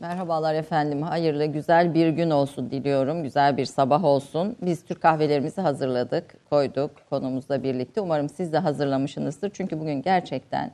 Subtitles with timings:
[0.00, 1.02] Merhabalar efendim.
[1.02, 3.22] Hayırlı, güzel bir gün olsun diliyorum.
[3.22, 4.56] Güzel bir sabah olsun.
[4.62, 8.00] Biz Türk kahvelerimizi hazırladık, koyduk konumuzla birlikte.
[8.00, 9.50] Umarım siz de hazırlamışsınızdır.
[9.54, 10.70] Çünkü bugün gerçekten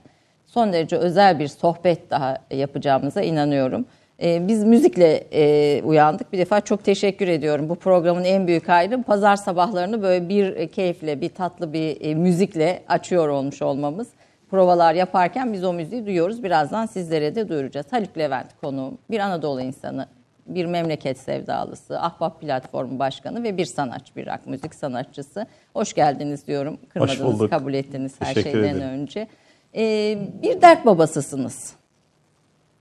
[0.46, 3.86] son derece özel bir sohbet daha yapacağımıza inanıyorum.
[4.22, 6.32] Ee, biz müzikle e, uyandık.
[6.32, 7.68] Bir defa çok teşekkür ediyorum.
[7.68, 12.82] Bu programın en büyük hayrı pazar sabahlarını böyle bir keyifle, bir tatlı bir e, müzikle
[12.88, 14.08] açıyor olmuş olmamız
[14.50, 16.42] provalar yaparken biz o müziği duyuyoruz.
[16.42, 17.86] Birazdan sizlere de duyuracağız.
[17.90, 20.06] Haluk Levent konuğum, bir Anadolu insanı,
[20.46, 25.46] bir memleket sevdalısı, Ahbap Platformu Başkanı ve bir sanatçı, bir rock müzik sanatçısı.
[25.72, 26.78] Hoş geldiniz diyorum.
[26.88, 28.88] Kırmadınız, kabul ettiniz her Teşekkür şeyden ederim.
[28.88, 29.26] önce.
[29.74, 31.72] Ee, bir dert babasısınız.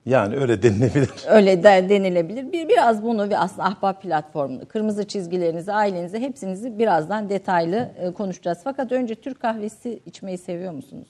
[0.06, 1.10] Yani öyle denilebilir.
[1.28, 2.52] Öyle de denilebilir.
[2.52, 8.58] Bir biraz bunu ve aslında Ahbap platformunu, kırmızı çizgilerinizi, ailenizi hepsinizi birazdan detaylı e, konuşacağız.
[8.64, 11.08] Fakat önce Türk kahvesi içmeyi seviyor musunuz?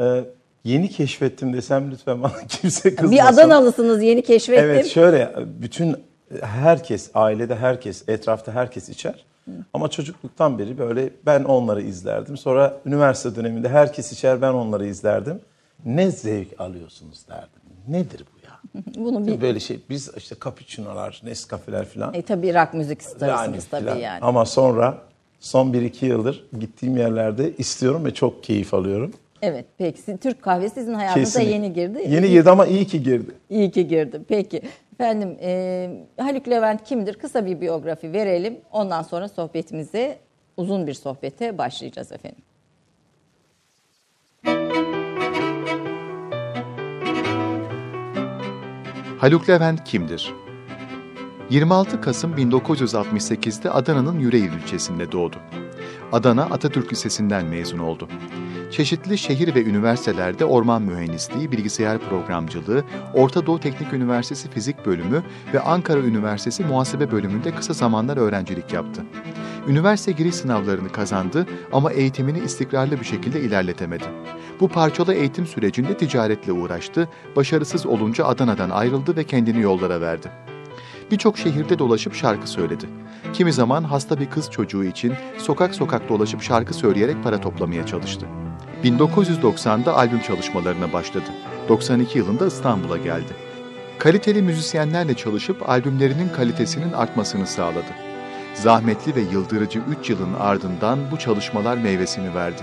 [0.00, 0.24] Ee,
[0.64, 3.16] yeni keşfettim desem lütfen bana kimse kızmasın.
[3.16, 4.64] Bir Adanalısınız yeni keşfettim.
[4.64, 5.96] Evet şöyle bütün
[6.42, 9.24] herkes ailede herkes etrafta herkes içer.
[9.44, 9.50] Hı.
[9.72, 12.36] Ama çocukluktan beri böyle ben onları izlerdim.
[12.36, 15.40] Sonra üniversite döneminde herkes içer ben onları izlerdim.
[15.84, 17.62] Ne zevk alıyorsunuz derdim.
[17.88, 18.82] Nedir bu ya?
[19.04, 19.40] Bunu bir...
[19.40, 22.14] Böyle şey biz işte cappuccino'lar, Nescafe'ler falan.
[22.14, 24.20] E tabii rock müzik starısınız yani, tabii yani.
[24.20, 24.98] Ama sonra
[25.40, 29.12] son 1-2 yıldır gittiğim yerlerde istiyorum ve çok keyif alıyorum.
[29.44, 30.16] Evet peki.
[30.16, 31.52] Türk kahvesi sizin hayatınıza Kesinlikle.
[31.54, 32.04] yeni girdi.
[32.08, 33.30] Yeni girdi ama iyi ki girdi.
[33.50, 34.20] İyi ki girdi.
[34.28, 34.62] Peki.
[34.94, 37.14] Efendim e, Haluk Levent kimdir?
[37.14, 38.56] Kısa bir biyografi verelim.
[38.72, 40.18] Ondan sonra sohbetimize
[40.56, 42.42] uzun bir sohbete başlayacağız efendim.
[49.18, 50.34] Haluk Levent kimdir?
[51.50, 55.36] 26 Kasım 1968'de Adana'nın Yüreğir ilçesinde doğdu.
[56.12, 58.08] Adana Atatürk Lisesi'nden mezun oldu.
[58.70, 62.84] Çeşitli şehir ve üniversitelerde orman mühendisliği, bilgisayar programcılığı,
[63.14, 65.22] Orta Doğu Teknik Üniversitesi Fizik Bölümü
[65.54, 69.02] ve Ankara Üniversitesi Muhasebe Bölümünde kısa zamanlar öğrencilik yaptı.
[69.68, 74.04] Üniversite giriş sınavlarını kazandı ama eğitimini istikrarlı bir şekilde ilerletemedi.
[74.60, 80.28] Bu parçalı eğitim sürecinde ticaretle uğraştı, başarısız olunca Adana'dan ayrıldı ve kendini yollara verdi.
[81.10, 82.86] Birçok şehirde dolaşıp şarkı söyledi.
[83.32, 88.26] Kimi zaman hasta bir kız çocuğu için sokak sokak dolaşıp şarkı söyleyerek para toplamaya çalıştı.
[88.84, 91.30] 1990'da albüm çalışmalarına başladı.
[91.68, 93.32] 92 yılında İstanbul'a geldi.
[93.98, 97.94] Kaliteli müzisyenlerle çalışıp albümlerinin kalitesinin artmasını sağladı.
[98.54, 102.62] Zahmetli ve yıldırıcı 3 yılın ardından bu çalışmalar meyvesini verdi.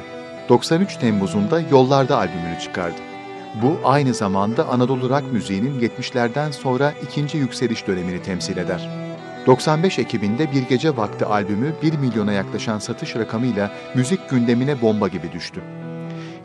[0.50, 3.11] 93 Temmuz'unda Yollarda albümünü çıkardı.
[3.56, 8.90] Bu aynı zamanda Anadolu rock müziğinin 70'lerden sonra ikinci yükseliş dönemini temsil eder.
[9.48, 15.32] 95 Ekim'inde Bir Gece Vakti albümü 1 milyona yaklaşan satış rakamıyla müzik gündemine bomba gibi
[15.32, 15.62] düştü.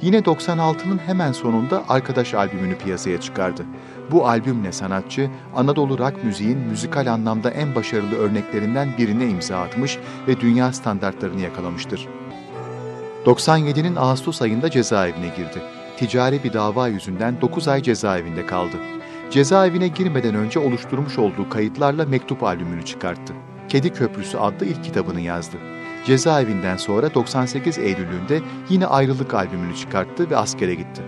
[0.02, 3.62] Yine 96'nın hemen sonunda Arkadaş albümünü piyasaya çıkardı.
[4.10, 10.40] Bu albümle sanatçı Anadolu rock müziğin müzikal anlamda en başarılı örneklerinden birine imza atmış ve
[10.40, 12.08] dünya standartlarını yakalamıştır.
[13.26, 15.75] 97'nin Ağustos ayında cezaevine girdi.
[15.96, 18.76] Ticari bir dava yüzünden 9 ay cezaevinde kaldı.
[19.30, 23.32] Cezaevine girmeden önce oluşturmuş olduğu kayıtlarla mektup albümünü çıkarttı.
[23.68, 25.56] Kedi Köprüsü adlı ilk kitabını yazdı.
[26.06, 31.02] Cezaevinden sonra 98 Eylül'ünde yine ayrılık albümünü çıkarttı ve askere gitti.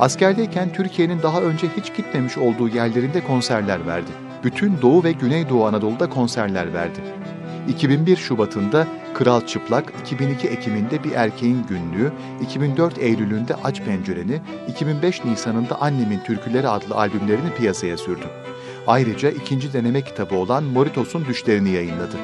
[0.00, 4.10] Askerdeyken Türkiye'nin daha önce hiç gitmemiş olduğu yerlerinde konserler verdi.
[4.44, 7.00] Bütün Doğu ve Güneydoğu Anadolu'da konserler verdi.
[7.68, 12.12] 2001 Şubat'ında Kral Çıplak, 2002 Ekim'inde Bir Erkeğin Günlüğü,
[12.42, 18.26] 2004 Eylül'ünde Aç Pencereni, 2005 Nisan'ında Annemin Türküleri adlı albümlerini piyasaya sürdü.
[18.86, 22.16] Ayrıca ikinci deneme kitabı olan Moritos'un Düşlerini yayınladı.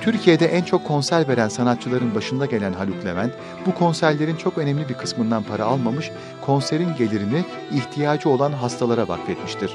[0.00, 3.32] Türkiye'de en çok konser veren sanatçıların başında gelen Haluk Levent,
[3.66, 6.10] bu konserlerin çok önemli bir kısmından para almamış,
[6.40, 9.70] konserin gelirini ihtiyacı olan hastalara vakfetmiştir.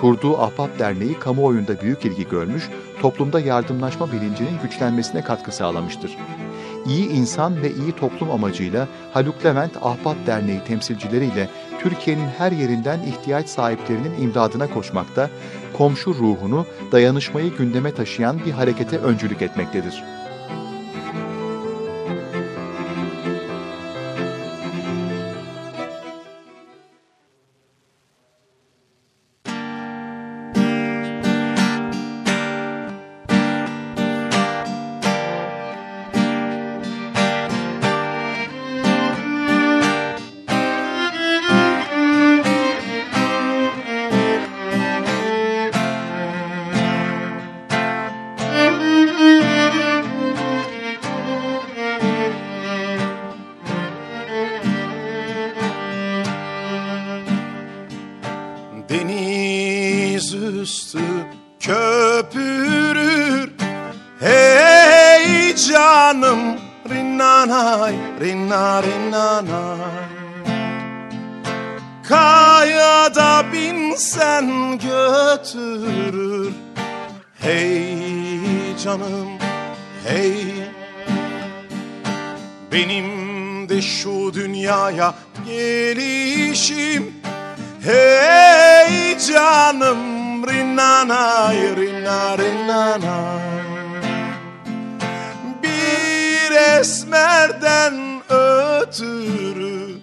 [0.00, 2.68] Kurduğu Ahbap Derneği kamuoyunda büyük ilgi görmüş,
[3.00, 6.16] toplumda yardımlaşma bilincinin güçlenmesine katkı sağlamıştır.
[6.86, 11.48] İyi insan ve iyi toplum amacıyla Haluk Levent Ahbap Derneği temsilcileriyle
[11.80, 15.30] Türkiye'nin her yerinden ihtiyaç sahiplerinin imdadına koşmakta,
[15.72, 20.04] komşu ruhunu, dayanışmayı gündeme taşıyan bir harekete öncülük etmektedir.
[82.92, 85.14] Benim de şu dünyaya
[85.46, 87.14] gelişim.
[87.82, 89.98] Hey canım
[90.48, 93.42] rinnanay rinna rinnanay
[95.62, 97.94] Bir esmerden
[98.30, 99.98] ötürü.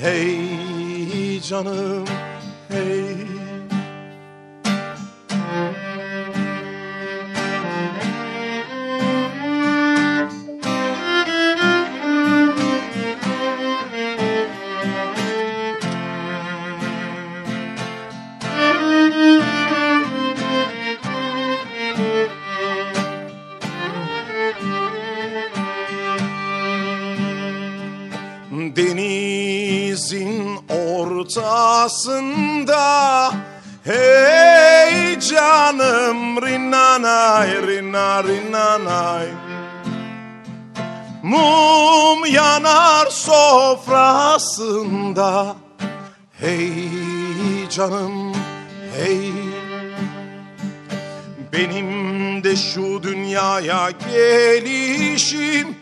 [0.00, 2.04] Hey canım
[2.68, 3.11] hey
[31.92, 33.32] ortasında
[33.84, 39.26] Hey canım rinnanay rinna rinnanay
[41.22, 43.96] Mum yanar sofrasında.
[46.40, 48.32] Hey canım
[48.96, 49.32] hey.
[51.52, 55.81] Benim de şu dünyaya gelişim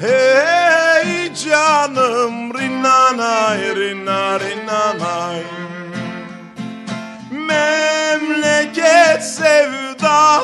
[0.00, 5.42] Hey canım rinnanay rinna rinnanay
[7.30, 10.40] Memleket sevdasından.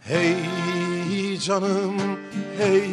[0.00, 1.96] Hey canım
[2.58, 2.90] hey.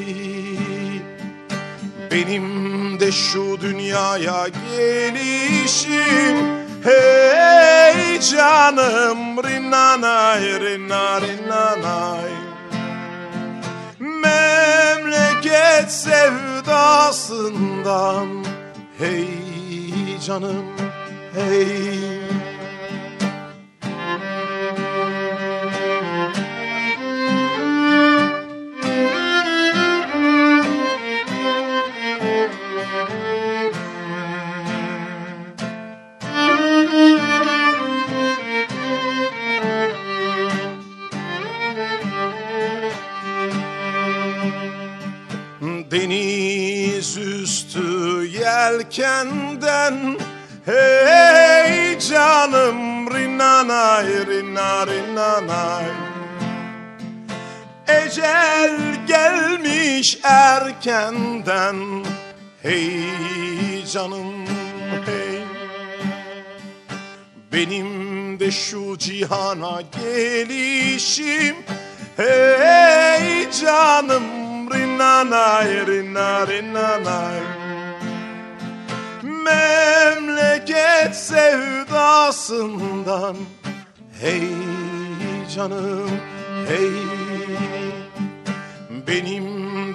[2.11, 6.37] Benim de şu dünyaya gelişim.
[6.83, 12.48] Hey canım rinnanay rinna rinnanay
[14.21, 17.09] Memleket sevdasından.
[18.97, 20.65] Hey canım
[21.33, 22.18] hey
[45.91, 50.17] Deniz üstü yelkenden
[50.65, 55.85] Hey canım rinnanay rinna rinnanay
[57.87, 58.77] Ecel
[59.07, 62.05] gelmiş erkenden
[62.63, 64.45] Hey canım
[65.05, 65.43] hey.
[67.53, 71.55] Benim de şu cihana gelişim
[72.17, 74.38] Hey canım
[74.99, 77.39] rinnanay rinna rinnanay
[79.23, 82.55] Memleket sevdasından.
[84.21, 84.51] Hey
[85.55, 86.11] canım
[86.67, 86.91] hey.
[89.07, 89.45] Benim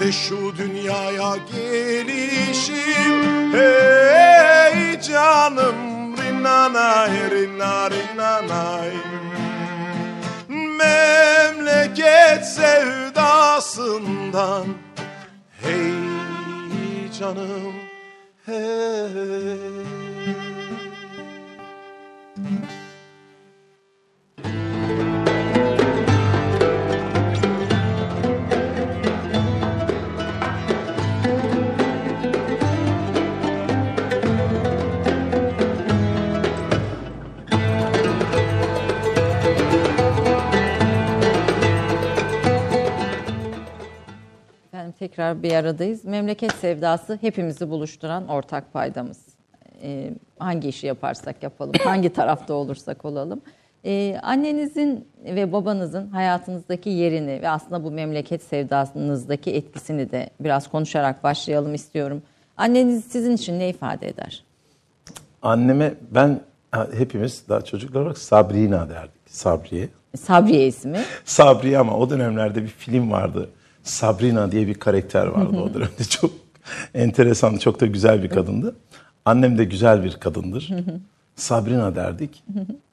[0.01, 3.17] de şu dünyaya gelişim.
[3.53, 5.77] Hey canım
[6.17, 8.91] rinnanay rinna rinnanay
[10.49, 14.05] Memleket sevdasından
[15.65, 17.75] Hey canım
[18.47, 20.14] hey
[44.85, 46.05] Efendim tekrar bir aradayız.
[46.05, 49.19] Memleket sevdası hepimizi buluşturan ortak paydamız.
[49.83, 53.41] Ee, hangi işi yaparsak yapalım, hangi tarafta olursak olalım.
[53.85, 61.25] Ee, annenizin ve babanızın hayatınızdaki yerini ve aslında bu memleket sevdasınızdaki etkisini de biraz konuşarak
[61.25, 62.23] başlayalım istiyorum.
[62.57, 64.45] Anneniz sizin için ne ifade eder?
[65.43, 66.41] Anneme ben
[66.97, 69.21] hepimiz daha çocuklar olarak Sabrina derdik.
[69.27, 69.89] Sabriye.
[70.17, 70.99] Sabriye ismi.
[71.25, 73.51] Sabriye ama o dönemlerde bir film vardı.
[73.85, 76.05] Sabrina diye bir karakter vardı o dönemde.
[76.11, 76.31] Çok
[76.95, 78.77] enteresan, çok da güzel bir kadındı.
[79.25, 80.71] Annem de güzel bir kadındır.
[81.37, 82.45] Sabrina derdik.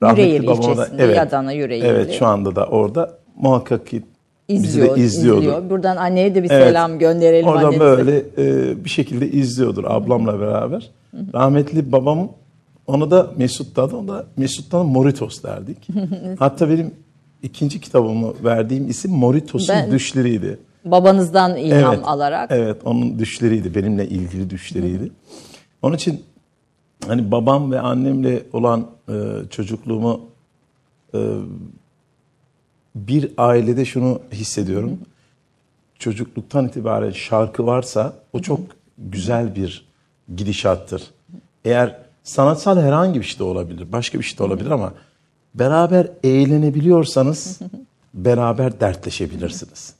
[0.10, 1.88] Yüreğir babama da- ilçesinde, Adana Yüreğirli.
[1.88, 4.02] Evet şu anda da orada muhakkak ki
[4.48, 5.40] İzliyor, bizi de izliyordu.
[5.40, 5.70] izliyor.
[5.70, 6.68] Buradan anneye de bir Evet.
[6.68, 7.80] selam gönderelim Oradan annenize.
[7.80, 10.90] böyle e, bir şekilde izliyordur ablamla beraber.
[11.34, 12.30] Rahmetli babam
[12.88, 15.78] Ona da Mesut da ona da Mesut'tan Moritos derdik.
[16.40, 16.92] Hatta benim
[17.44, 20.60] ikinci kitabımı verdiğim isim Moritos'un Ben- düşleriydi.
[20.86, 22.52] Babanızdan ilham Evet, alarak.
[22.52, 23.76] Evet, onun düşleriydi.
[23.76, 25.12] Benimle ilgili düşleriydi.
[25.82, 26.24] Onun için
[27.08, 29.14] hani babam ve annemle olan e,
[29.50, 30.22] çocukluğumu
[31.14, 31.20] e,
[32.96, 35.00] bir ailede şunu hissediyorum.
[36.00, 38.60] Çocukluktan itibaren şarkı varsa o çok
[38.98, 39.86] güzel bir
[40.36, 41.04] gidişattır.
[41.66, 44.94] Eğer sanatsal herhangi bir şey de olabilir, başka bir şey de olabilir ama
[45.56, 47.60] beraber eğlenebiliyorsanız
[48.14, 49.96] beraber dertleşebilirsiniz.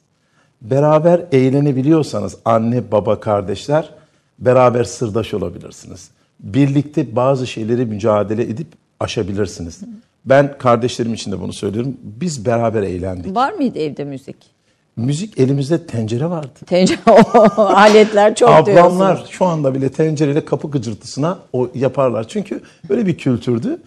[0.62, 3.90] Beraber eğlenebiliyorsanız anne, baba, kardeşler
[4.38, 6.10] beraber sırdaş olabilirsiniz.
[6.40, 8.66] Birlikte bazı şeyleri mücadele edip
[9.00, 9.80] aşabilirsiniz.
[10.24, 11.96] Ben kardeşlerim için de bunu söylüyorum.
[12.02, 13.36] Biz beraber eğlendik.
[13.36, 14.36] Var mıydı evde müzik?
[14.96, 16.58] Müzik elimizde tencere vardı.
[16.66, 17.00] Tencere
[17.56, 19.30] aletler çok Ablamlar diyorsunuz.
[19.30, 22.28] şu anda bile tencereyle kapı gıcırtısına o yaparlar.
[22.28, 23.78] Çünkü böyle bir kültürdü.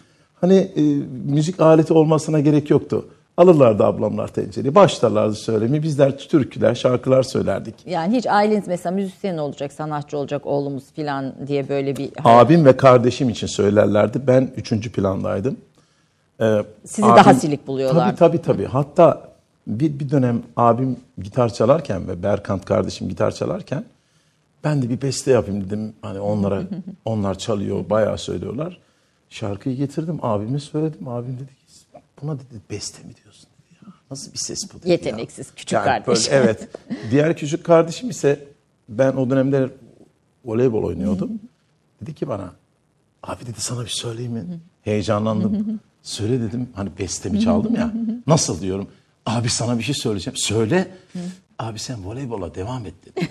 [0.41, 0.81] Hani e,
[1.25, 3.05] müzik aleti olmasına gerek yoktu.
[3.37, 5.83] Alırlardı ablamlar tencereyi, başlarlardı söylemeye.
[5.83, 7.75] Bizler türküler, şarkılar söylerdik.
[7.85, 12.77] Yani hiç aileniz mesela müzisyen olacak, sanatçı olacak oğlumuz falan diye böyle bir Abim ve
[12.77, 14.27] kardeşim için söylerlerdi.
[14.27, 15.57] Ben üçüncü plandaydım.
[16.41, 18.15] Ee, Sizi daha silik buluyorlardı.
[18.15, 18.65] Tabii tabii tabii.
[18.65, 19.21] Hatta
[19.67, 23.85] bir, bir dönem abim gitar çalarken ve Berkant kardeşim gitar çalarken
[24.63, 25.93] ben de bir beste yapayım dedim.
[26.01, 26.61] Hani onlara
[27.05, 28.77] onlar çalıyor, bayağı söylüyorlar.
[29.29, 31.07] Şarkıyı getirdim, abime söyledim.
[31.07, 31.51] Abim dedi
[32.21, 33.93] buna dedi beste mi diyorsun dedi ya.
[34.11, 35.53] Nasıl bir ses bu dedi Yeteneksiz ya.
[35.55, 36.07] küçük kardeş.
[36.31, 36.67] böyle, evet.
[37.11, 38.47] Diğer küçük kardeşim ise
[38.89, 39.69] ben o dönemde
[40.45, 41.31] voleybol oynuyordum.
[42.01, 42.53] Dedi ki bana
[43.23, 44.59] abi dedi sana bir söyleyeyim mi?
[44.81, 45.79] Heyecanlandım.
[46.01, 47.93] Söyle dedim hani bestemi çaldım ya.
[48.27, 48.87] Nasıl diyorum.
[49.25, 50.37] Abi sana bir şey söyleyeceğim.
[50.37, 50.91] Söyle.
[51.59, 53.27] Abi sen voleybola devam et dedi.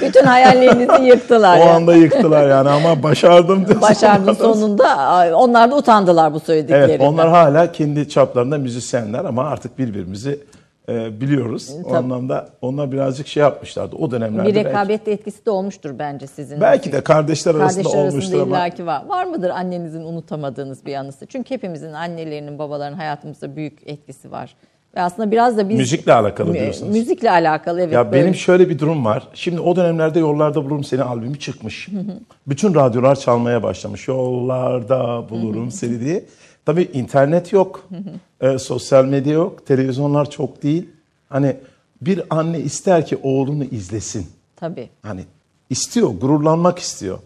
[0.00, 1.56] bütün hayallerinizi yıktılar.
[1.56, 1.70] O yani.
[1.70, 3.58] anda yıktılar yani ama başardım.
[3.66, 3.82] diyorsun.
[3.82, 5.34] Başardın sonunda.
[5.36, 6.88] Onlar da utandılar bu söylediklerinden.
[6.88, 10.40] Evet onlar hala kendi çaplarında müzisyenler ama artık birbirimizi
[10.88, 11.70] e, biliyoruz.
[11.84, 11.96] O Tabii.
[11.96, 13.96] anlamda onlar birazcık şey yapmışlardı.
[13.96, 16.60] O dönemlerde bir belki, rekabet etkisi de olmuştur bence sizin.
[16.60, 18.56] belki de kardeşler arasında Kardeşler olmuştur arasında ama.
[18.56, 19.06] illaki var.
[19.06, 21.26] Var mıdır annenizin unutamadığınız bir anısı?
[21.26, 24.54] Çünkü hepimizin annelerinin, babaların hayatımızda büyük etkisi var.
[24.96, 25.78] Ve aslında biraz da biz...
[25.78, 26.96] Müzikle alakalı diyorsunuz.
[26.96, 27.92] Müzikle alakalı evet.
[27.92, 29.28] Ya böyle- benim şöyle bir durum var.
[29.34, 31.88] Şimdi o dönemlerde Yollarda Bulurum Seni albümü çıkmış.
[32.46, 34.08] Bütün radyolar çalmaya başlamış.
[34.08, 36.24] Yollarda bulurum seni diye.
[36.66, 37.88] Tabii internet yok.
[38.40, 39.66] e, sosyal medya yok.
[39.66, 40.88] Televizyonlar çok değil.
[41.28, 41.56] Hani
[42.00, 44.26] bir anne ister ki oğlunu izlesin.
[44.56, 44.88] Tabii.
[45.02, 45.20] Hani
[45.70, 47.18] istiyor, gururlanmak istiyor.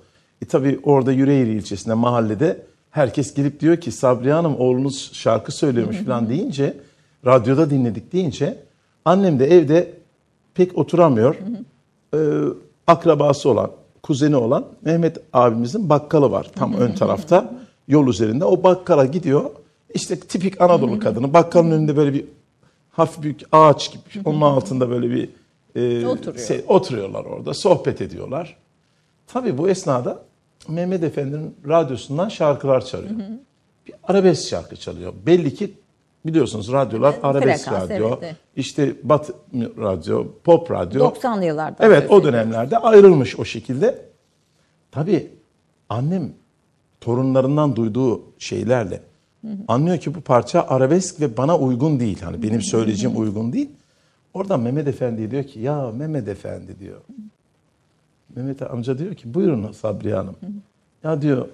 [0.43, 5.97] E tabii orada Yüreğir ilçesinde, mahallede herkes gelip diyor ki Sabriye Hanım oğlunuz şarkı söylüyormuş
[5.97, 6.75] falan deyince,
[7.27, 8.59] radyoda dinledik deyince
[9.05, 9.93] annem de evde
[10.55, 11.37] pek oturamıyor.
[12.15, 12.19] Ee,
[12.87, 13.71] akrabası olan,
[14.03, 17.53] kuzeni olan Mehmet abimizin bakkalı var tam ön tarafta
[17.89, 18.45] yol üzerinde.
[18.45, 19.51] O bakkala gidiyor.
[19.95, 21.33] İşte tipik Anadolu kadını.
[21.33, 22.25] Bakkalın önünde böyle bir
[22.91, 24.29] hafif büyük ağaç gibi.
[24.29, 25.29] Onun altında böyle bir
[25.75, 26.47] e, Oturuyor.
[26.47, 27.55] şey- oturuyorlar orada.
[27.55, 28.57] Sohbet ediyorlar.
[29.27, 30.23] Tabii bu esnada
[30.69, 33.11] Mehmet Efendi'nin radyosundan şarkılar çalıyor.
[33.87, 35.13] Bir arabesk şarkı çalıyor.
[35.27, 35.73] Belli ki
[36.25, 38.09] biliyorsunuz radyolar arabesk frekans, radyo.
[38.09, 38.37] evet, evet.
[38.57, 41.11] işte batı radyo, pop radyo.
[41.11, 41.87] 90'lı yıllarda.
[41.87, 44.03] Evet o dönemlerde ayrılmış o şekilde.
[44.91, 45.31] Tabii
[45.89, 46.33] annem
[47.01, 49.01] torunlarından duyduğu şeylerle
[49.69, 52.23] anlıyor ki bu parça arabesk ve bana uygun değil.
[52.23, 53.71] Hani benim söyleyeceğim uygun değil.
[54.35, 57.01] Oradan Mehmet Efendi diyor ki ya Mehmet Efendi diyor.
[58.37, 60.37] Mehmet amca diyor ki buyurun Sabriye Hanım.
[61.05, 61.49] Ya diyor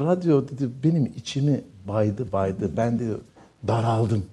[0.00, 2.70] radyo dedi benim içimi baydı baydı.
[2.76, 3.18] Ben diyor
[3.66, 4.24] daraldım.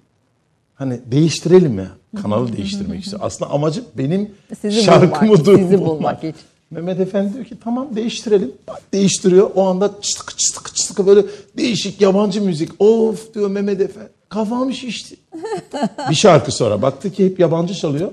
[0.75, 1.89] Hani değiştirelim mi?
[2.21, 3.21] Kanalı değiştirmek istiyor.
[3.25, 5.63] Aslında amacı benim Sizi şarkımı bulmak, duymak.
[5.63, 6.35] sizi bulmak için.
[6.71, 8.51] Mehmet Efendi diyor ki tamam değiştirelim.
[8.67, 9.51] Bak, Değiştiriyor.
[9.55, 11.21] O anda çıtık çıtık çıtık böyle
[11.57, 12.81] değişik yabancı müzik.
[12.81, 14.09] Of diyor Mehmet Efendi.
[14.29, 15.15] Kafam şişti.
[16.09, 18.11] bir şarkı sonra baktı ki hep yabancı çalıyor.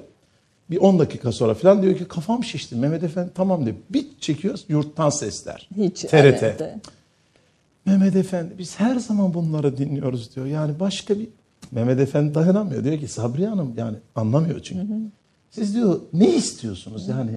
[0.71, 2.75] Bir 10 dakika sonra falan diyor ki kafam şişti.
[2.77, 3.77] Mehmet Efendi tamam diyor.
[3.91, 5.69] Bir çekiyor yurttan sesler.
[5.77, 6.01] Hiç.
[6.01, 6.15] TRT.
[6.15, 6.63] evet.
[7.87, 10.47] Mehmet Efendi biz her zaman bunları dinliyoruz diyor.
[10.47, 11.29] Yani başka bir
[11.71, 12.85] Mehmet Efendi dayanamıyor.
[12.85, 14.87] Diyor ki Sabriye Hanım yani anlamıyor çünkü.
[15.51, 17.31] Siz diyor ne istiyorsunuz yani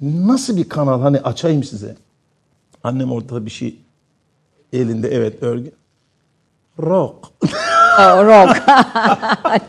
[0.00, 1.96] nasıl bir kanal hani açayım size.
[2.84, 3.78] Annem orada bir şey
[4.72, 5.72] elinde evet örgü.
[6.82, 7.16] Rock.
[8.00, 8.62] O, rock.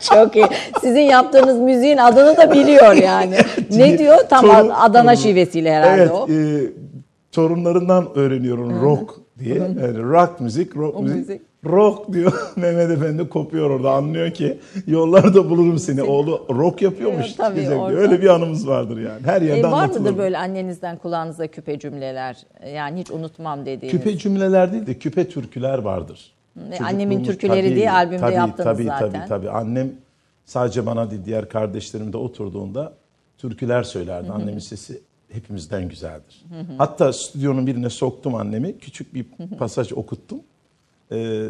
[0.00, 0.46] Çok iyi.
[0.80, 3.36] Sizin yaptığınız müziğin adını da biliyor yani.
[3.70, 4.18] ne diyor?
[4.30, 6.28] Tam Torun- Adana şivesiyle herhalde evet, o.
[6.32, 6.70] e,
[7.32, 9.54] torunlarından öğreniyorum rock diye.
[9.54, 11.16] Yani rock müzik, rock müzik.
[11.16, 11.40] müzik.
[11.66, 12.32] rock diyor.
[12.56, 16.02] Mehmet Efendi kopuyor orada anlıyor ki yollarda bulurum seni.
[16.02, 17.26] Oğlu rock yapıyormuş.
[17.26, 17.96] Evet, tabii, orada.
[17.96, 19.20] Öyle bir anımız vardır yani.
[19.24, 20.00] Her yerde E, var anlatılır.
[20.00, 22.36] mıdır böyle annenizden kulağınıza küpe cümleler?
[22.74, 23.98] Yani hiç unutmam dediğiniz.
[23.98, 26.32] Küpe cümleler değil de küpe türküler vardır.
[26.72, 29.10] E, annemin türküleri diye albümde tabii, yaptınız tabii, zaten.
[29.12, 29.92] Tabii tabii Annem
[30.44, 32.92] sadece bana değil diğer kardeşlerim de oturduğunda
[33.38, 34.32] türküler söylerdi.
[34.32, 35.00] Annemin sesi
[35.32, 36.44] hepimizden güzeldir.
[36.78, 38.78] Hatta stüdyonun birine soktum annemi.
[38.78, 39.26] Küçük bir
[39.58, 40.40] pasaj okuttum.
[41.12, 41.48] Ee,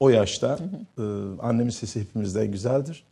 [0.00, 0.58] o yaşta
[0.98, 1.02] e,
[1.42, 3.04] annemin sesi hepimizden güzeldir.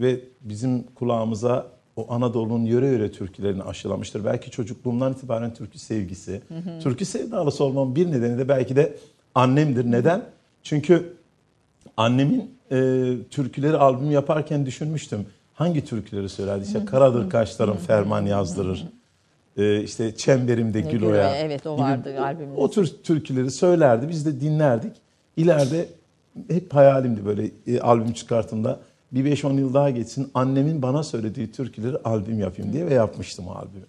[0.00, 1.66] Ve bizim kulağımıza
[1.96, 4.24] o Anadolu'nun yöre yöre türkülerini aşılamıştır.
[4.24, 6.42] Belki çocukluğumdan itibaren türkü sevgisi,
[6.82, 8.96] türkü sevdalısı olmamın bir nedeni de belki de
[9.34, 9.90] annemdir.
[9.90, 10.24] Neden?
[10.62, 11.16] Çünkü
[11.96, 12.76] annemin e,
[13.30, 15.26] türküleri albüm yaparken düşünmüştüm.
[15.54, 16.64] Hangi türküleri söylerdi?
[16.66, 18.86] İşte Karadır kaşlarım ferman yazdırır.
[19.56, 21.30] E, işte Çemberimde Ne Gül Gül Oya.
[21.30, 22.56] Oya, evet, o gibi vardı albümde.
[22.56, 24.08] O tür türküleri söylerdi.
[24.08, 24.92] Biz de dinlerdik.
[25.36, 25.86] İleride
[26.50, 28.78] hep hayalimdi böyle e, albüm çıkartımda.
[29.12, 33.52] Bir 5-10 yıl daha geçsin annemin bana söylediği türküleri albüm yapayım diye ve yapmıştım o
[33.52, 33.84] albümü.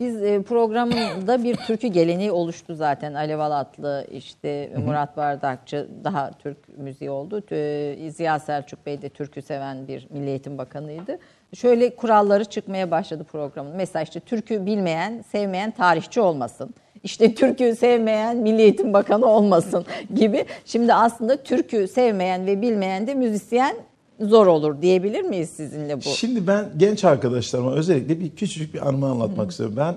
[0.00, 3.14] Biz e, programında bir türkü geleneği oluştu zaten.
[3.14, 7.42] Alev Alatlı, işte Murat Bardakçı daha Türk müziği oldu.
[8.10, 11.18] Ziya Selçuk Bey de türkü seven bir Milli Eğitim Bakanıydı.
[11.54, 13.76] Şöyle kuralları çıkmaya başladı programın.
[13.76, 16.74] Mesela işte türkü bilmeyen, sevmeyen tarihçi olmasın.
[17.04, 20.44] İşte türkü sevmeyen Milli Eğitim Bakanı olmasın gibi.
[20.64, 23.76] Şimdi aslında türkü sevmeyen ve bilmeyen de müzisyen
[24.20, 26.00] zor olur diyebilir miyiz sizinle bu?
[26.00, 29.76] Şimdi ben genç arkadaşlarıma özellikle bir küçücük bir anımı anlatmak istiyorum.
[29.76, 29.96] Ben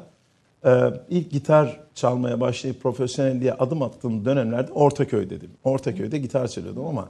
[0.72, 5.52] e, ilk gitar çalmaya başlayıp profesyonelliğe adım attığım dönemlerde Ortaköy'dedim.
[5.64, 7.10] Ortaköy'de gitar çalıyordum ama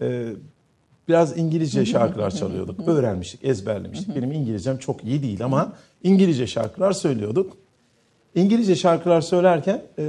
[0.00, 0.26] e,
[1.08, 2.88] biraz İngilizce şarkılar çalıyorduk.
[2.88, 4.16] Öğrenmiştik, ezberlemiştik.
[4.16, 7.56] Benim İngilizcem çok iyi değil ama İngilizce şarkılar söylüyorduk.
[8.34, 10.04] İngilizce şarkılar söylerken e,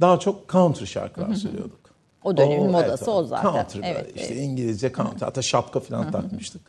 [0.00, 1.80] daha çok country şarkılar söylüyorduk.
[2.24, 3.52] O dönemin O, modası evet, o zaten.
[3.52, 4.44] Country böyle Evet, işte evet.
[4.44, 6.62] İngilizce country hatta şapka falan takmıştık.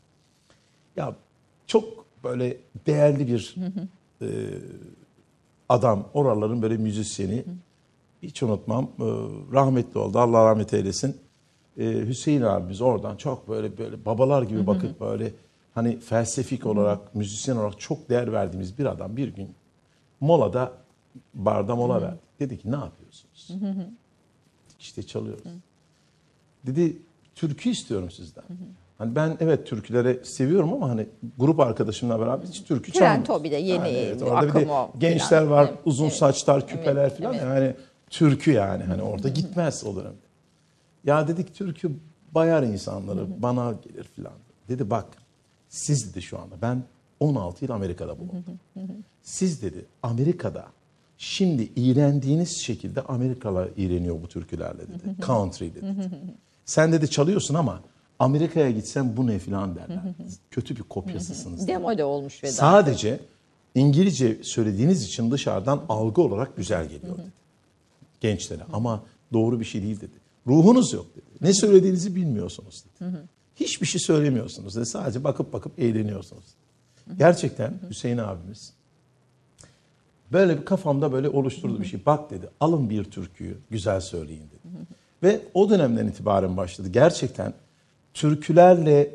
[0.95, 1.15] Ya
[1.67, 1.83] çok
[2.23, 2.57] böyle
[2.87, 3.55] değerli bir
[4.21, 4.27] e,
[5.69, 7.43] adam oraların böyle müzisyeni
[8.23, 9.03] hiç unutmam e,
[9.53, 11.17] rahmetli oldu Allah rahmet eylesin.
[11.77, 15.31] E, Hüseyin abimiz oradan çok böyle böyle babalar gibi bakıp böyle
[15.75, 19.55] hani felsefik olarak müzisyen olarak çok değer verdiğimiz bir adam bir gün
[20.19, 20.71] molada
[21.33, 22.19] barda mola verdi.
[22.39, 23.49] Dedi ki ne yapıyorsunuz?
[24.79, 25.43] İşte çalıyoruz.
[26.65, 26.97] Dedi
[27.35, 28.43] türkü istiyorum sizden.
[28.97, 33.35] Hani ben evet türküleri seviyorum ama hani grup arkadaşımla beraber hiç türkü Trend çalmıyorum.
[33.35, 35.49] o bir de yeni evet, akım orada bir de o gençler filan.
[35.51, 36.15] var, Evet, uzun evet.
[36.15, 37.43] saçlar, küpeler Evet, falan evet.
[37.43, 37.75] yani
[38.09, 40.22] türkü yani hani orada gitmez o dönemde.
[41.03, 41.91] Ya dedik türkü
[42.35, 44.33] bayar insanları bana gelir filan.
[44.69, 45.05] Dedi bak
[45.69, 46.83] siz dedi şu anda ben
[47.19, 48.59] 16 yıl Amerika'da bulundum.
[49.21, 50.65] Siz dedi Amerika'da
[51.17, 55.15] şimdi iğrendiğiniz şekilde Amerikalılar iğreniyor bu türkülerle dedi.
[55.25, 55.85] Country dedi.
[56.65, 57.81] Sen dedi çalıyorsun ama
[58.19, 59.99] Amerika'ya gitsen bu ne filan derler.
[60.51, 61.67] Kötü bir kopyasısınız.
[61.67, 62.53] Demo de olmuş ve daha.
[62.53, 63.19] Sadece
[63.75, 67.31] İngilizce söylediğiniz için dışarıdan algı olarak güzel geliyor dedi.
[68.21, 70.22] Gençlere ama doğru bir şey değil dedi.
[70.47, 71.25] Ruhunuz yok dedi.
[71.41, 73.09] Ne söylediğinizi bilmiyorsunuz dedi.
[73.55, 74.85] Hiçbir şey söylemiyorsunuz dedi.
[74.85, 76.45] Sadece bakıp bakıp eğleniyorsunuz.
[77.17, 78.73] Gerçekten Hüseyin abimiz
[80.33, 82.05] böyle bir kafamda böyle oluşturdu bir şey.
[82.05, 84.87] Bak dedi alın bir türküyü güzel söyleyin dedi.
[85.23, 86.89] Ve o dönemden itibaren başladı.
[86.89, 87.53] Gerçekten
[88.13, 89.09] türkülerle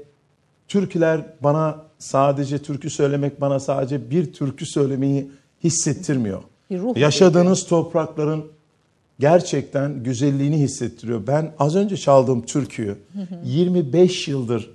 [0.69, 5.31] türküler bana sadece türkü söylemek bana sadece bir türkü söylemeyi
[5.65, 6.43] hissettirmiyor.
[6.97, 8.45] Yaşadığınız toprakların
[9.21, 11.27] gerçekten güzelliğini hissettiriyor.
[11.27, 12.97] Ben az önce çaldığım türküyü
[13.45, 14.71] 25 yıldır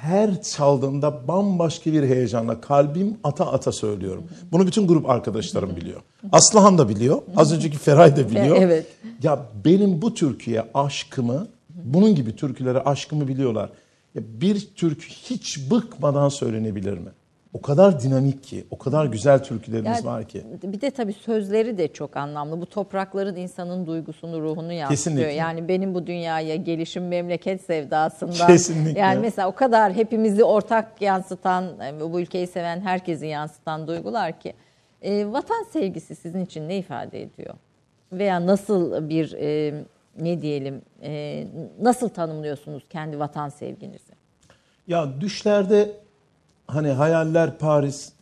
[0.00, 4.24] her çaldığımda bambaşka bir heyecanla kalbim ata ata söylüyorum.
[4.52, 6.00] Bunu bütün grup arkadaşlarım biliyor.
[6.32, 7.22] Aslıhan da biliyor.
[7.36, 8.56] Az önceki Feray da biliyor.
[8.60, 8.86] Evet.
[9.22, 11.48] Ya benim bu türküye aşkımı,
[11.84, 13.70] bunun gibi türkülere aşkımı biliyorlar.
[14.14, 17.08] Ya bir türkü hiç bıkmadan söylenebilir mi?
[17.54, 20.44] O kadar dinamik ki, o kadar güzel türkülerimiz Yani var ki.
[20.62, 22.60] Bir de tabii sözleri de çok anlamlı.
[22.60, 24.88] Bu toprakların insanın duygusunu, ruhunu yansıtıyor.
[24.88, 25.32] Kesinlikle.
[25.32, 28.46] Yani benim bu dünyaya gelişim memleket sevdasından.
[28.46, 29.00] Kesinlikle.
[29.00, 31.64] Yani mesela o kadar hepimizi ortak yansıtan,
[32.00, 34.54] bu ülkeyi seven herkesi yansıtan duygular ki.
[35.02, 37.54] E, vatan sevgisi sizin için ne ifade ediyor?
[38.12, 39.74] Veya nasıl bir e,
[40.20, 41.46] ne diyelim, e,
[41.80, 44.12] nasıl tanımlıyorsunuz kendi vatan sevginizi?
[44.88, 45.90] Ya düşlerde
[46.74, 48.12] hani hayaller Paris,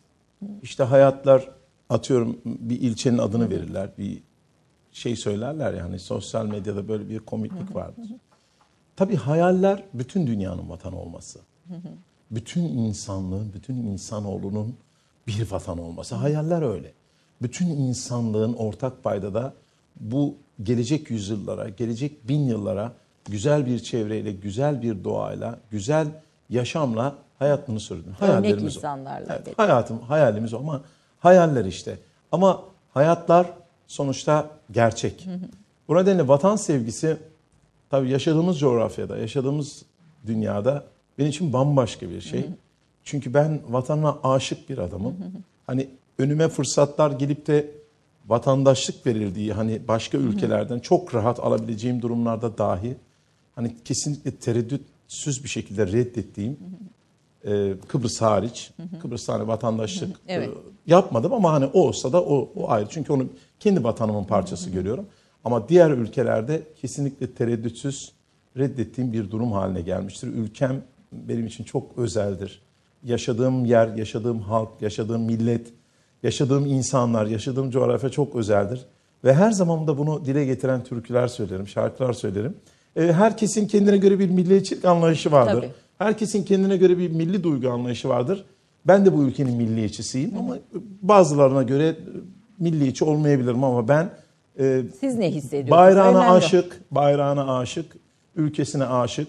[0.61, 1.49] işte hayatlar
[1.89, 3.89] atıyorum bir ilçenin adını verirler.
[3.97, 4.23] Bir
[4.91, 8.05] şey söylerler yani sosyal medyada böyle bir komiklik vardır.
[8.95, 11.39] Tabii hayaller bütün dünyanın vatanı olması.
[12.31, 14.75] Bütün insanlığın, bütün insanoğlunun
[15.27, 16.15] bir vatan olması.
[16.15, 16.93] Hayaller öyle.
[17.41, 19.53] Bütün insanlığın ortak paydada
[19.99, 22.93] bu gelecek yüzyıllara, gelecek bin yıllara
[23.25, 26.07] güzel bir çevreyle, güzel bir doğayla, güzel
[26.49, 28.15] yaşamla hayatını sürdüm.
[28.21, 29.35] Örnek insanlarla.
[29.35, 30.81] Evet, hayatım, hayalimiz ama
[31.19, 31.97] hayaller işte.
[32.31, 33.47] Ama hayatlar
[33.87, 35.27] sonuçta gerçek.
[35.87, 37.17] Bu nedenle vatan sevgisi
[37.89, 39.85] tabii yaşadığımız coğrafyada, yaşadığımız
[40.27, 40.83] dünyada
[41.17, 42.45] benim için bambaşka bir şey.
[43.03, 45.15] Çünkü ben vatanına aşık bir adamım.
[45.67, 47.71] Hani önüme fırsatlar gelip de
[48.27, 52.97] vatandaşlık verildiği hani başka ülkelerden çok rahat alabileceğim durumlarda dahi
[53.55, 56.57] hani kesinlikle tereddütsüz bir şekilde reddettiğim
[57.45, 58.71] e, Kıbrıs hariç
[59.01, 60.49] Kıbrıs hani vatandaşlık Evet.
[60.49, 60.51] e,
[60.87, 62.87] yapmadım ama hani o olsa da o, o ayrı.
[62.89, 63.25] Çünkü onu
[63.59, 65.05] kendi vatanımın parçası görüyorum.
[65.43, 68.11] Ama diğer ülkelerde kesinlikle tereddütsüz
[68.57, 70.27] reddettiğim bir durum haline gelmiştir.
[70.27, 72.61] Ülkem benim için çok özeldir.
[73.03, 75.67] Yaşadığım yer, yaşadığım halk, yaşadığım millet,
[76.23, 78.85] yaşadığım insanlar, yaşadığım coğrafya çok özeldir.
[79.23, 82.57] Ve her zaman da bunu dile getiren türküler söylerim, şarkılar söylerim.
[82.95, 85.61] E, herkesin kendine göre bir milliyetçilik anlayışı vardır.
[85.61, 85.71] Tabii.
[85.99, 88.45] Herkesin kendine göre bir milli duygu anlayışı vardır.
[88.85, 90.57] Ben de bu ülkenin milliyetçisiyim ama
[91.01, 91.95] bazılarına göre
[92.59, 94.09] milliyetçi olmayabilirim ama ben
[94.59, 95.71] e, Siz ne hissediyorsunuz?
[95.71, 97.95] bayrağına Önemli aşık, bayrağına aşık,
[98.35, 99.27] ülkesine aşık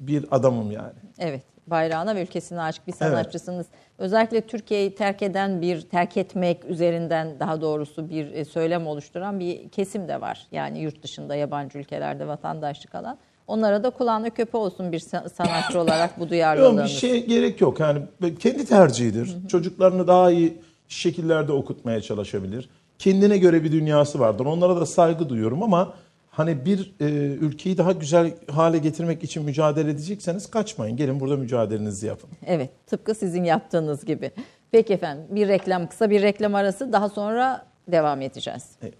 [0.00, 0.92] bir adamım yani.
[1.18, 1.42] Evet.
[1.66, 3.66] Bayrağına ve ülkesine aşık bir sanatçısınız.
[3.98, 9.68] Özellikle Türkiye'yi terk eden bir, terk etmek üzerinden daha doğrusu bir e, söylem oluşturan bir
[9.68, 10.46] kesim de var.
[10.52, 13.18] Yani yurt dışında, yabancı ülkelerde vatandaşlık alan.
[13.46, 16.84] Onlara da kulağına köpe olsun bir sa- sanatçı olarak bu Yok duyarlılığınız.
[16.84, 17.80] bir şey gerek yok.
[17.80, 18.02] Yani
[18.38, 19.48] kendi tercihidir.
[19.48, 22.68] Çocuklarını daha iyi şekillerde okutmaya çalışabilir.
[22.98, 24.46] Kendine göre bir dünyası vardır.
[24.46, 25.94] Onlara da saygı duyuyorum ama
[26.30, 27.04] hani bir e,
[27.34, 30.96] ülkeyi daha güzel hale getirmek için mücadele edecekseniz kaçmayın.
[30.96, 32.30] Gelin burada mücadelenizi yapın.
[32.46, 34.30] Evet, tıpkı sizin yaptığınız gibi.
[34.70, 38.64] Peki efendim, bir reklam, kısa bir reklam arası daha sonra devam edeceğiz.
[38.82, 38.90] Ee,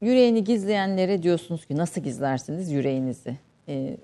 [0.00, 3.36] yüreğini gizleyenlere diyorsunuz ki nasıl gizlersiniz yüreğinizi?
[3.68, 3.96] Ee,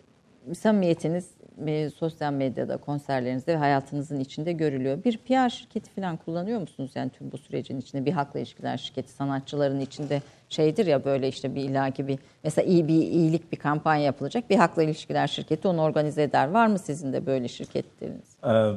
[0.54, 1.30] samimiyetiniz
[1.66, 5.04] e, sosyal medyada, konserlerinizde ve hayatınızın içinde görülüyor.
[5.04, 8.04] Bir PR şirketi falan kullanıyor musunuz yani tüm bu sürecin içinde?
[8.04, 12.88] Bir halkla ilişkiler şirketi sanatçıların içinde şeydir ya böyle işte bir ilaki bir mesela iyi
[12.88, 14.50] bir iyilik bir kampanya yapılacak.
[14.50, 16.48] Bir halkla ilişkiler şirketi onu organize eder.
[16.48, 18.36] Var mı sizin de böyle şirketleriniz?
[18.44, 18.72] Ee,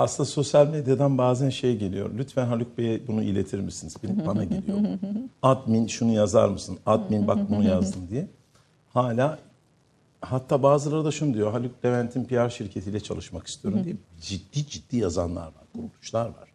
[0.00, 2.10] aslında sosyal medyadan bazen şey geliyor.
[2.18, 3.96] Lütfen Haluk Bey'e bunu iletir misiniz?
[4.02, 4.78] Bir Bana geliyor.
[5.42, 6.78] Admin şunu yazar mısın?
[6.86, 8.26] Admin bak bunu yazdım diye.
[8.88, 9.38] Hala
[10.20, 11.52] hatta bazıları da şunu diyor.
[11.52, 15.64] Haluk Levent'in PR şirketiyle çalışmak istiyorum diye ciddi ciddi yazanlar var.
[15.74, 16.48] Kuruluşlar var.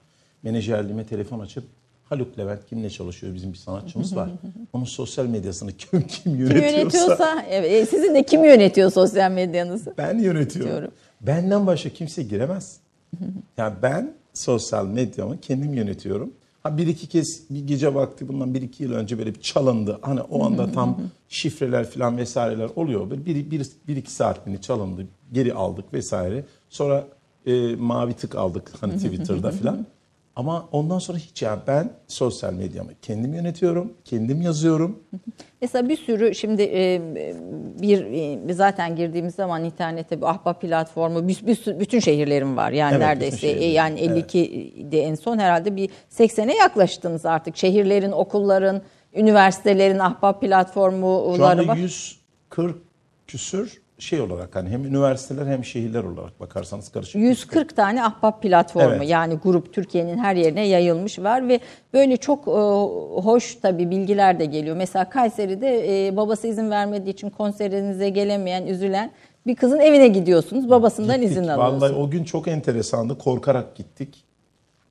[0.43, 1.63] Menajerliğime telefon açıp
[2.09, 3.33] Haluk Levent kimle çalışıyor?
[3.33, 4.29] Bizim bir sanatçımız var.
[4.73, 9.31] Onun sosyal medyasını kim kim Kim yönetiyorsa, yönetiyorsa, evet, e, sizin de kim yönetiyor sosyal
[9.31, 9.93] medyanızı?
[9.97, 10.71] ben yönetiyorum.
[10.71, 10.91] Diyorum.
[11.21, 12.79] Benden başka kimse giremez.
[13.57, 16.31] Yani ben sosyal medyamı kendim yönetiyorum.
[16.63, 19.99] Ha bir iki kez bir gece vakti bundan bir iki yıl önce böyle bir çalındı.
[20.01, 20.97] Hani o anda tam
[21.29, 23.09] şifreler falan vesaireler oluyor.
[23.09, 25.07] Böyle bir, bir, bir iki saatliğini çalındı.
[25.33, 26.45] Geri aldık vesaire.
[26.69, 27.07] Sonra
[27.45, 29.85] e, mavi tık aldık hani Twitter'da falan.
[30.35, 33.93] Ama ondan sonra hiç yani ben sosyal medyamı kendim yönetiyorum.
[34.05, 35.03] Kendim yazıyorum.
[35.61, 37.01] Mesela bir sürü şimdi e,
[37.81, 38.05] bir
[38.49, 42.71] e, zaten girdiğimiz zaman internete bu ahbap platformu bir, bir bütün şehirlerim var.
[42.71, 47.57] Yani Evet, neredeyse e, yani 52 de en son herhalde bir 80'e yaklaştınız artık.
[47.57, 48.81] Şehirlerin, okulların,
[49.13, 51.77] üniversitelerin ahbap platformuları Şu anda var.
[51.77, 52.77] 140
[53.27, 57.15] küsür şey olarak hani hem üniversiteler hem şehirler olarak bakarsanız karışık.
[57.15, 59.09] 140 tane ahbap platformu Evet.
[59.09, 61.59] yani grup Türkiye'nin her yerine yayılmış var ve
[61.93, 62.51] böyle çok e,
[63.21, 64.75] hoş tabii bilgiler de geliyor.
[64.75, 69.11] Mesela Kayseri'de e, babası izin vermediği için konserinize gelemeyen, üzülen
[69.47, 70.69] bir kızın evine gidiyorsunuz.
[70.69, 71.31] Babasından Gittik.
[71.31, 71.81] izin alıyorsunuz.
[71.81, 73.17] Vallahi o gün çok enteresandı.
[73.17, 74.23] Korkarak gittik.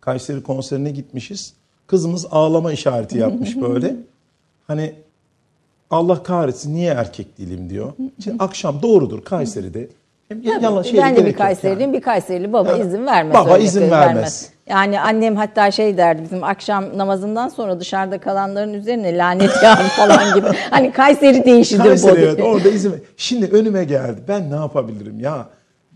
[0.01, 1.55] Kayseri konserine gitmişiz.
[1.87, 3.97] Kızımız ağlama işareti yapmış böyle.
[4.67, 4.95] Hani
[5.91, 7.93] Allah kahretsin niye erkek değilim diyor.
[8.25, 9.89] Şimdi akşam doğrudur Kayseri'de.
[10.43, 11.81] Yalan şey ben de bir Kayseriliyim.
[11.81, 11.93] yani.
[11.97, 13.35] Bir Kayserili baba Yani izin vermez.
[13.35, 14.51] baba izin şey, vermez.
[14.69, 20.35] Yani annem hatta şey derdi bizim akşam namazından sonra dışarıda kalanların üzerine lanet yağar falan
[20.35, 20.47] gibi.
[20.71, 22.19] Hani Kayseri değişidir Kayseri bu.
[22.19, 24.21] evet orada izin Şimdi önüme geldi.
[24.29, 25.49] Ben ne yapabilirim ya?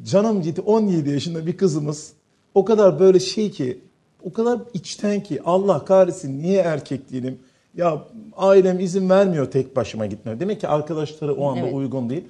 [0.02, 2.12] Canım ciddi 17 yaşında bir kızımız
[2.54, 3.80] o kadar böyle şey ki
[4.24, 7.38] o kadar içten ki Allah kahretsin niye erkek değilim?
[7.74, 7.98] Ya
[8.36, 10.40] ailem izin vermiyor tek başıma gitmeye.
[10.40, 11.74] Demek ki arkadaşları o anda Evet.
[11.74, 12.24] uygun değil.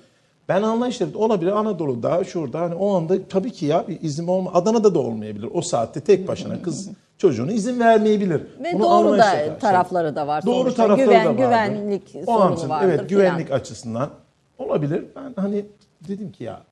[0.48, 4.94] Ben anlayışlı olabilir Anadolu'da şurada hani o anda tabii ki ya bir izin olma Adana'da
[4.94, 5.48] da olmayabilir.
[5.54, 8.40] O saatte tek başına kız çocuğuna izin vermeyebilir.
[8.64, 10.46] Ve Bunu doğru da tarafları da var.
[10.46, 10.82] Doğru sonuçta.
[10.82, 11.44] tarafları Güven, da vardır.
[11.44, 12.88] Güvenlik O sorunu vardır.
[12.88, 13.58] Evet güvenlik filan.
[13.58, 14.10] açısından
[14.58, 15.04] olabilir.
[15.16, 15.64] Ben hani
[16.08, 16.62] dedim ki ya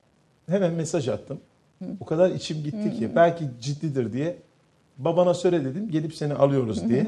[0.48, 1.38] hemen mesaj attım.
[2.00, 4.37] O kadar içim gitti ki belki ciddidir diye
[4.98, 7.07] babana söyle dedim gelip seni alıyoruz diye.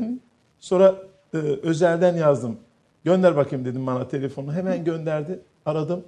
[0.60, 0.94] Sonra
[1.34, 2.56] e, özelden yazdım.
[3.04, 4.52] Gönder bakayım dedim bana telefonu.
[4.52, 5.40] Hemen gönderdi.
[5.66, 6.04] Aradım.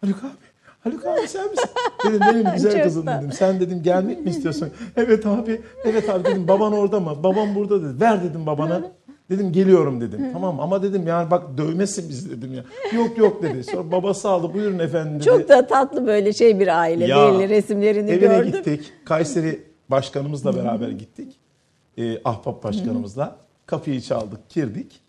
[0.00, 0.48] Haluk abi.
[0.80, 1.68] Haluk abi sen misin?
[2.06, 3.32] Dedim benim güzel kızım dedim.
[3.32, 4.68] Sen dedim gelmek mi istiyorsun?
[4.96, 5.60] Evet abi.
[5.84, 6.48] Evet abi dedim.
[6.48, 7.16] Baban orada mı?
[7.22, 8.00] Babam burada dedi.
[8.00, 8.82] Ver dedim babana.
[9.30, 10.32] Dedim geliyorum dedim.
[10.32, 12.64] Tamam ama dedim yani bak dövmesin bizi dedim ya.
[12.98, 13.64] Yok yok dedi.
[13.64, 15.24] Sonra babası aldı buyurun efendim dedi.
[15.24, 18.52] Çok da tatlı böyle şey bir aile Ya, belli resimlerini Evine gördüm.
[18.52, 18.92] gittik.
[19.04, 21.36] Kayseri başkanımızla beraber gittik.
[21.98, 23.36] Ee, Ahbap başkanımızla.
[23.68, 25.00] Kapıyı çaldık, girdik.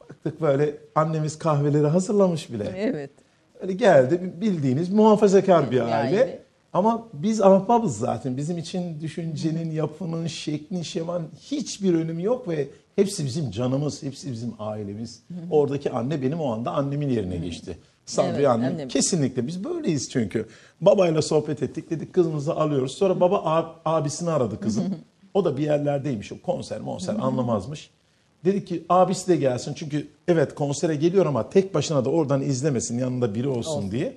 [0.00, 2.72] Baktık böyle annemiz kahveleri hazırlamış bile.
[2.76, 3.10] Evet.
[3.60, 5.94] Öyle geldi bildiğiniz muhafazakar bir Yani.
[5.94, 6.42] aile.
[6.72, 8.36] Ama biz ahbabız zaten.
[8.36, 14.52] Bizim için düşüncenin, yapının, şeklin, şeman hiçbir önemi yok ve hepsi bizim canımız, hepsi bizim
[14.58, 15.22] ailemiz.
[15.50, 17.78] Oradaki anne benim o anda annemin yerine geçti.
[18.06, 18.72] Sabri Evet, annem.
[18.74, 18.88] annem.
[18.88, 20.46] Kesinlikle biz böyleyiz çünkü.
[20.80, 22.92] Babayla sohbet ettik dedik kızımızı alıyoruz.
[22.92, 24.84] Sonra baba ab- abisini aradı kızım.
[25.34, 27.90] O da bir yerlerdeymiş o konser monser anlamazmış.
[28.44, 32.98] Dedi ki abisi de gelsin çünkü evet konsere geliyor ama tek başına da oradan izlemesin
[32.98, 34.16] yanında biri olsun, diye.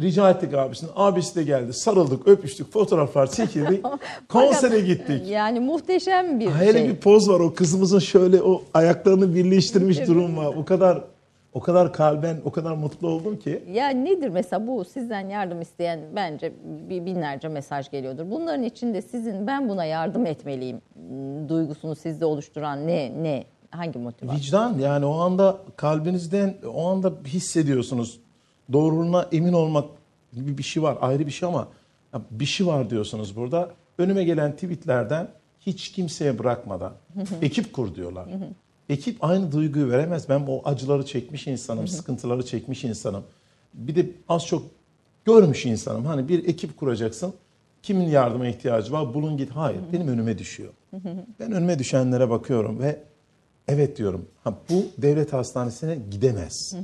[0.00, 0.90] Rica ettik abisini.
[0.96, 1.72] Abisi de geldi.
[1.72, 3.84] Sarıldık, öpüştük, fotoğraflar çekildik.
[4.28, 5.28] konsere gittik.
[5.28, 6.88] Yani muhteşem bir Hele şey.
[6.88, 10.46] bir poz var o kızımızın şöyle o ayaklarını birleştirmiş durum var.
[10.46, 11.04] O kadar
[11.52, 13.64] o kadar kalben o kadar mutlu oldum ki.
[13.72, 16.52] Ya nedir mesela bu sizden yardım isteyen bence
[16.88, 18.30] binlerce mesaj geliyordur.
[18.30, 20.80] Bunların içinde sizin ben buna yardım etmeliyim
[21.48, 24.40] duygusunu sizde oluşturan ne ne hangi motivasyon?
[24.40, 28.20] Vicdan yani o anda kalbinizden o anda hissediyorsunuz.
[28.72, 29.84] Doğruluğuna emin olmak
[30.32, 31.68] gibi bir şey var ayrı bir şey ama
[32.30, 33.70] bir şey var diyorsunuz burada.
[33.98, 35.28] Önüme gelen tweetlerden
[35.60, 36.92] hiç kimseye bırakmadan
[37.42, 38.28] ekip kur diyorlar.
[38.90, 40.28] Ekip aynı duyguyu veremez.
[40.28, 43.24] Ben o acıları çekmiş insanım, sıkıntıları çekmiş insanım.
[43.74, 44.62] Bir de az çok
[45.24, 46.04] görmüş insanım.
[46.04, 47.34] Hani bir ekip kuracaksın.
[47.82, 49.14] Kimin yardıma ihtiyacı var?
[49.14, 49.50] Bulun git.
[49.50, 50.72] Hayır, benim önüme düşüyor.
[51.40, 53.02] Ben önüme düşenlere bakıyorum ve
[53.68, 54.26] evet diyorum.
[54.44, 56.76] Ha, bu devlet hastanesine gidemez.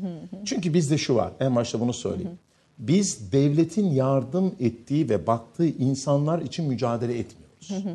[0.44, 1.32] Çünkü bizde şu var.
[1.40, 2.38] En başta bunu söyleyeyim.
[2.78, 7.86] Biz devletin yardım ettiği ve baktığı insanlar için mücadele etmiyoruz.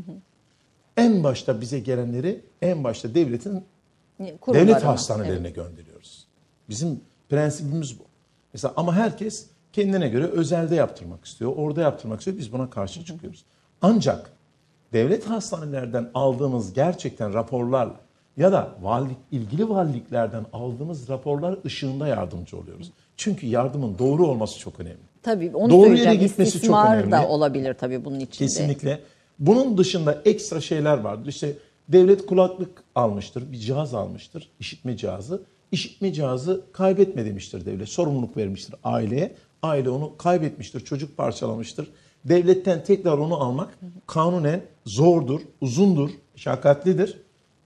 [0.97, 3.63] En başta bize gelenleri en başta devletin
[4.47, 6.27] Devlet hastanelerine gönderiyoruz.
[6.69, 8.03] Bizim prensibimiz bu.
[8.53, 12.37] Mesela ama herkes kendine göre özelde yaptırmak istiyor, orada yaptırmak istiyor.
[12.37, 13.45] Biz buna karşı çıkıyoruz.
[13.81, 14.31] Ancak
[14.93, 17.95] devlet hastanelerden aldığımız gerçekten raporlarla
[18.37, 22.91] ya da valilik, ilgili valiliklerden aldığımız raporlar ışığında yardımcı oluyoruz.
[23.17, 24.97] Çünkü yardımın doğru olması çok önemli.
[25.23, 27.11] Tabii onu Doğru yere gitmesi çok önemli.
[27.11, 28.47] da olabilir tabii bunun içinde.
[28.47, 28.99] Kesinlikle.
[29.39, 31.27] Bunun dışında ekstra şeyler vardır.
[31.29, 31.53] İşte
[31.89, 35.41] devlet kulaklık almıştır, bir cihaz almıştır, işitme cihazı.
[35.71, 37.89] İşitme cihazı kaybetme demiştir devlet.
[37.89, 39.35] Sorumluluk vermiştir aileye.
[39.63, 41.91] Aile onu kaybetmiştir, çocuk parçalamıştır.
[42.25, 47.17] Devletten tekrar onu almak kanunen zordur, uzundur, şakatlidir.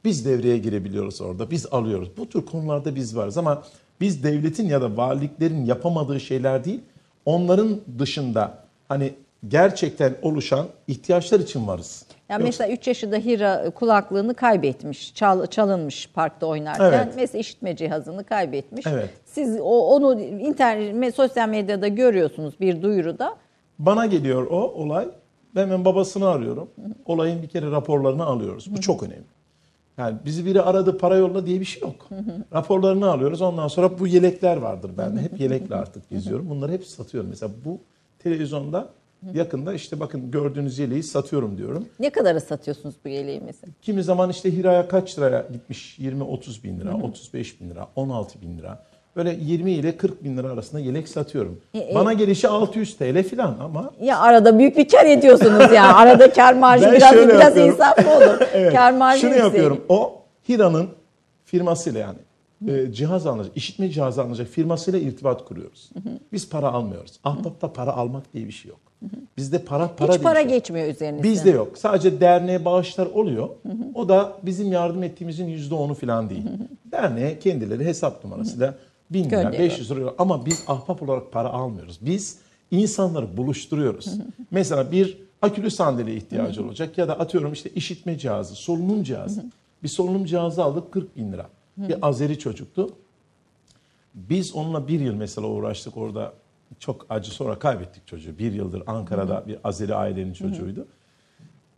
[0.04, 2.10] Biz devreye girebiliyoruz orada, biz alıyoruz.
[2.18, 3.64] Bu tür konularda biz varız ama
[4.02, 6.82] biz devletin ya da valiliklerin yapamadığı şeyler değil,
[7.26, 9.14] onların dışında hani
[9.48, 12.06] gerçekten oluşan ihtiyaçlar için varız.
[12.30, 16.86] Ya Yoksa- mesela 3 yaşında Hira kulaklığını kaybetmiş, çal, çalınmış parkta oynarken.
[16.86, 17.14] Evet.
[17.16, 18.88] Mesela işitme cihazını kaybetmiş.
[18.88, 19.10] Evet.
[19.26, 23.36] Siz o, onu internet, sosyal medyada görüyorsunuz bir duyuruda.
[23.80, 25.08] Bana geliyor o olay.
[25.56, 26.70] Ben hemen babasını arıyorum.
[27.06, 28.76] Olayın bir kere raporlarını alıyoruz.
[28.76, 29.26] Bu çok önemli.
[29.98, 32.10] Yani bizi biri aradı para yolla diye bir şey yok.
[32.54, 33.42] Raporlarını alıyoruz.
[33.42, 35.22] Ondan sonra bu yelekler vardır bende.
[35.22, 36.50] Hep yelekle artık geziyorum.
[36.50, 37.30] Bunları hep satıyorum.
[37.30, 37.80] Mesela bu
[38.20, 38.90] televizyonda
[39.34, 41.86] yakında işte bakın gördüğünüz yeleği satıyorum diyorum.
[42.00, 43.74] Ne kadara satıyorsunuz bu yeleği mesela?
[43.82, 46.00] Kimi zaman işte Hira'ya kaç liraya gitmiş?
[46.00, 48.84] 20-30 bin lira, 35 bin lira, 16 bin lira.
[49.16, 51.62] Böyle 20 ile 40 bin lira arasında yelek satıyorum.
[51.74, 55.96] E, e- Bana gelişi 600 TL falan ama Ya arada büyük bir kar ediyorsunuz ya.
[55.98, 57.72] Arada kar marjı biraz biraz yapıyorum.
[57.74, 58.42] insaf mı olur?
[58.54, 59.46] evet, Kar marjı şunu yüksek.
[59.46, 59.82] yapıyorum.
[59.90, 60.90] O Hira'nın
[61.46, 62.18] firmasıyla yani
[62.78, 65.90] e, cihaz alınacak, işitme cihazı alınacak firmasıyla irtibat kuruyoruz.
[66.34, 67.20] Biz para almıyoruz.
[67.24, 68.80] Ahbapta para almak diye bir şey yok.
[69.38, 71.32] Bizde para para Hiç para şey geçmiyor üzerinizden.
[71.32, 71.78] Bizde yok.
[71.78, 73.50] Sadece derneğe bağışlar oluyor.
[73.94, 76.44] O da bizim yardım ettiğimizin yüzde onu falan değil.
[76.92, 78.76] Derneğe kendileri hesap numarasıyla
[79.10, 79.70] 1000 lira, Gönderiyor.
[79.70, 82.00] 500 lira ama biz ahbap olarak para almıyoruz.
[82.02, 82.38] Biz
[82.72, 84.08] insanları buluşturuyoruz.
[84.52, 89.46] Mesela bir akülü sandalye ihtiyacı olacak ya da atıyorum işte işitme cihazı, solunum cihazı.
[89.84, 91.50] Bir solunum cihazı aldık 40 bin lira.
[91.78, 92.90] Bir Azeri çocuktu.
[94.14, 96.34] Biz onunla bir yıl mesela uğraştık orada.
[96.80, 98.38] Çok acı sonra kaybettik çocuğu.
[98.38, 100.88] Bir yıldır Ankara'da bir Azeri ailenin çocuğuydu.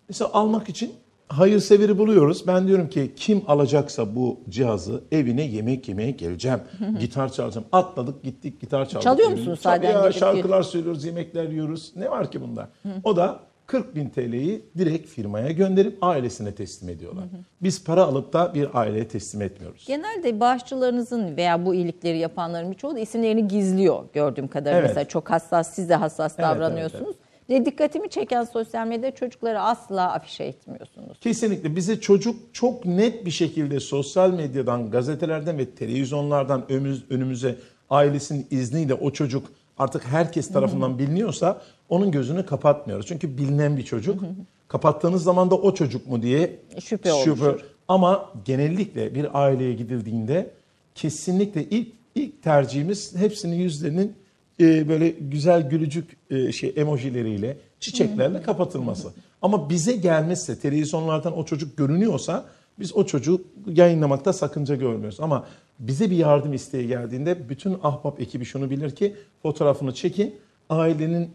[0.10, 0.94] Mesela almak için
[1.28, 2.48] hayırseveri buluyoruz.
[2.48, 6.60] Ben diyorum ki kim alacaksa bu cihazı evine yemek yemeye geleceğim.
[7.00, 7.68] gitar çalacağım.
[7.72, 9.04] Atladık gittik gitar çaldık.
[9.04, 11.92] Çalıyor musunuz Tabii sahiden ya, gelip şarkılar söylüyoruz, yemekler yiyoruz.
[11.96, 12.70] Ne var ki bunda?
[13.04, 17.24] O da 40 bin TL'yi direkt firmaya gönderip ailesine teslim ediyorlar.
[17.62, 19.86] Biz para alıp da bir aileye teslim etmiyoruz.
[19.88, 24.80] Genelde bağışçılarınızın veya bu iyilikleri yapanların birçoğu da isimlerini gizliyor gördüğüm kadarıyla.
[24.80, 24.90] Evet.
[24.90, 27.16] Mesela çok hassas, siz de hassas Evet, davranıyorsunuz.
[27.50, 31.20] Ve dikkatimi çeken sosyal medyada çocukları asla afişe etmiyorsunuz.
[31.22, 37.56] Kesinlikle bize çocuk çok net bir şekilde sosyal medyadan, gazetelerden ve televizyonlardan önümüz- önümüze
[37.90, 39.48] ailesinin izniyle o çocuk
[39.78, 43.06] artık herkes tarafından biliniyorsa onun gözünü kapatmıyoruz.
[43.06, 44.24] Çünkü bilinen bir çocuk.
[44.68, 47.60] Kapattığınız zaman da o çocuk mu diye Şüphe oluşur.
[47.88, 50.52] Ama genellikle bir aileye gidildiğinde
[50.96, 54.16] kesinlikle ilk ilk tercihimiz hepsinin yüzlerinin
[54.60, 59.14] e, böyle güzel gülücük e, şey emojileriyle, çiçeklerle kapatılması.
[59.42, 62.46] Ama bize gelmezse, televizyonlardan o çocuk görünüyorsa
[62.80, 65.20] biz o çocuğu yayınlamakta sakınca görmüyoruz.
[65.20, 65.46] Ama
[65.80, 70.36] bize bir yardım isteği geldiğinde bütün ahbap ekibi şunu bilir ki fotoğrafını çekin,
[70.70, 71.32] ailenin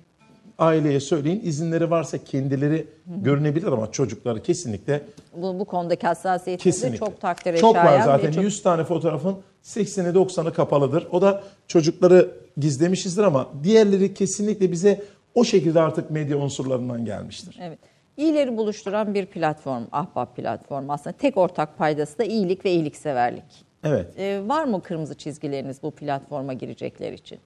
[0.59, 5.03] aileye söyleyin izinleri varsa kendileri görünebilir ama çocukları kesinlikle
[5.37, 8.33] Bu, bu konudaki hassasiyetinizi çok takdire Çok var zaten.
[8.33, 11.07] çok- 100 tane fotoğrafın 80'i 90'ı kapalıdır.
[11.13, 15.03] O da çocukları gizlemişizdir ama diğerleri kesinlikle bize
[15.35, 17.59] o şekilde artık medya unsurlarından gelmiştir.
[17.63, 17.79] Evet.
[18.17, 23.72] İyileri buluşturan bir platform, Ahbap platformu aslında tek ortak paydası da iyilik ve iyilikseverlik.
[23.85, 24.19] Evet.
[24.19, 27.39] Ee, var mı kırmızı çizgileriniz bu platforma girecekler için?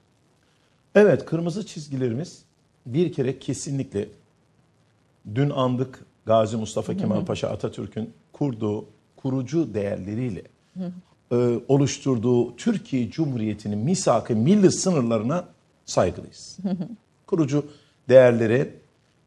[0.94, 2.42] Evet, kırmızı çizgilerimiz
[2.86, 4.08] bir kere kesinlikle
[5.34, 8.84] dün andık Gazi Mustafa Kemal Paşa Atatürk'ün kurduğu
[9.16, 10.42] kurucu değerleriyle
[11.32, 11.36] e,
[11.68, 15.44] oluşturduğu Türkiye Cumhuriyeti'nin misak-ı milli sınırlarına
[15.84, 16.58] saygılıyız.
[17.26, 17.66] kurucu
[18.08, 18.70] değerlere,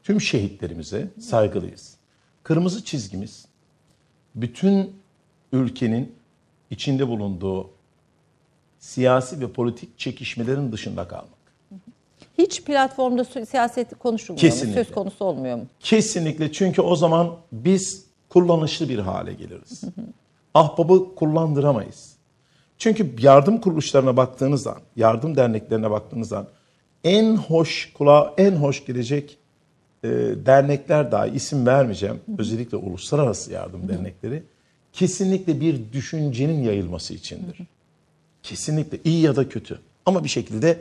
[0.02, 1.96] tüm şehitlerimize saygılıyız.
[2.42, 3.46] Kırmızı çizgimiz
[4.34, 4.92] bütün
[5.52, 6.12] ülkenin
[6.70, 7.70] içinde bulunduğu
[8.78, 11.40] siyasi ve politik çekişmelerin dışında kalmak.
[12.38, 14.80] Hiç platformda si- siyaset konuşulmuyor Kesinlikle.
[14.80, 14.84] mu?
[14.84, 15.64] Söz konusu olmuyor mu?
[15.80, 19.82] Kesinlikle çünkü o zaman biz kullanışlı bir hale geliriz.
[20.54, 22.12] Ahbabı kullandıramayız.
[22.78, 26.46] Çünkü yardım kuruluşlarına baktığınız zaman, yardım derneklerine baktığınız zaman
[27.04, 29.38] en hoş, kulağa en hoş gelecek
[30.04, 30.08] e,
[30.46, 32.20] dernekler dahi isim vermeyeceğim.
[32.38, 34.42] Özellikle uluslararası yardım dernekleri
[34.92, 37.56] kesinlikle bir düşüncenin yayılması içindir.
[38.42, 40.78] Kesinlikle iyi ya da kötü ama bir şekilde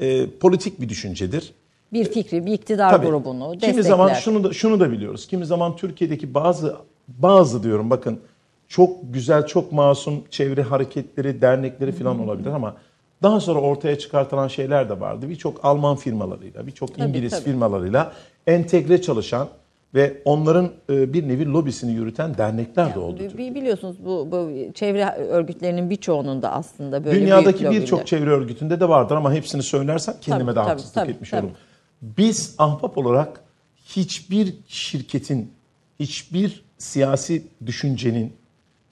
[0.00, 1.52] e, politik bir düşüncedir.
[1.92, 3.06] Bir fikri, bir iktidar Tabii.
[3.06, 3.70] grubunu destekler.
[3.70, 5.26] Kimi zaman şunu da şunu da biliyoruz.
[5.26, 6.76] Kimi zaman Türkiye'deki bazı
[7.08, 8.20] bazı diyorum bakın
[8.68, 12.76] çok güzel, çok masum çevre hareketleri, dernekleri falan olabilir ama
[13.22, 15.28] daha sonra ortaya çıkartılan şeyler de vardı.
[15.28, 17.44] Birçok Alman firmalarıyla, birçok İngiliz tabii.
[17.44, 18.12] firmalarıyla
[18.46, 19.48] entegre çalışan
[19.94, 23.20] ve onların e, bir nevi lobisini yürüten dernekler de oldu.
[23.38, 28.88] Bi- Biliyorsunuz bu, bu çevre örgütlerinin birçoğunun da aslında böyle Dünyadaki birçok çevre örgütünde de
[28.88, 31.40] vardır ama hepsini söylersem kendime Tabii, de haksızlık tabii, etmiş tabii.
[31.40, 31.56] olurum.
[32.02, 33.40] Biz ahbap olarak
[33.86, 35.52] hiçbir şirketin,
[36.00, 38.32] hiçbir siyasi düşüncenin,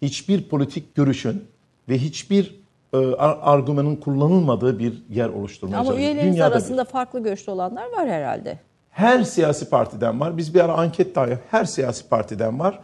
[0.03, 1.45] hiçbir politik görüşün
[1.89, 2.55] ve hiçbir
[2.93, 6.55] e, ar- argümanın kullanılmadığı bir yer oluşturmaya Ama üyeleriniz Dünyada bir.
[6.57, 8.59] arasında farklı görüşlü olanlar var herhalde.
[8.97, 10.37] Her siyasi partiden var.
[10.37, 12.79] Biz bir ara anket daha yap- Her siyasi partiden var.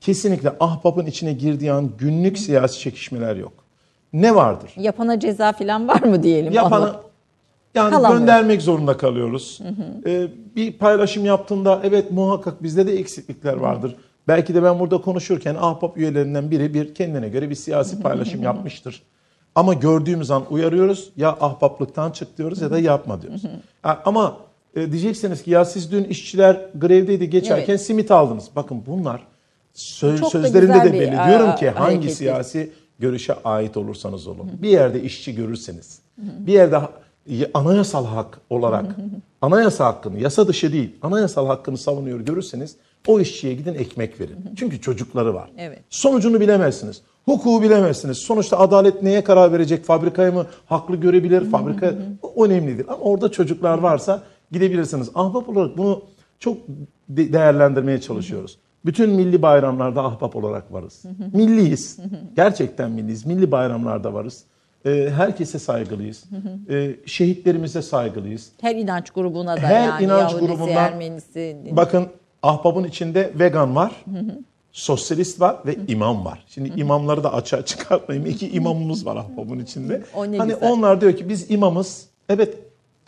[0.00, 3.52] Kesinlikle ahbapın içine girdiği an günlük siyasi çekişmeler yok.
[4.12, 4.72] Ne vardır?
[4.76, 6.52] Yapana ceza falan var mı diyelim?
[6.52, 7.00] Yapanı Ama-
[7.74, 8.18] yani Kalamıyor.
[8.20, 9.60] göndermek zorunda kalıyoruz.
[10.06, 13.96] Ee, bir paylaşım yaptığında evet muhakkak bizde de eksiklikler vardır.
[14.28, 19.02] Belki de ben burada konuşurken ahbap üyelerinden biri bir kendine göre bir siyasi paylaşım yapmıştır.
[19.54, 23.42] Ama gördüğümüz an uyarıyoruz ya ahbaplıktan çık diyoruz ya da yapma diyoruz.
[24.04, 24.36] Ama
[24.76, 27.82] e, diyeceksiniz ki ya siz dün işçiler grevdeydi geçerken Evet.
[27.82, 28.48] simit aldınız.
[28.56, 29.26] Bakın bunlar
[29.74, 31.18] sö- Çok sözlerinde de belli.
[31.28, 34.50] Diyorum ki hangi siyasi görüşe ait olursanız olun.
[34.62, 36.78] Bir yerde işçi görürseniz, bir yerde
[37.54, 38.96] anayasal hak olarak
[39.42, 44.36] anayasa hakkını, yasa dışı değil, anayasal hakkını savunuyor görürseniz o işçiye gidin ekmek verin.
[44.56, 45.50] Çünkü çocukları var.
[45.58, 45.78] Evet.
[45.90, 47.02] Sonucunu bilemezsiniz.
[47.24, 48.18] Hukuku bilemezsiniz.
[48.18, 49.84] Sonuçta adalet neye karar verecek?
[49.84, 51.50] Fabrikayı mı haklı görebilir?
[51.50, 51.94] Fabrika
[52.36, 52.86] önemlidir.
[52.88, 54.22] Ama orada çocuklar varsa
[54.52, 55.10] gidebilirsiniz.
[55.14, 56.02] Ahbap olarak bunu
[56.38, 56.56] çok
[57.08, 58.58] de- değerlendirmeye çalışıyoruz.
[58.84, 61.02] Bütün milli bayramlarda ahbap olarak varız.
[61.32, 61.98] Milliyiz.
[62.36, 63.26] Gerçekten milliyiz.
[63.26, 64.44] Milli bayramlarda varız.
[64.86, 66.24] Ee, herkese saygılıyız.
[66.70, 68.52] Ee, şehitlerimize saygılıyız.
[68.60, 71.56] Her inanç grubuna da Her yani inanç Yahudisi, grubundan- Ermenisi.
[71.72, 72.06] Bakın
[72.42, 74.04] ahbabın içinde vegan var,
[74.72, 76.44] sosyalist var ve imam var.
[76.48, 78.30] Şimdi imamları da açığa çıkartmayayım.
[78.30, 80.02] İki imamımız var ahbabın içinde.
[80.16, 80.58] O hani güzel.
[80.62, 82.06] onlar diyor ki biz imamız.
[82.28, 82.58] Evet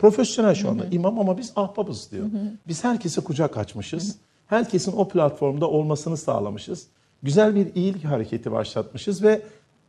[0.03, 2.25] profesyonel şu anda imam ama biz ahbabız diyor.
[2.67, 4.15] Biz herkese kucak açmışız.
[4.47, 6.87] Herkesin o platformda olmasını sağlamışız.
[7.23, 9.41] Güzel bir iyilik hareketi başlatmışız ve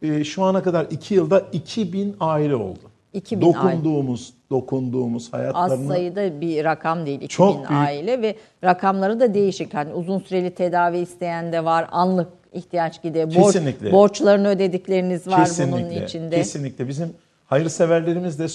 [0.03, 2.91] e, şu ana kadar iki yılda 2000 aile oldu.
[3.13, 7.71] 2000 dokunduğumuz, dokunduğumuz Az hayatlarını sayıda bir rakam değil 2000 Çok büyük.
[7.71, 9.75] aile ve rakamları da değişik.
[9.75, 13.35] Hani uzun süreli tedavi isteyen de var, anlık ihtiyaç gidiyor.
[13.35, 13.57] Borç,
[13.93, 16.37] borçlarını ödedikleriniz var kesinlikle, bunun içinde.
[16.37, 16.89] Kesinlikle.
[16.89, 17.13] Bizim
[17.47, 18.49] hayırseverlerimiz de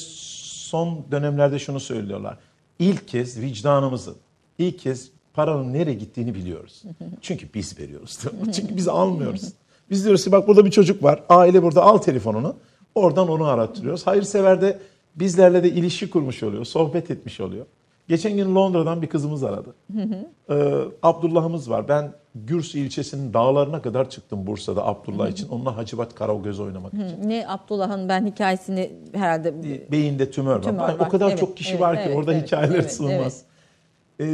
[0.70, 2.38] son dönemlerde şunu söylüyorlar.
[2.80, 4.16] İlk kez vicdanımızın,
[4.58, 6.84] ilk kez paranın nereye gittiğini biliyoruz.
[7.22, 8.20] Çünkü biz veriyoruz.
[8.54, 9.54] Çünkü biz almıyoruz.
[9.90, 11.24] Biz diyoruz ki bak burada bir çocuk var.
[11.30, 12.56] Aile burada al telefonunu.
[12.96, 14.08] Oradan onu arattırıyoruz.
[14.08, 14.80] Hayırsever de
[15.16, 16.66] bizlerle de ilişki kurmuş oluyor.
[16.66, 17.66] Sohbet etmiş oluyor.
[18.08, 19.76] Geçen gün Londra'dan bir kızımız aradı.
[20.50, 21.88] Ee, Abdullah'ımız var.
[21.88, 25.50] Ben Gürsü ilçesinin dağlarına kadar çıktım Bursa'da Abdullah için.
[25.50, 27.30] Onunla Hacivat Karagöz oynamak için.
[27.30, 29.54] Ne Abdullah'ın ben hikayesini herhalde
[29.92, 30.62] Beyinde tümör var.
[30.62, 31.06] Tümör Ay, var.
[31.08, 33.42] O kadar Evet, çok kişi evet, var ki evet, orada evet, hikayeler evet, sığmaz.
[34.20, 34.26] Ee,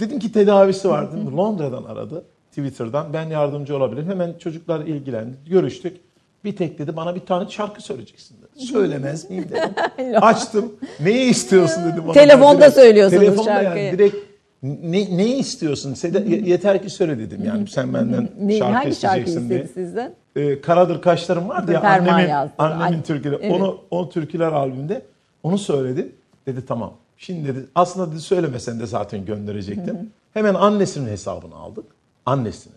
[0.00, 1.12] dedim ki tedavisi var.
[1.16, 1.36] Dedim.
[1.36, 2.24] Londra'dan aradı.
[2.48, 3.12] Twitter'dan.
[3.12, 4.08] Ben yardımcı olabilirim.
[4.08, 5.36] Hemen çocuklar ilgilendi.
[5.46, 6.00] Görüştük.
[6.44, 8.66] Bir tek dedi bana bir tane şarkı söyleyeceksin dedi.
[8.66, 10.22] Söylemez miyim dedim.
[10.22, 10.72] Açtım.
[11.00, 12.12] Neyi istiyorsun dedim.
[12.12, 13.84] Telefonda söylüyorsunuz telefonda şarkıyı.
[13.84, 14.29] Yani, direkt
[14.62, 15.94] ne, neyi istiyorsun?
[15.94, 17.68] Seda- ye- yeter ki söyle dedim yani.
[17.68, 20.12] Sen benden ne, şarkı hangi şarkı isteyeceksin diye istedi sizden?
[20.36, 22.52] e, Karadır Kaşlarım vardı ya Ferman annemin, yazdı.
[22.58, 23.40] annemin Ay, türküleri.
[23.42, 23.52] evet.
[23.60, 25.02] Onu, o türküler albümünde
[25.42, 26.12] onu söyledi.
[26.46, 26.92] Dedi tamam.
[27.16, 30.10] Şimdi dedi aslında dedi söylemesen de zaten gönderecektim.
[30.34, 31.84] Hemen annesinin hesabını aldık.
[32.26, 32.72] Annesini.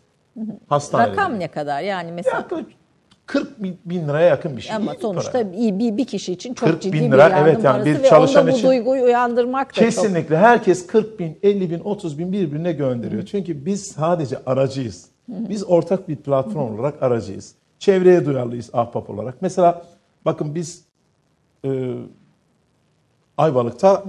[0.67, 1.11] Hastanede.
[1.11, 1.81] Rakam ne kadar?
[1.81, 2.67] Yani mesela Yaklaşık
[3.33, 4.75] 40 bin, bin liraya yakın bir şey.
[4.75, 5.51] ama İyi bir sonuçta para.
[5.51, 8.03] iyi bir, bir kişi için çok 40 ciddi bin bir lira, yardım evet yani bir
[8.03, 12.19] ve çalışan bu için- duyguyu uyandırmak da çok Kesinlikle herkes 40 bin, 50 bin, 30
[12.19, 13.25] bin birbirine gönderiyor.
[13.25, 15.05] Çünkü biz sadece aracıyız.
[15.27, 17.55] Biz ortak bir platform olarak aracıyız.
[17.79, 19.41] Çevreye duyarlıyız ahbap olarak.
[19.41, 19.85] Mesela
[20.25, 20.85] bakın biz
[21.65, 21.93] e,
[23.37, 24.03] Ayvalık'ta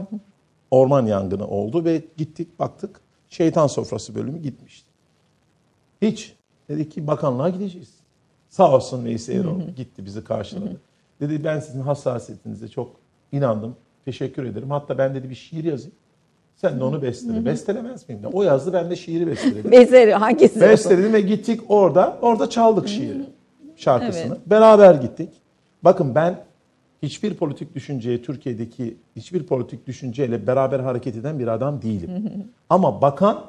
[0.70, 4.89] orman yangını oldu ve gittik baktık şeytan sofrası bölümü gitmişti.
[6.03, 6.37] Hiç.
[6.68, 8.03] Dedik ki bakanlığa gideceğiz.
[8.55, 10.80] Sağ olsun Veysel Eroğlu gitti bizi karşıladı.
[11.20, 12.96] Dedi ben sizin hassasiyetinize çok
[13.32, 13.76] inandım.
[14.05, 14.70] Teşekkür ederim.
[14.70, 15.94] Hatta ben dedi bir şiir yazayım.
[16.57, 17.44] Sen de onu bestele.
[17.44, 18.22] Bestelemez miyim?
[18.22, 18.26] de?
[18.26, 19.70] O yazdı ben de şiiri besteledim.
[19.72, 20.61] Bezeri hangisi?
[20.61, 22.18] Besteledim ve gittik orada.
[22.22, 23.26] Orada çaldık şiiri.
[23.76, 24.34] Şarkısını.
[24.34, 24.46] Evet.
[24.46, 25.30] Beraber gittik.
[25.82, 26.38] Bakın ben
[27.02, 32.11] hiçbir politik düşünceye Türkiye'deki hiçbir politik düşünceyle beraber hareket eden bir adam değilim.
[32.70, 33.44] ama bakan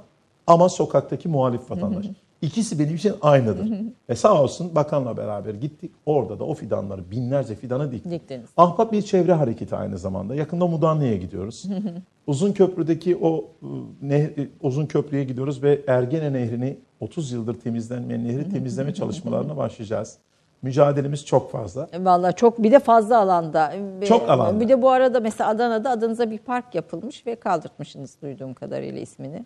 [0.48, 2.06] ama sokaktaki muhalif vatandaş.
[2.46, 3.72] İkisi benim için aynıdır.
[4.10, 5.92] Ve sağ olsun bakanla beraber gittik.
[6.06, 8.12] Orada da o fidanları binlerce fidanı diktik.
[8.12, 8.50] Diktiniz.
[8.58, 10.36] Ahbap bir çevre hareketi aynı zamanda.
[10.36, 11.66] Yakında Mudanya'ya gidiyoruz.
[12.28, 13.70] Uzun Köprü'deki o ıı,
[14.02, 20.18] nehri, Uzun Köprü'ye gidiyoruz ve Ergene Nehri'ni 30 yıldır temizlenmeyen nehri temizleme çalışmalarına başlayacağız.
[20.62, 21.88] Mücadelemiz çok fazla.
[22.00, 23.74] Valla çok bir de fazla alanda.
[24.08, 24.60] Çok alanda.
[24.60, 29.46] Bir de bu arada mesela Adana'da adınıza bir park yapılmış ve kaldırtmışsınız duyduğum kadarıyla ismini.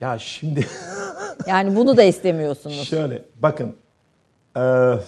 [0.00, 0.66] Ya şimdi
[1.46, 2.88] Yani bunu da istemiyorsunuz.
[2.88, 3.76] şöyle bakın
[4.56, 4.98] eee,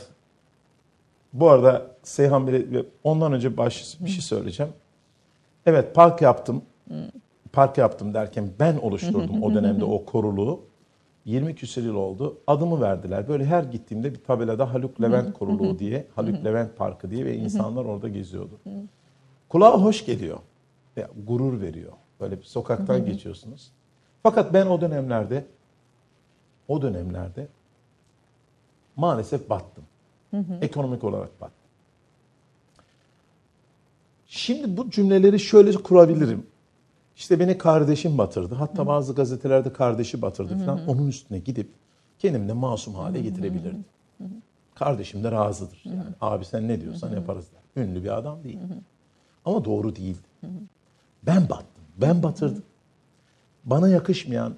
[1.33, 4.73] bu arada Seyhan Bey ondan önce baş bir şey söyleyeceğim.
[5.67, 6.63] Evet park yaptım.
[7.53, 10.61] Park yaptım derken ben oluşturdum o dönemde o koruluğu.
[11.25, 12.39] 20 küsur yıl oldu.
[12.47, 13.29] Adımı verdiler.
[13.29, 17.85] Böyle her gittiğimde bir tabelada Haluk Levent Koruluğu diye, Haluk Levent Parkı diye ve insanlar
[17.85, 18.61] orada geziyordu.
[19.49, 20.39] Kulağa hoş geliyor.
[20.97, 21.93] Ya, gurur veriyor.
[22.21, 23.73] Böyle bir sokaktan geçiyorsunuz.
[24.23, 25.45] Fakat ben o dönemlerde
[26.69, 27.49] o dönemlerde
[28.97, 29.85] maalesef battım.
[30.63, 31.57] Ekonomik olarak battım.
[34.27, 36.47] Şimdi bu cümleleri şöyle kurabilirim.
[37.17, 38.55] İşte beni kardeşim batırdı.
[38.55, 40.87] Hatta bazı gazetelerde kardeşi batırdı falan.
[40.89, 41.71] Onun üstüne gidip
[42.19, 43.85] kendimi de masum hale getirebilirdim.
[44.75, 45.83] Kardeşim de razıdır.
[45.85, 47.83] Yani abi sen ne diyorsan yaparız der.
[47.83, 48.59] Ünlü bir adam değil.
[49.45, 50.29] Ama doğru değildi.
[51.23, 51.85] Ben battım.
[51.97, 52.63] Ben batırdım.
[53.65, 54.55] Bana yakışmayan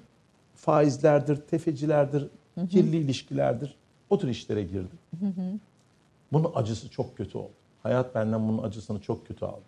[0.55, 2.27] faizlerdir, tefecilerdir,
[2.69, 3.75] kirli ilişkilerdir.
[4.09, 4.99] O tür işlere girdim.
[6.31, 7.51] Bunun acısı çok kötü oldu.
[7.83, 9.61] Hayat benden bunun acısını çok kötü aldı.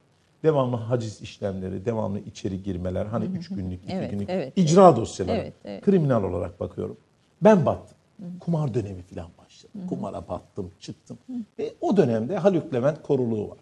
[0.43, 5.37] Devamlı haciz işlemleri, devamlı içeri girmeler, hani üç günlük, iki Evet, günlük evet, icra dosyaları.
[5.37, 5.85] Evet, evet.
[5.85, 6.97] Kriminal olarak bakıyorum.
[7.41, 7.97] Ben battım.
[8.39, 9.71] Kumar dönemi falan başladı.
[9.89, 11.17] Kumara battım, çıktım.
[11.59, 13.57] Ve o dönemde Haluk Levent koruluğu var.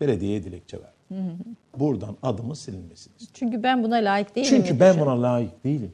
[0.00, 0.82] Belediyeye dilekçe
[1.78, 3.32] Buradan adımı silinmesini istiyorum.
[3.34, 4.48] Çünkü ben buna layık değilim.
[4.50, 5.92] Çünkü ben buna layık değilim.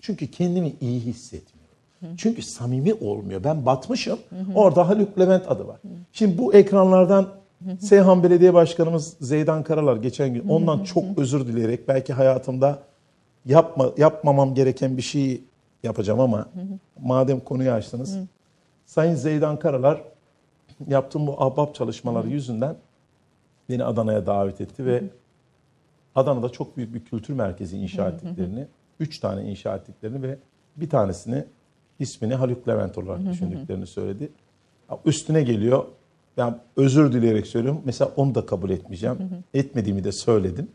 [0.00, 2.16] Çünkü kendimi iyi hissetmiyorum.
[2.16, 3.44] Çünkü samimi olmuyor.
[3.44, 4.18] Ben batmışım.
[4.54, 5.80] Orada Haluk Levent adı var.
[6.12, 7.28] Şimdi bu ekranlardan
[7.80, 12.78] Seyhan Belediye Başkanımız Zeydan Karalar geçen gün ondan çok özür dileyerek belki hayatımda
[13.46, 15.40] yapma yapmamam gereken bir şey
[15.82, 16.48] yapacağım ama
[17.00, 18.16] madem konuyu açtınız.
[18.86, 20.00] Sayın Zeydan Karalar
[20.88, 22.76] yaptığım bu ahbap çalışmaları yüzünden
[23.68, 25.04] beni Adana'ya davet etti ve
[26.14, 28.66] Adana'da çok büyük bir kültür merkezi inşa ettiklerini,
[29.00, 30.38] üç tane inşa ettiklerini ve
[30.76, 31.44] bir tanesini
[31.98, 34.28] ismini Haluk Levent olarak düşündüklerini söyledi.
[35.04, 35.84] Üstüne geliyor.
[36.36, 37.82] Yani özür dileyerek söylüyorum.
[37.84, 39.18] Mesela onu da kabul etmeyeceğim.
[39.54, 40.68] Etmediğimi de söyledim.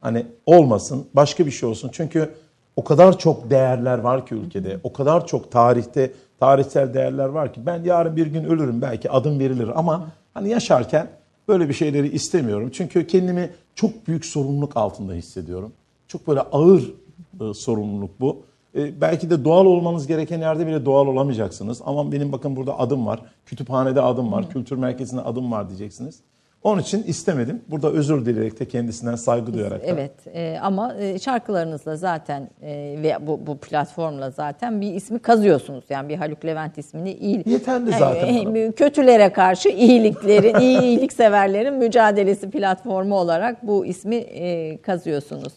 [0.00, 1.90] Hani olmasın, başka bir şey olsun.
[1.92, 2.34] Çünkü
[2.76, 4.78] o kadar çok değerler var ki ülkede.
[4.82, 9.38] O kadar çok tarihte tarihsel değerler var ki ben yarın bir gün ölürüm belki adım
[9.38, 11.08] verilir ama hani yaşarken
[11.48, 12.70] böyle bir şeyleri istemiyorum.
[12.72, 15.72] Çünkü kendimi çok büyük sorumluluk altında hissediyorum.
[16.08, 16.94] Çok böyle ağır
[17.40, 18.42] e, sorumluluk bu.
[18.74, 21.82] E, belki de doğal olmanız gereken yerde bile doğal olamayacaksınız.
[21.84, 23.20] Ama benim bakın burada adım var.
[23.46, 24.50] Kütüphanede adım var.
[24.50, 26.20] Kültür merkezinde adım var diyeceksiniz.
[26.62, 27.62] Onun için istemedim.
[27.68, 29.86] Burada özür dileyerek de kendisinden saygı duyarak da.
[29.86, 35.84] Evet e, ama e, şarkılarınızla zaten e, ve bu, bu platformla zaten bir ismi kazıyorsunuz.
[35.88, 37.42] Yani bir Haluk Levent ismini iyi.
[37.46, 45.52] Yeterli zaten E, kötülere karşı iyiliklerin, iyi iyilikseverlerin mücadelesi platformu olarak bu ismi e, kazıyorsunuz.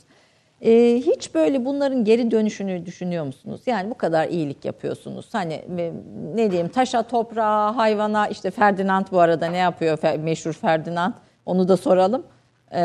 [0.62, 3.62] E, hiç böyle bunların geri dönüşünü düşünüyor musunuz?
[3.66, 5.30] Yani bu kadar iyilik yapıyorsunuz.
[5.32, 5.91] Hani e,
[6.36, 11.14] ne diyeyim taşa, toprağa, hayvana işte Ferdinand bu arada ne yapıyor meşhur Ferdinand?
[11.45, 12.24] Onu da soralım.
[12.72, 12.82] E,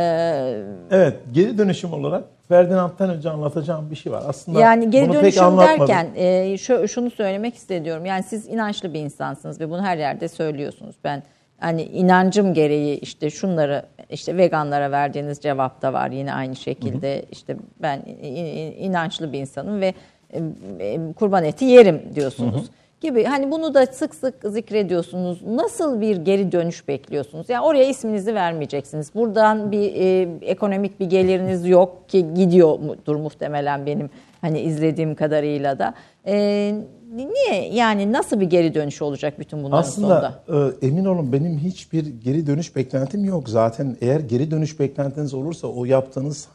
[0.90, 4.22] Evet, geri dönüşüm olarak Ferdinand'dan önce anlatacağım bir şey var.
[4.28, 5.80] Aslında Yani geri bunu pek anlatmadım.
[5.88, 8.06] derken e, şu, şunu söylemek istiyorum.
[8.06, 10.96] Yani siz inançlı bir insansınız ve bunu her yerde söylüyorsunuz.
[11.04, 11.22] Ben
[11.61, 17.22] hani inancım gereği işte şunları işte veganlara verdiğiniz cevap da var yine aynı şekilde.
[17.32, 19.94] işte ben i- i- inançlı bir insanım ve
[20.32, 20.40] e,
[20.80, 22.66] e, kurban eti yerim diyorsunuz.
[23.00, 25.42] gibi hani bunu da sık sık zikrediyorsunuz.
[25.42, 27.48] Nasıl bir geri dönüş bekliyorsunuz?
[27.48, 29.14] Yani oraya isminizi vermeyeceksiniz.
[29.14, 35.94] Buradan bir e, ekonomik bir geliriniz yok ki gidiyordur muhtemelen benim hani izlediğim kadarıyla da.
[36.26, 36.74] E,
[37.16, 40.42] niye yani nasıl bir geri dönüş olacak bütün bunların sonunda?
[40.48, 43.48] Aslında e, emin olun benim hiçbir geri dönüş beklentim yok.
[43.48, 46.48] Zaten eğer geri dönüş beklentiniz olursa o yaptığınız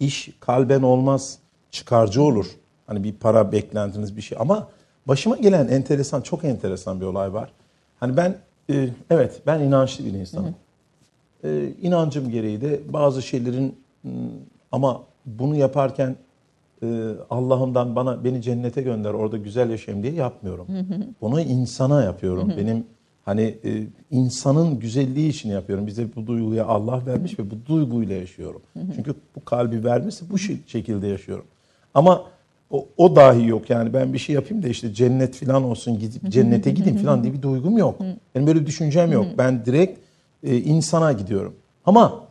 [0.00, 1.38] iş kalben olmaz,
[1.70, 2.46] çıkarcı olur.
[2.86, 4.68] Hani bir para beklentiniz bir şey ama
[5.06, 7.52] başıma gelen enteresan, çok enteresan bir olay var.
[8.00, 8.36] Hani ben
[8.70, 10.54] e, evet ben inançlı bir insanım.
[11.44, 14.10] E, inancım gereği de bazı şeylerin m,
[14.72, 16.16] ama bunu yaparken
[17.30, 20.66] Allah'ımdan bana beni cennete gönder orada güzel yaşayayım diye yapmıyorum.
[21.20, 22.52] Bunu insana yapıyorum.
[22.58, 22.84] Benim
[23.24, 25.86] hani e, insanın güzelliği için yapıyorum.
[25.86, 28.62] Bize bu duyguyu Allah vermiş ve bu duyguyla yaşıyorum.
[28.96, 31.44] Çünkü bu kalbi vermişse bu şekilde yaşıyorum.
[31.94, 32.22] Ama
[32.70, 36.30] o, o dahi yok yani ben bir şey yapayım da işte cennet falan olsun gidip
[36.30, 38.00] cennete gideyim falan diye bir duygum yok.
[38.34, 39.26] Benim böyle bir düşüncem yok.
[39.38, 39.98] Ben direkt
[40.42, 41.54] e, insana gidiyorum.
[41.86, 42.24] Ama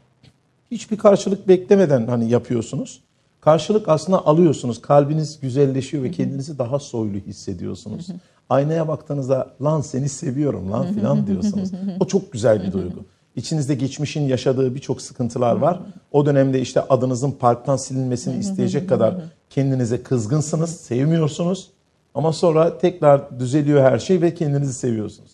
[0.72, 3.02] hiçbir karşılık beklemeden hani yapıyorsunuz.
[3.44, 4.82] Karşılık aslında alıyorsunuz.
[4.82, 8.08] Kalbiniz güzelleşiyor ve kendinizi daha soylu hissediyorsunuz.
[8.50, 11.72] Aynaya baktığınızda lan seni seviyorum lan filan diyorsunuz.
[12.00, 13.06] O çok güzel bir duygu.
[13.36, 15.80] İçinizde geçmişin yaşadığı birçok sıkıntılar var.
[16.12, 19.16] O dönemde işte adınızın parktan silinmesini isteyecek kadar
[19.50, 21.70] kendinize kızgınsınız, sevmiyorsunuz.
[22.16, 25.32] Ama sonra tekrar düzeliyor her şey ve kendinizi seviyorsunuz.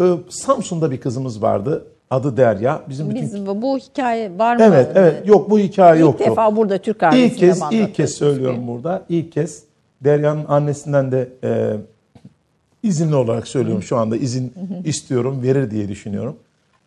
[0.00, 1.86] Ee, Samsun'da bir kızımız vardı.
[2.10, 2.82] Adı Derya.
[2.88, 4.62] Bizim bütün Biz bu hikaye var mı?
[4.64, 5.28] Evet, evet.
[5.28, 6.24] Yok bu hikaye İlk yoktu.
[6.26, 8.66] defa burada Türk kahvesinde İlk kez, ilk kez söylüyorum ki?
[8.66, 9.04] burada.
[9.08, 9.62] İlk kez
[10.04, 11.76] Derya'nın annesinden de e,
[12.82, 14.16] izinli olarak söylüyorum şu anda.
[14.16, 14.52] izin
[14.84, 16.36] istiyorum, verir diye düşünüyorum.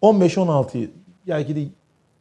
[0.01, 0.87] 15-16
[1.27, 1.63] belki de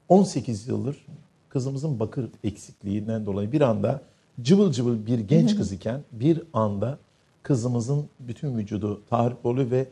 [0.09, 1.07] 18 yıldır
[1.49, 4.01] kızımızın bakır eksikliğinden dolayı bir anda
[4.43, 6.99] cıvıl cıvıl bir genç kız iken bir anda
[7.43, 9.87] kızımızın bütün vücudu tahrip oluyor ve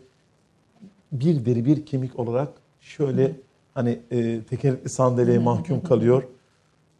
[1.12, 2.48] bir deri bir kemik olarak
[2.89, 3.32] şöyle
[3.74, 6.22] hani e, tekerlekli sandalyeye mahkum kalıyor.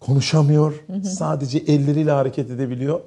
[0.01, 0.85] Konuşamıyor.
[1.03, 3.01] Sadece elleriyle hareket edebiliyor.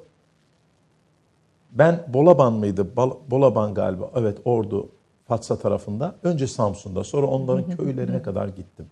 [1.72, 2.96] Ben Bolaban mıydı?
[2.96, 4.10] Bal- Bolaban galiba.
[4.14, 4.88] Evet Ordu,
[5.28, 6.14] Fatsa tarafında.
[6.22, 8.86] Önce Samsun'da sonra onların köylerine kadar gittim.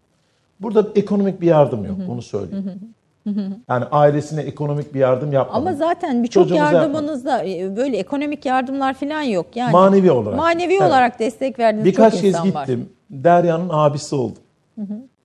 [0.60, 1.96] Burada ekonomik bir yardım yok.
[2.08, 2.94] Bunu söyleyeyim.
[3.68, 5.66] Yani ailesine ekonomik bir yardım yapmadım.
[5.66, 9.46] Ama zaten birçok yardımınızda e, böyle ekonomik yardımlar falan yok.
[9.54, 10.36] Yani Manevi olarak.
[10.38, 10.82] Manevi Evet.
[10.82, 12.66] olarak destek verdiğiniz Birkaç çok kez insan var.
[12.66, 12.88] gittim.
[13.10, 14.42] Derya'nın abisi oldum.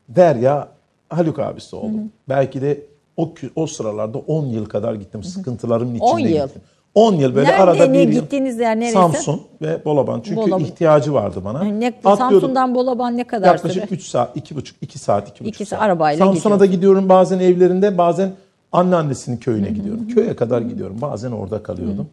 [0.10, 0.68] Derya
[1.10, 2.12] Haluk abisi oldum.
[2.30, 2.82] Belki de
[3.18, 5.24] o o sıralarda 10 yıl kadar gittim.
[5.24, 6.46] Sıkıntılarımın içinde 10 yıl.
[6.48, 6.62] gittim.
[6.96, 8.12] 10 yıl böyle Nerede, arada bir yıl.
[8.22, 8.94] gittiğiniz yer neresi?
[8.94, 10.22] Samsun ve Bolaban.
[10.22, 10.60] Çünkü Bolaban.
[10.60, 11.66] ihtiyacı vardı bana.
[11.66, 12.18] Yani ne, Atlıyordum.
[12.18, 13.96] Samsun'dan Bolaban ne kadar Yaklaşık süre?
[13.96, 15.82] 3 saat, 2,5, 2 saat, 2,5 İki saat.
[15.82, 18.32] arabayla Samsun'a da gidiyorum bazen evlerinde, bazen
[18.72, 20.08] anneannesinin köyüne gidiyorum.
[20.08, 20.98] Köye kadar gidiyorum.
[21.02, 22.08] Bazen orada kalıyordum.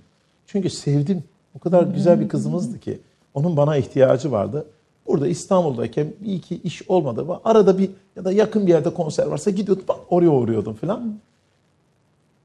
[0.47, 1.25] Çünkü sevdim.
[1.57, 3.01] O kadar güzel bir kızımızdı ki.
[3.35, 4.67] Onun bana ihtiyacı vardı.
[5.07, 7.27] Burada İstanbul'dayken bir iki iş olmadı.
[7.45, 9.85] Arada bir ya da yakın bir yerde konser varsa gidiyordum.
[9.89, 11.15] bak Oraya uğruyordum falan.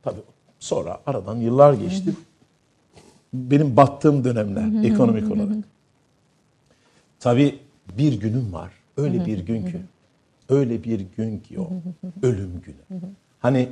[0.03, 0.19] Tabii
[0.59, 2.13] sonra aradan yıllar geçti.
[3.34, 5.55] Benim battığım dönemler ekonomik olarak.
[7.19, 7.59] Tabii
[7.97, 8.71] bir günüm var.
[8.97, 9.80] Öyle bir gün ki.
[10.49, 11.69] Öyle bir gün ki o.
[12.21, 13.01] ölüm günü.
[13.39, 13.69] Hani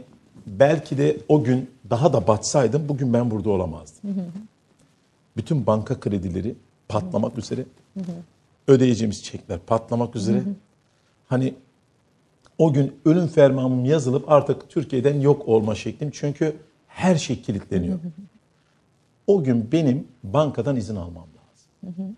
[0.48, 4.12] belki de o gün daha da batsaydım bugün ben burada olamazdım.
[5.38, 6.56] Bütün banka kredileri
[6.90, 7.66] patlamak üzere.
[8.68, 10.42] Ödeyeceğimiz çekler patlamak üzere.
[11.28, 11.54] Hani
[12.58, 16.12] o gün ölüm fermanım yazılıp artık Türkiye'den yok olma şeklim.
[16.14, 16.56] Çünkü
[16.88, 18.00] her şey kilitleniyor.
[19.28, 22.16] O gün benim bankadan izin almam lazım.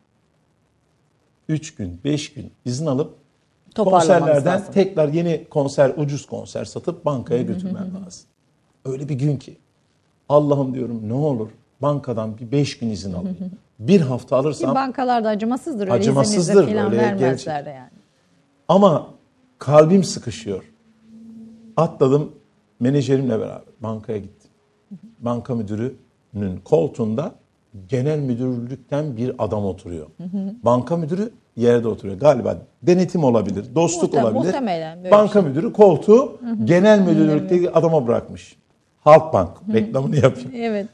[1.49, 3.15] Üç gün, beş gün izin alıp
[3.75, 4.73] konserlerden lazım.
[4.73, 8.29] tekrar yeni konser, ucuz konser satıp bankaya götürmem lazım.
[8.85, 9.57] Öyle bir gün ki
[10.29, 11.49] Allah'ım diyorum ne olur
[11.81, 13.37] bankadan bir beş gün izin alayım.
[13.79, 15.81] Bir hafta Ki alırsam bankalar da acımasızdır.
[15.81, 17.89] Öyle Acımasızdır, öyle vermezler yani.
[18.67, 19.07] Ama
[19.59, 20.73] kalbim sıkışıyor.
[21.77, 22.31] Atladım
[22.79, 24.51] menajerimle beraber bankaya gittim.
[25.19, 25.55] Banka
[26.33, 27.31] müdürünün koltuğunda
[27.89, 30.07] genel müdürlükten bir adam oturuyor.
[30.63, 32.19] Banka müdürü yerde oturuyor.
[32.19, 34.39] Galiba denetim olabilir, dostluk Muhtem- olabilir.
[34.45, 38.55] muhtemelen böyle Banka müdürü koltuğu genel müdürlükteki adama bırakmış.
[39.01, 40.51] Halkbank reklamını yapayım.
[40.55, 40.87] Evet.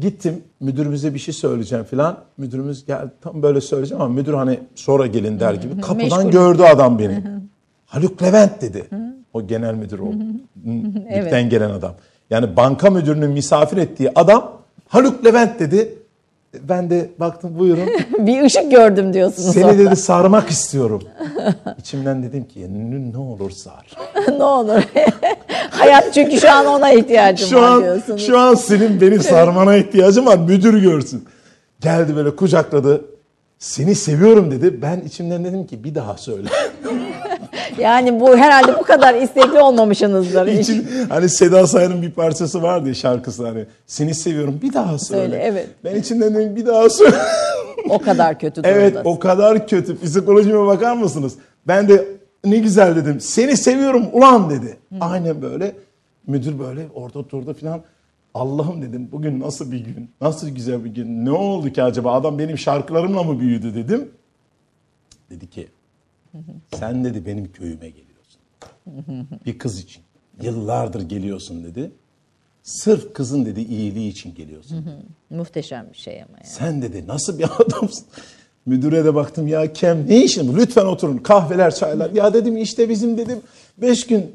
[0.00, 2.18] Gittim müdürümüze bir şey söyleyeceğim filan.
[2.38, 5.80] Müdürümüz geldi tam böyle söyleyeceğim ama müdür hani sonra gelin der gibi.
[5.80, 6.30] Kapıdan Meşgul.
[6.30, 7.22] gördü adam beni.
[7.86, 8.84] Haluk Levent dedi.
[9.32, 10.12] O genel müdür o.
[11.10, 11.92] Ligden gelen adam.
[12.30, 14.52] Yani banka müdürünün misafir ettiği adam
[14.88, 15.94] Haluk Levent dedi.
[16.62, 17.88] Ben de baktım buyurun.
[18.18, 19.54] bir ışık gördüm diyorsunuz.
[19.54, 19.78] Seni orada.
[19.78, 21.02] dedi sarmak istiyorum.
[21.78, 22.66] İçimden dedim ki
[23.12, 23.96] ne, olur sar.
[24.38, 24.82] ne olur.
[25.70, 28.26] Hayat çünkü şu an ona ihtiyacım Şu var an diyorsunuz.
[28.26, 30.38] şu an senin beni sarmana ihtiyacım var.
[30.38, 31.24] Müdür görsün.
[31.80, 33.04] Geldi böyle kucakladı.
[33.58, 34.82] Seni seviyorum dedi.
[34.82, 36.48] Ben içimden dedim ki bir daha söyle.
[37.78, 40.46] Yani bu herhalde bu kadar istekli olmamışsınızdır.
[40.60, 43.66] İçin, hani Seda Sayan'ın bir parçası vardı ya şarkısı hani.
[43.86, 45.22] Seni seviyorum bir daha söyle.
[45.22, 45.68] Söyle, evet.
[45.84, 47.16] Ben içimden dedim bir daha söyle.
[47.88, 50.00] o kadar kötü evet o kadar kötü.
[50.00, 51.34] Psikolojime bakar mısınız?
[51.66, 52.04] Ben de
[52.44, 53.20] ne güzel dedim.
[53.20, 54.76] Seni seviyorum ulan dedi.
[55.00, 55.72] Aynen böyle.
[56.26, 57.80] Müdür böyle orada oturdu falan.
[58.34, 60.10] Allah'ım dedim bugün nasıl bir gün?
[60.20, 61.24] Nasıl güzel bir gün?
[61.24, 62.12] Ne oldu ki acaba?
[62.12, 64.08] Adam benim şarkılarımla mı büyüdü dedim.
[65.30, 65.68] Dedi ki
[66.78, 68.40] sen dedi benim köyüme geliyorsun.
[69.46, 70.02] Bir kız için.
[70.42, 71.90] Yıllardır geliyorsun dedi.
[72.62, 74.84] Sırf kızın dedi iyiliği için geliyorsun.
[75.30, 76.46] Muhteşem bir şey ama yani.
[76.46, 78.06] Sen dedi nasıl bir adamsın?
[78.66, 80.56] Müdüre de baktım ya Kem ne işin bu?
[80.58, 82.10] Lütfen oturun kahveler çaylar.
[82.10, 83.38] Ya dedim işte bizim dedim
[83.78, 84.32] beş gün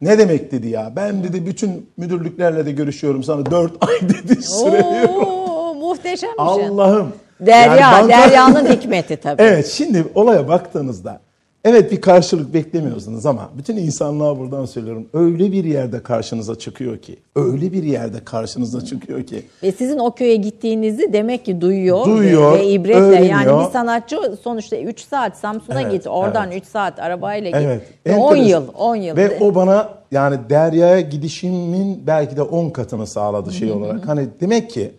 [0.00, 0.92] ne demek dedi ya.
[0.96, 5.06] Ben dedi bütün müdürlüklerle de görüşüyorum sana dört ay dedi süre.
[5.08, 6.66] Oo, muhteşem bir şey.
[6.68, 7.12] Allah'ım.
[7.40, 9.42] Derya, Yani banka- Derya'nın hikmeti tabii.
[9.42, 11.20] Evet şimdi olaya baktığınızda
[11.64, 15.06] evet bir karşılık beklemiyorsunuz ama bütün insanlığa buradan söylüyorum.
[15.12, 19.42] Öyle bir yerde karşınıza çıkıyor ki, öyle bir yerde karşınıza çıkıyor ki.
[19.62, 23.00] Ve sizin o köye gittiğinizi demek ki duyuyor, Duyuyor, ve, ve ibretle.
[23.00, 23.24] öğreniyor.
[23.24, 26.62] Yani bir sanatçı sonuçta 3 saat Samsun'a Evet, git, oradan evet.
[26.62, 27.60] 3 saat arabayla git.
[27.68, 27.82] Evet.
[28.06, 28.48] Ve 10 enteresan.
[28.60, 29.16] yıl, 10 yıl.
[29.16, 34.08] Ve o bana yani Derya'ya gidişimin belki de 10 katını sağladı şey olarak.
[34.08, 34.90] Hani demek ki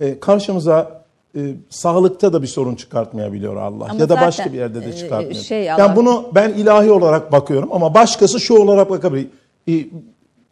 [0.00, 1.03] e, karşımıza
[1.36, 3.84] e, sağlıkta da bir sorun çıkartmayabiliyor Allah.
[3.90, 5.42] Ama ya da başka bir yerde e, de çıkartmıyor.
[5.42, 9.28] şey, yani bunu ben ilahi olarak bakıyorum ama başkası şu olarak bakabilir.
[9.68, 9.72] E,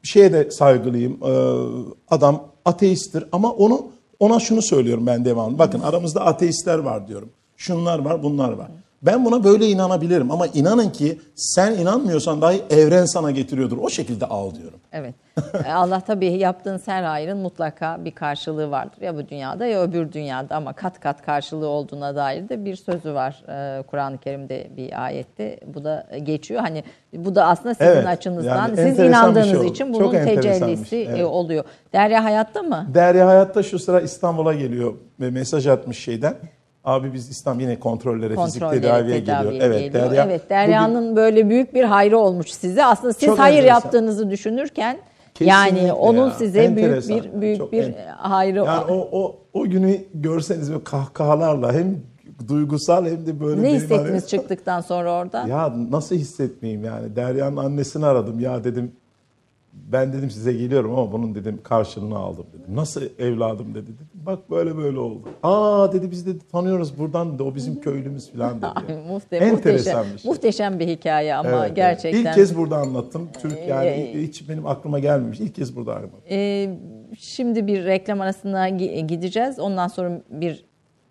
[0.03, 1.13] şeye de saygılıyım.
[1.13, 1.33] E,
[2.11, 3.87] adam ateisttir ama onu
[4.21, 5.59] ona şunu söylüyorum ben devamlı.
[5.59, 7.29] Bakın aramızda ateistler var diyorum.
[7.57, 8.69] Şunlar var, bunlar var.
[9.03, 13.79] Ben buna böyle inanabilirim ama inanın ki sen inanmıyorsan dahi evren sana getiriyordur.
[13.79, 14.81] O şekilde al diyorum.
[14.93, 15.15] Evet.
[15.67, 19.03] E, Allah tabii yaptığın her hayrın mutlaka bir karşılığı vardır.
[19.03, 23.15] Ya bu dünyada ya öbür dünyada ama kat kat karşılığı olduğuna dair de bir sözü
[23.15, 23.45] var.
[23.49, 26.61] Ee, Kur'an-ı Kerim'de bir ayette bu da geçiyor.
[26.61, 29.67] Hani bu da aslında sizin Evet, açınızdan yani siz bir inandığınız şey oldu.
[29.67, 31.25] için Çok bunun bir tecellisi şey, e, evet.
[31.25, 31.65] oluyor.
[31.93, 32.87] Derya hayatta mı?
[32.95, 36.35] Derya Hayat'ta şu sıra İstanbul'a geliyor ve mesaj atmış şeyden.
[36.85, 39.67] Abi biz İstanbul yine kontrollere, fizik Kontrollere, tedaviye, tedaviye geliyor.
[39.71, 40.11] Evet, geliyor.
[40.11, 40.25] Derya.
[40.25, 42.85] evet, Derya'nın böyle büyük bir hayrı olmuş size.
[42.85, 43.75] Aslında siz Çok hayır enteresan.
[43.75, 44.99] yaptığınızı düşünürken
[45.35, 47.17] Kesinlikle yani onun ya, size büyük enteresan.
[47.17, 51.97] bir büyük Çok bir en- hayrı yani o, o, o günü görseniz böyle kahkahalarla hem
[52.49, 55.47] duygusal hem de böyle ne benim hissettiniz hani- çıktıktan sonra orada?
[55.49, 57.17] Ya nasıl hissetmeyeyim yani.
[57.17, 58.41] Derya'nın annesini aradım.
[58.41, 58.93] Ya dedim
[59.73, 62.77] ben dedim size geliyorum ama bunun dedim karşılığını aldım dedim.
[62.77, 63.87] Nasıl evladım dedi.
[63.87, 65.29] Dedim, Bak böyle böyle oldu.
[65.43, 68.67] Aa dedi biz de tanıyoruz buradan da o bizim köylümüz falan dedi.
[69.09, 69.53] Muhte- Enteresan
[69.99, 70.31] muhteşem, bir şey.
[70.31, 71.77] muhteşem bir hikaye ama Evet, evet.
[71.77, 72.21] gerçekten.
[72.21, 73.29] İlk kez burada anlattım.
[73.43, 75.41] Türk yani Ee, hiç benim aklıma gelmemiş.
[75.41, 76.21] İlk kez burada anlattım.
[76.31, 76.71] Ee,
[77.19, 79.59] şimdi bir reklam arasına gi- gideceğiz.
[79.59, 80.65] Ondan sonra bir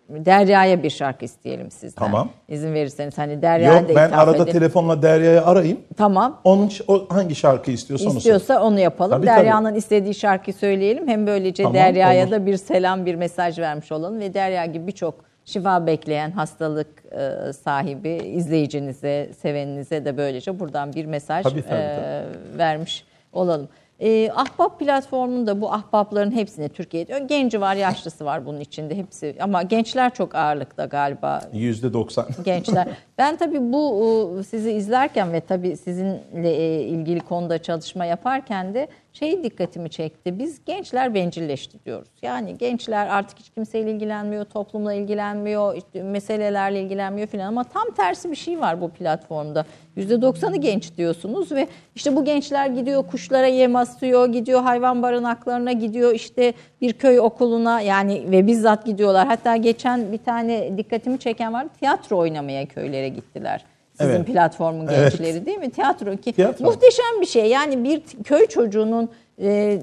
[0.08, 2.04] Derya'ya bir şarkı isteyelim sizden.
[2.04, 2.28] Tamam.
[2.48, 4.52] İzin verirseniz hani Derya'ya Yok da ben arada edin.
[4.52, 5.80] telefonla Derya'yı arayayım.
[5.96, 6.40] Tamam.
[6.44, 8.16] Onun o hangi şarkıyı istiyorsa onu.
[8.18, 9.10] İstiyorsa onu yapalım.
[9.10, 11.08] Tabii, Derya'nın istediği şarkıyı söyleyelim.
[11.08, 15.14] Hem böylece Tamam, Derya'ya da bir selam, bir mesaj vermiş olalım ve Derya gibi birçok
[15.44, 22.24] şifa bekleyen hastalık e, sahibi izleyicinize, seveninize de böylece buradan bir mesaj Tabii, tabii, e,
[22.58, 23.68] vermiş olalım.
[24.02, 29.62] E, Ahbap platformunda bu ahbapların hepsine Türkiye'de genci var, yaşlısı var bunun içinde hepsi ama
[29.62, 32.26] gençler çok ağırlıkta galiba Yüzde doksan.
[32.44, 32.88] gençler.
[33.18, 38.88] Ben tabii bu e, sizi izlerken ve tabii sizinle e, ilgili konuda çalışma yaparken de
[39.12, 40.38] şey dikkatimi çekti.
[40.38, 42.08] Biz gençler bencilleşti diyoruz.
[42.22, 48.30] Yani gençler artık hiç kimseyle ilgilenmiyor, toplumla ilgilenmiyor, işte meselelerle ilgilenmiyor filan ama tam tersi
[48.30, 49.66] bir şey var bu platformda.
[49.96, 56.14] %90'ı genç diyorsunuz ve işte bu gençler gidiyor kuşlara yem asıyor, gidiyor hayvan barınaklarına gidiyor
[56.14, 59.26] işte bir köy okuluna yani ve bizzat gidiyorlar.
[59.26, 63.64] Hatta geçen bir tane dikkatimi çeken var tiyatro oynamaya köylere gittiler.
[64.02, 64.26] Sizin Evet.
[64.26, 65.12] platformun Evet.
[65.18, 65.70] gençleri değil mi?
[65.70, 66.64] Tiyatro ki Tiyatro.
[66.64, 67.46] muhteşem bir şey.
[67.46, 69.08] Yani bir köy çocuğunun
[69.42, 69.78] e,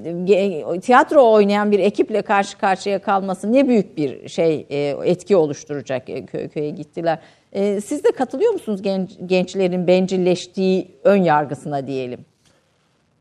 [0.82, 6.26] tiyatro oynayan bir ekiple karşı karşıya kalması ne büyük bir şey e, etki oluşturacak e,
[6.26, 7.18] köy köye gittiler.
[7.52, 12.20] E, siz de katılıyor musunuz genç, gençlerin bencilleştiği ön yargısına diyelim?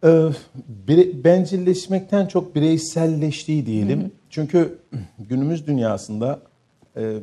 [0.03, 0.29] Ee,
[1.23, 4.11] bencilleşmekten çok bireyselleştiği diyelim.
[4.29, 4.77] Çünkü
[5.19, 6.39] günümüz dünyasında
[6.97, 7.13] e,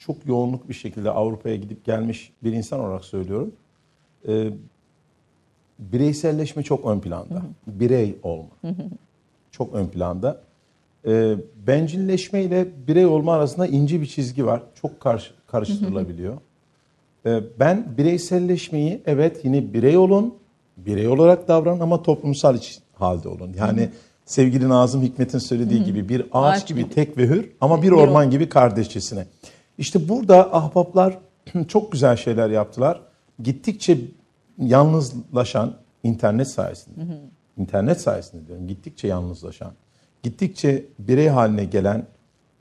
[0.00, 3.52] çok yoğunluk bir şekilde Avrupa'ya gidip gelmiş bir insan olarak söylüyorum.
[4.28, 4.50] E,
[5.78, 7.42] bireyselleşme çok ön planda.
[7.66, 8.48] Birey olma.
[9.50, 10.40] Çok ön planda.
[11.06, 11.34] E,
[11.66, 14.62] bencilleşme ile birey olma arasında ince bir çizgi var.
[14.82, 16.36] Çok karşı, karıştırılabiliyor.
[17.26, 20.34] Ee, Ben bireyselleşmeyi evet yine birey olun,
[20.76, 22.58] birey olarak davranın ama toplumsal
[22.94, 23.54] halde olun.
[23.58, 23.88] Yani
[24.24, 26.94] sevgili Nazım Hikmet'in söylediği gibi bir ağaç, Ağaç gibi gibi.
[26.94, 29.26] tek ve hür ama bir Bir orman gibi kardeşçesine.
[29.78, 31.18] İşte burada ahbaplar
[31.68, 33.00] çok güzel şeyler yaptılar.
[33.42, 33.98] Gittikçe
[34.58, 37.00] yalnızlaşan internet sayesinde,
[37.56, 38.68] internet sayesinde diyorum.
[38.68, 39.72] Gittikçe yalnızlaşan,
[40.22, 42.06] gittikçe birey haline gelen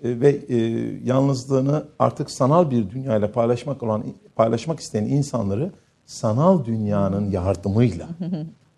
[0.04, 0.56] e, ve e,
[1.04, 4.04] yalnızlığını artık sanal bir dünyayla paylaşmak olan
[4.36, 5.72] paylaşmak isteyen insanları
[6.06, 8.08] sanal dünyanın yardımıyla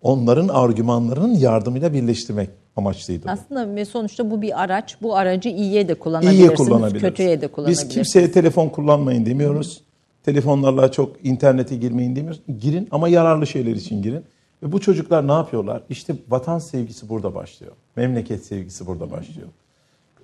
[0.02, 3.30] onların argümanlarının yardımıyla birleştirmek amaçlıydı.
[3.30, 4.96] Aslında ve sonuçta bu bir araç.
[5.02, 7.02] Bu aracı iyiye de kullanabilirsiniz, İyiye kullanabiliriz.
[7.02, 7.88] kötüye de kullanabilirsiniz.
[7.88, 9.80] Biz kimseye telefon kullanmayın demiyoruz.
[10.24, 12.40] Telefonlarla çok internete girmeyin demiyoruz.
[12.60, 14.24] Girin ama yararlı şeyler için girin.
[14.62, 15.82] Ve bu çocuklar ne yapıyorlar?
[15.90, 17.72] İşte vatan sevgisi burada başlıyor.
[17.96, 19.48] Memleket sevgisi burada başlıyor.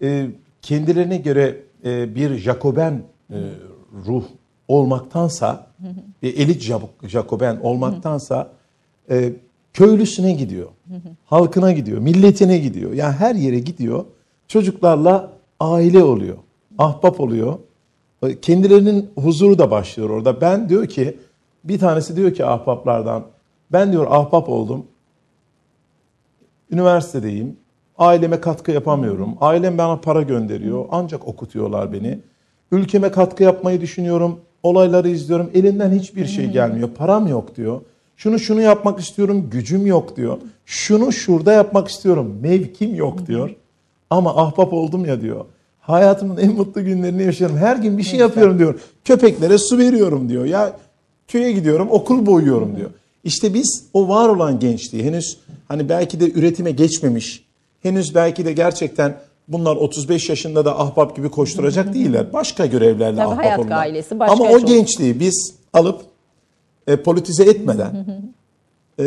[0.03, 0.27] Ee,
[0.63, 3.37] kendilerine göre e, bir Jacoben e,
[4.07, 4.25] ruh
[4.69, 5.67] olmaktansa,
[6.23, 8.51] bir elit Ja- Jacoben olmaktansa
[9.11, 9.33] e,
[9.79, 10.69] köylüsüne gidiyor.
[11.25, 12.93] Halkına gidiyor, milletine gidiyor.
[12.93, 14.05] Yani her yere gidiyor.
[14.49, 16.37] Çocuklarla aile oluyor.
[16.79, 17.59] Ahbap oluyor.
[18.43, 20.41] Kendilerinin huzuru da başlıyor orada.
[20.41, 21.17] Ben diyor ki
[21.65, 23.25] bir tanesi diyor ki ahbaplardan
[23.73, 24.87] ben diyor ahbap oldum.
[26.71, 27.57] Üniversitedeyim.
[27.99, 29.35] Aileme katkı yapamıyorum.
[29.41, 30.85] Ailem bana para gönderiyor.
[30.91, 32.19] Ancak okutuyorlar beni.
[32.73, 34.41] Ülkeme katkı yapmayı düşünüyorum.
[34.63, 35.51] Olayları izliyorum.
[35.55, 36.89] Elimden hiçbir şey gelmiyor.
[36.89, 37.81] Param yok diyor.
[38.19, 39.51] Şunu şunu yapmak istiyorum.
[39.51, 40.39] Gücüm yok diyor.
[40.67, 42.39] Şunu şurada yapmak istiyorum.
[42.41, 43.55] Mevkim yok diyor.
[44.11, 45.45] Ama ahbap oldum ya diyor.
[45.81, 47.57] Hayatımın en mutlu günlerini yaşıyorum.
[47.57, 48.81] Her gün bir şey yapıyorum diyor.
[49.05, 50.45] Köpeklere su veriyorum diyor.
[50.45, 50.77] Ya
[51.29, 52.91] köye gidiyorum okul boyuyorum diyor.
[53.25, 55.39] İşte biz o var olan gençliği henüz
[55.69, 57.45] hani belki de üretime geçmemiş.
[57.83, 62.33] Henüz belki de gerçekten bunlar 35 yaşında da ahbap gibi koşturacak değiller.
[62.33, 66.01] Başka görevlerle Tabii ahbap hayat gailesi başka Ama o gençliği biz alıp
[66.89, 68.07] e, politize etmeden
[68.99, 69.03] e,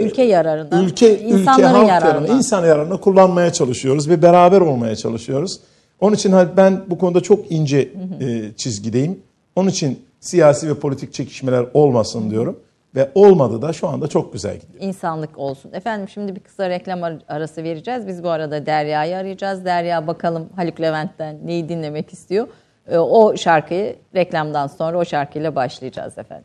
[0.00, 2.26] ülke yararına, ülke, ülke halk yararına.
[2.28, 5.60] insan yararına kullanmaya çalışıyoruz ve beraber olmaya çalışıyoruz.
[6.00, 7.78] Onun için ben bu konuda çok ince
[8.20, 9.20] e, çizgideyim.
[9.56, 12.60] Onun için siyasi ve politik çekişmeler olmasın diyorum.
[12.94, 14.82] Ve olmadı da şu anda çok güzel gidiyor.
[14.84, 15.72] insanlık olsun.
[15.72, 18.06] Efendim şimdi bir kısa reklam ar- arası vereceğiz.
[18.06, 19.64] Biz bu arada Derya'yı arayacağız.
[19.64, 22.48] Derya bakalım Haluk Levent'ten neyi dinlemek istiyor.
[22.90, 26.44] Ee, O şarkıyı reklamdan sonra o şarkıyla başlayacağız efendim.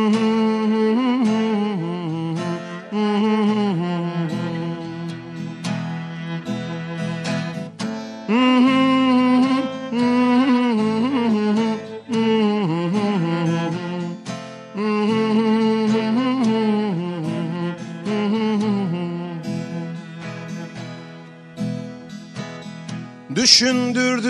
[23.41, 24.29] Düşündürdü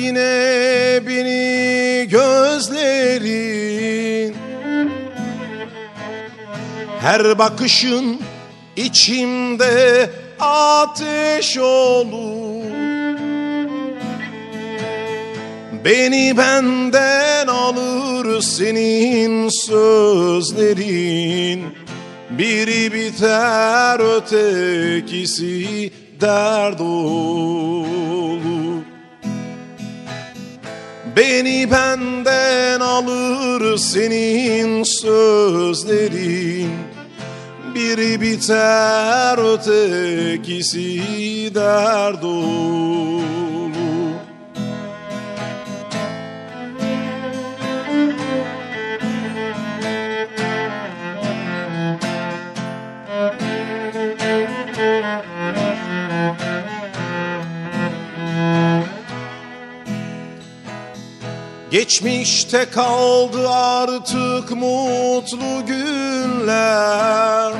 [0.00, 3.54] yine beni gözlerin.
[7.00, 8.20] Her bakışın
[8.76, 10.10] içimde
[10.40, 12.64] ateş olur.
[15.84, 20.94] Beni benden alır senin sözlerin.
[22.30, 25.90] Biri biter ötekisi
[26.24, 28.40] dert olur.
[31.16, 36.70] Beni benden alır senin sözlerin.
[37.74, 41.02] Biri biter ötekisi
[41.54, 43.43] dert olur
[61.74, 67.52] Geçmişte kaldı artık mutlu günler.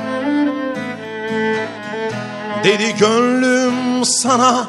[2.63, 4.67] Deli gönlüm sana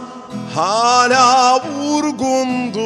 [0.55, 2.81] hala vurgundu.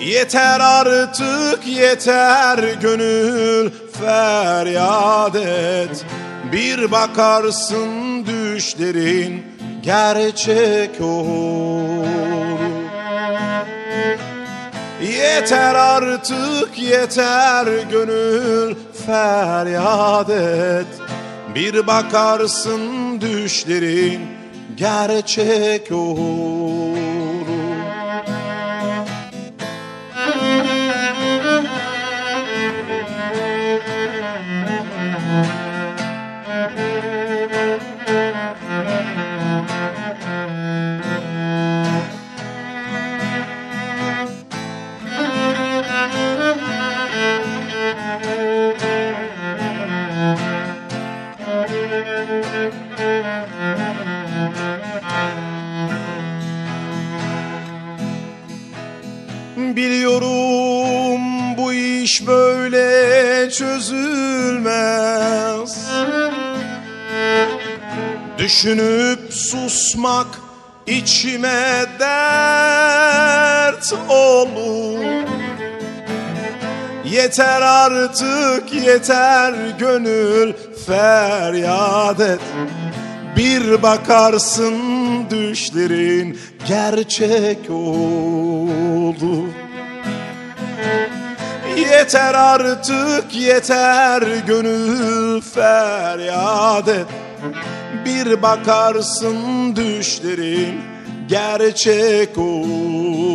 [0.00, 6.04] Yeter artık yeter gönül feryat et.
[6.52, 9.44] Bir bakarsın düşlerin
[9.82, 11.93] gerçek olur
[15.24, 18.74] Yeter artık yeter gönül
[19.06, 20.86] feryat et.
[21.54, 24.20] Bir bakarsın düşlerin
[24.76, 27.03] gerçek olur
[68.44, 70.26] Düşünüp susmak
[70.86, 75.04] içime dert olur.
[77.04, 80.52] Yeter artık yeter gönül
[80.86, 82.40] feryat et.
[83.36, 84.80] Bir bakarsın
[85.30, 86.38] düşlerin
[86.68, 89.48] gerçek olur
[91.76, 97.06] Yeter artık yeter gönül feryat et
[98.04, 100.80] Bir bakarsın düşlerin
[101.28, 103.34] gerçek olur.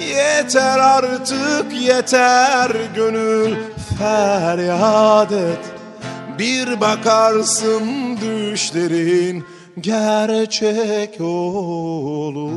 [0.00, 3.54] Yeter artık yeter gönül
[3.98, 5.58] feryat et.
[6.38, 9.44] Bir bakarsın düşlerin
[9.80, 12.50] gerçek olur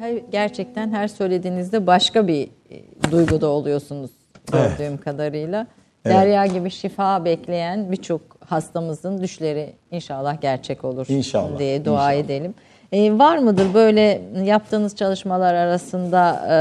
[0.00, 4.10] her, gerçekten her söylediğinizde başka bir e, duyguda oluyorsunuz
[4.52, 5.66] gördüğüm kadarıyla.
[6.04, 12.24] Derya gibi şifa bekleyen birçok hastamızın düşleri inşallah gerçek olur İnşallah, diye dua inşallah.
[12.24, 12.54] edelim.
[12.92, 16.56] E, var mıdır böyle yaptığınız çalışmalar arasında e,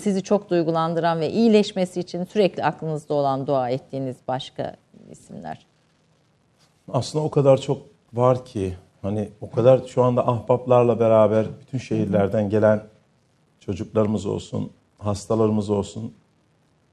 [0.00, 4.76] sizi çok duygulandıran ve iyileşmesi için sürekli aklınızda olan dua ettiğiniz başka
[5.10, 5.66] isimler?
[6.92, 7.78] Aslında o kadar çok
[8.12, 12.82] var ki hani o kadar şu anda ahbaplarla beraber bütün şehirlerden gelen
[13.60, 16.12] çocuklarımız olsun, hastalarımız olsun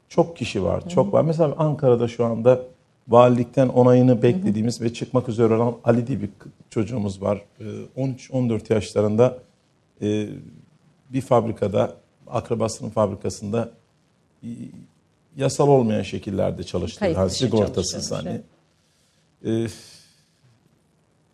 [0.10, 1.22] çok kişi var, çok var.
[1.22, 2.62] Mesela Ankara'da şu anda
[3.08, 6.30] valilikten onayını beklediğimiz ve çıkmak üzere olan Ali diye bir
[6.70, 7.42] çocuğumuz var.
[7.60, 7.64] Ee,
[7.98, 9.38] 13-14 yaşlarında
[10.02, 10.28] e,
[11.10, 11.94] bir fabrikada,
[12.28, 13.72] akrabasının fabrikasında
[15.38, 16.64] yasal olmayan şekillerde
[17.18, 18.42] Yani dışı sigortasız hani.
[19.46, 19.68] Ee,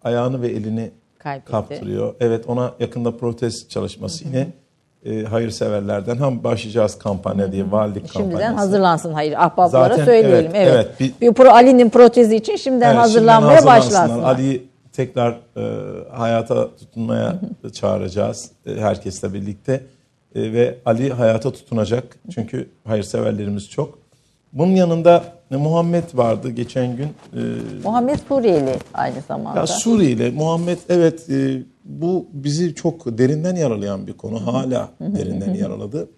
[0.04, 1.52] ayağını ve elini Kaybetti.
[1.52, 2.16] kaptırıyor.
[2.20, 4.48] Evet ona yakında protez çalışması yine
[5.06, 8.30] e, hayırseverlerden hem başlayacağız kampanya diye valilik kampanyası.
[8.32, 10.52] Şimdiden hazırlansın hayır ahbaplara Zaten söyleyelim.
[10.56, 10.88] evet, Evet.
[11.00, 14.24] evet, bir, pro, Ali'nin protezi için şimdiden Evet, hazırlanmaya şimdiden başlasınlar.
[14.24, 15.64] Ali'yi tekrar e,
[16.12, 17.36] hayata tutunmaya
[17.74, 19.82] çağıracağız e, herkesle birlikte
[20.36, 22.04] E, ve Ali hayata tutunacak
[22.36, 23.98] çünkü hayırseverlerimiz çok.
[24.54, 27.08] Bunun yanında e, Muhammed vardı geçen gün.
[27.34, 27.40] E,
[27.84, 29.60] Muhammed Suriyeli aynı zamanda.
[29.60, 34.48] ya Suriyeli Muhammed evet e, bu bizi çok derinden yaralayan bir konu.
[34.54, 36.10] Hala derinden yaraladı.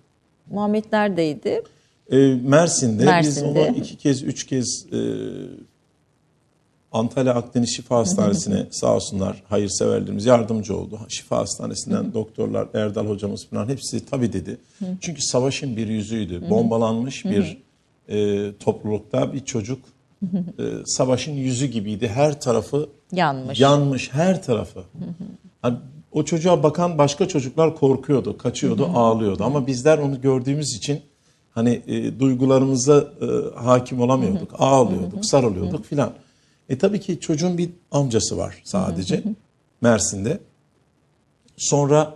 [0.52, 1.64] Muhammed neredeydi?
[2.44, 3.60] Mersin'de, Mersin'de.
[3.60, 4.86] biz onu iki kez, üç kez
[6.92, 11.00] Antalya Akdeniz Şifa Hastanesi'ne sağ olsunlar hayırseverlerimiz yardımcı oldu.
[11.10, 14.58] Şifa Hastanesi'nden doktorlar, Erdal hocamız falan hepsi tabii dedi.
[15.02, 16.50] Çünkü savaşın bir yüzüydü.
[16.50, 17.65] Bombalanmış bir
[18.10, 19.80] e, toplulukta bir çocuk
[20.24, 22.08] e, savaşın yüzü gibiydi.
[22.08, 23.60] Her tarafı Yanmış.
[23.60, 24.84] yanmış, her tarafı.
[25.62, 25.78] Hani
[26.12, 29.44] o çocuğa bakan başka çocuklar korkuyordu, kaçıyordu, ağlıyordu.
[29.44, 31.02] Ama bizler onu gördüğümüz için
[31.52, 34.52] hani e, duygularımıza e, hakim olamıyorduk.
[34.60, 36.14] Ağlıyorduk, sarılıyorduk filan.
[36.70, 39.24] E tabii ki çocuğun bir amcası var sadece
[39.82, 40.40] Mersin'de.
[41.58, 42.16] Sonra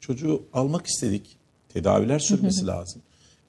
[0.00, 1.36] çocuğu almak istedik.
[1.68, 3.02] Tedaviler sürmesi lazım.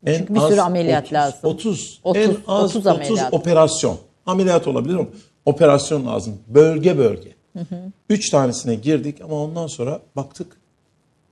[0.06, 1.40] En Çünkü bir sürü ameliyat 30, lazım.
[1.44, 3.34] 30, 30, en az 30 30, ameliyat.
[3.34, 3.98] operasyon.
[4.26, 5.08] Ameliyat olabilir ama
[5.46, 6.38] operasyon lazım.
[6.48, 7.30] Bölge bölge.
[8.10, 10.58] Üç tanesine girdik ama ondan sonra baktık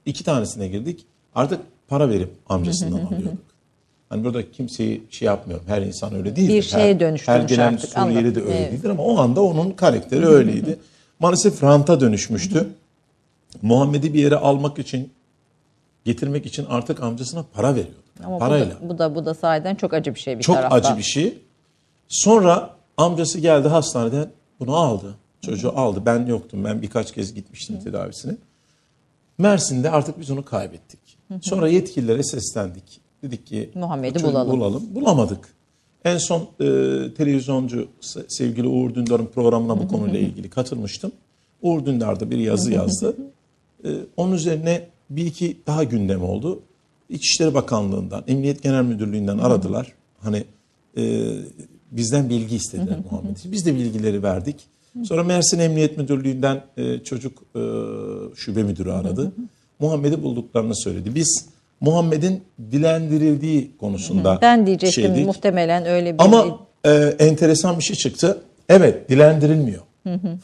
[0.06, 1.06] iki tanesine girdik.
[1.36, 3.34] Artık para verip amcasından alıyorduk.
[4.10, 5.66] Hani burada kimseyi şey yapmıyorum.
[5.68, 6.50] Her insan öyle değil.
[6.50, 8.72] Bir şeye dönüştürmüş Her gelen artık, Suriyeli de öyle Evet.
[8.72, 10.80] değildir ama o anda onun karakteri öyleydi.
[11.20, 12.68] Maalesef ranta dönüşmüştü.
[13.62, 15.12] Muhammed'i bir yere almak için,
[16.06, 18.07] getirmek için artık amcasına para veriyordu.
[18.26, 18.76] Ama Parayla.
[18.82, 20.78] Bu da, bu da bu da sahiden çok acı bir şey bir Çok taraftan.
[20.78, 21.38] acı bir şey.
[22.08, 25.16] Sonra amcası geldi hastaneden bunu aldı.
[25.42, 26.02] Çocuğu aldı.
[26.06, 26.64] Ben yoktum.
[26.64, 28.36] Ben birkaç kez gitmiştim tedavisine.
[29.38, 31.00] Mersin'de artık biz onu kaybettik.
[31.42, 33.02] Sonra yetkililere seslendik.
[33.24, 34.52] Dedik ki Muhammed'i bulalım.
[34.52, 34.84] bulalım.
[34.96, 35.54] Bulamadık.
[36.06, 36.66] En son e,
[37.18, 41.12] televizyoncu se- sevgili Uğur Dündar'ın programına bu konuyla ilgili katılmıştım.
[41.62, 43.16] Uğur Dündar da bir yazı yazdı.
[43.86, 46.60] E, onun üzerine bir iki daha gündem oldu.
[47.10, 49.94] İçişleri Bakanlığı'ndan, Emniyet Genel Müdürlüğü'nden aradılar.
[50.22, 50.44] Hani
[50.98, 51.32] e,
[51.92, 53.52] bizden bilgi istediler Muhammed'i.
[53.52, 54.56] Biz de bilgileri verdik.
[55.04, 57.62] Sonra Mersin Emniyet Müdürlüğü'nden e, çocuk e,
[58.36, 59.32] şube müdürü aradı.
[59.80, 61.16] Muhammed'i bulduklarını söyledi.
[61.16, 61.46] Biz
[61.82, 65.26] Muhammed'in dilendirildiği konusunda Ben diyecektim şeydik.
[65.26, 68.42] muhtemelen öyle bir Ama e, enteresan bir şey çıktı.
[68.70, 69.82] Evet dilendirilmiyor.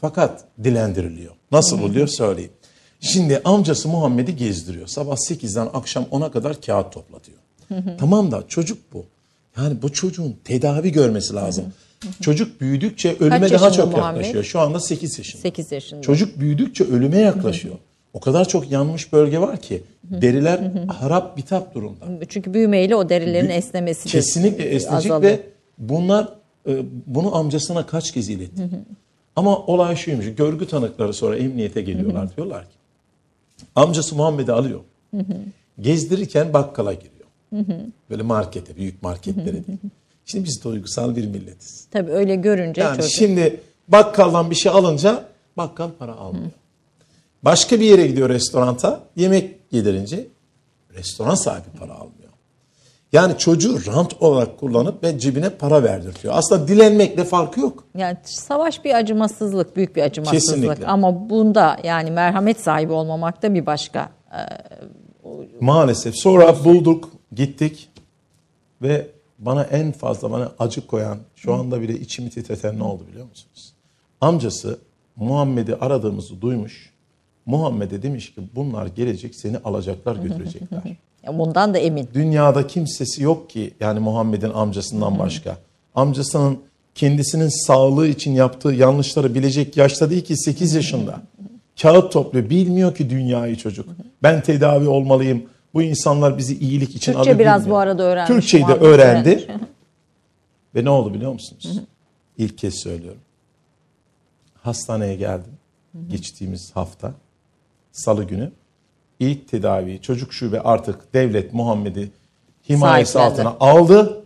[0.01, 1.33] Fakat dilendiriliyor.
[1.51, 2.51] Nasıl oluyor söyleyeyim.
[3.03, 4.87] Şimdi amcası Muhammed'i gezdiriyor.
[4.87, 7.37] Sabah 8'den akşam 10'a kadar kağıt toplatıyor.
[7.99, 9.05] Tamam da çocuk bu.
[9.57, 11.65] Yani bu çocuğun tedavi görmesi lazım.
[12.21, 14.17] Çocuk büyüdükçe ölüme daha çok Muhammed?
[14.17, 14.43] yaklaşıyor.
[14.43, 15.41] Şu anda 8 yaşında.
[15.41, 16.01] 8 yaşında.
[16.01, 17.75] Çocuk büyüdükçe ölüme yaklaşıyor.
[18.13, 22.05] O kadar çok yanmış bölge var ki deriler harap bitap durumda.
[22.29, 25.21] Çünkü büyümeyle o derilerin esnemesi de Kesinlikle esnecek azalıyor.
[25.21, 25.39] ve
[25.77, 26.29] bunlar
[26.67, 26.77] e,
[27.07, 28.69] bunu amcasına kaç kez iletti.
[29.35, 30.25] Ama olay şuymuş.
[30.37, 32.35] Görgü tanıkları sonra emniyete geliyorlar.
[32.37, 32.82] Diyorlar ki
[33.75, 34.79] amcası Muhammed'i alıyor.
[35.81, 37.13] Gezdirirken bakkala giriyor.
[38.09, 39.79] Böyle markete, büyük marketlere değil.
[40.25, 41.87] Şimdi biz duygusal bir milletiz.
[41.91, 43.11] Tabii öyle görünce Yani çocuk.
[43.11, 45.25] şimdi bakkaldan bir şey alınca
[45.57, 46.51] bakkal para almıyor.
[47.43, 50.27] Başka bir yere gidiyor restoranta yemek yedirince
[50.93, 52.22] restoran sahibi para almıyor.
[53.13, 56.33] Yani çocuğu rant olarak kullanıp ve cebine para verdirtiyor.
[56.37, 57.83] Aslında dilenmekle farkı yok.
[57.97, 60.55] Yani savaş bir acımasızlık, büyük bir acımasızlık.
[60.55, 60.87] Kesinlikle.
[60.87, 64.09] Ama bunda yani merhamet sahibi olmamak da bir başka.
[64.31, 64.37] Ee,
[65.61, 66.15] Maalesef.
[66.15, 67.89] Sonra bulduk, gittik
[68.81, 69.07] ve
[69.39, 73.73] bana en fazla bana acı koyan, şu anda bile içimi titreten ne oldu biliyor musunuz?
[74.21, 74.79] Amcası
[75.15, 76.93] Muhammed'i aradığımızı duymuş.
[77.45, 80.81] Muhammed'e demiş ki bunlar gelecek seni alacaklar götürecekler.
[81.31, 82.09] Bundan da emin.
[82.13, 85.57] Dünyada kimsesi yok ki yani Muhammed'in amcasından başka.
[85.95, 86.59] Amcasının
[86.95, 91.21] kendisinin sağlığı için yaptığı yanlışları bilecek yaşta değil ki 8 yaşında.
[91.81, 92.49] Kağıt topluyor.
[92.49, 93.89] Bilmiyor ki dünyayı çocuk.
[94.23, 95.43] Ben tedavi olmalıyım.
[95.73, 97.75] Bu insanlar bizi iyilik için Türkçe alır biraz bilmiyor.
[97.75, 99.29] bu arada öğrenmiş Türkçeyi de öğrendi.
[99.29, 99.63] öğrenmiş.
[100.75, 101.79] Ve ne oldu biliyor musunuz?
[102.37, 103.21] İlk kez söylüyorum.
[104.61, 105.51] Hastaneye geldim.
[106.07, 107.13] Geçtiğimiz hafta.
[107.91, 108.51] Salı günü.
[109.23, 112.11] İlk tedaviyi çocuk şube artık devlet Muhammed'i
[112.69, 114.19] himayesi altına aldı.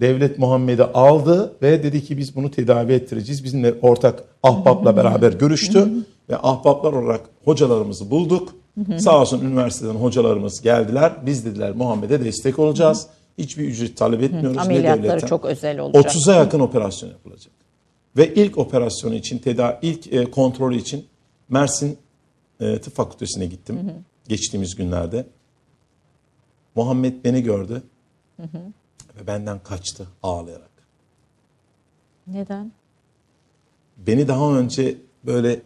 [0.00, 3.44] Devlet Muhammed'i aldı ve dedi ki biz bunu tedavi ettireceğiz.
[3.44, 5.88] Bizimle ortak ahbapla beraber görüştü
[6.28, 8.54] ve ahbaplar olarak hocalarımızı bulduk.
[8.98, 11.12] Sağ olsun üniversiteden hocalarımız geldiler.
[11.26, 13.06] Biz dediler Muhammed'e destek olacağız.
[13.38, 14.56] Hiçbir ücret talep etmiyoruz.
[14.56, 15.26] ne Ameliyatları devletten.
[15.26, 16.04] çok özel olacak.
[16.04, 17.52] 30'a yakın operasyon yapılacak.
[18.16, 21.04] Ve ilk operasyonu için, tedavi, ilk e, kontrolü için
[21.48, 21.98] Mersin
[22.60, 23.92] e, Tıp Fakültesine gittim.
[24.28, 25.26] Geçtiğimiz günlerde.
[26.74, 27.82] Muhammed beni gördü
[29.16, 30.70] ve benden kaçtı ağlayarak.
[32.26, 32.72] Neden?
[33.96, 35.62] Beni daha önce böyle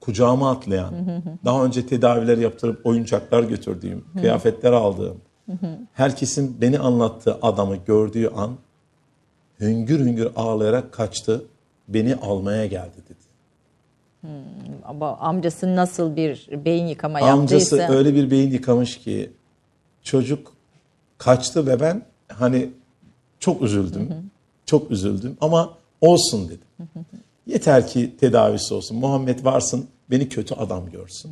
[0.00, 5.20] kucağıma atlayan, daha önce tedaviler yaptırıp oyuncaklar götürdüğüm, kıyafetler aldığım,
[5.92, 8.56] herkesin beni anlattığı adamı gördüğü an
[9.60, 11.46] hüngür hüngür ağlayarak kaçtı,
[11.88, 13.23] beni almaya geldi dedi.
[14.84, 17.98] Ama amcası nasıl bir beyin yıkama Amcası yaptıysa.
[17.98, 19.30] öyle bir beyin yıkamış ki
[20.02, 20.52] çocuk
[21.18, 22.70] kaçtı ve ben hani
[23.40, 24.30] çok üzüldüm.
[24.66, 26.88] Çok üzüldüm ama olsun dedim.
[27.46, 28.96] Yeter ki tedavisi olsun.
[28.96, 31.30] Muhammed varsın beni kötü adam görsün.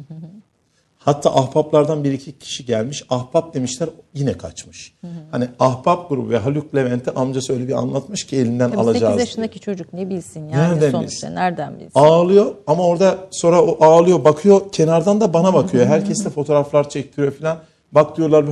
[1.04, 3.04] Hatta ahbaplardan bir iki kişi gelmiş.
[3.10, 4.94] Ahbap demişler yine kaçmış.
[5.30, 9.02] Hani ahbap grubu ve Haluk Levent'e amcası öyle bir anlatmış ki elinden Tabii alacağız.
[9.02, 9.20] 8 diye.
[9.20, 11.34] yaşındaki çocuk ne bilsin yani Nereden sonuçta bilsin?
[11.34, 11.90] nereden bilsin?
[11.94, 15.86] Ağlıyor ama orada sonra o ağlıyor bakıyor kenardan da bana bakıyor.
[15.92, 17.58] Herkes de fotoğraflar çektiriyor falan.
[17.92, 18.44] Bak diyorlar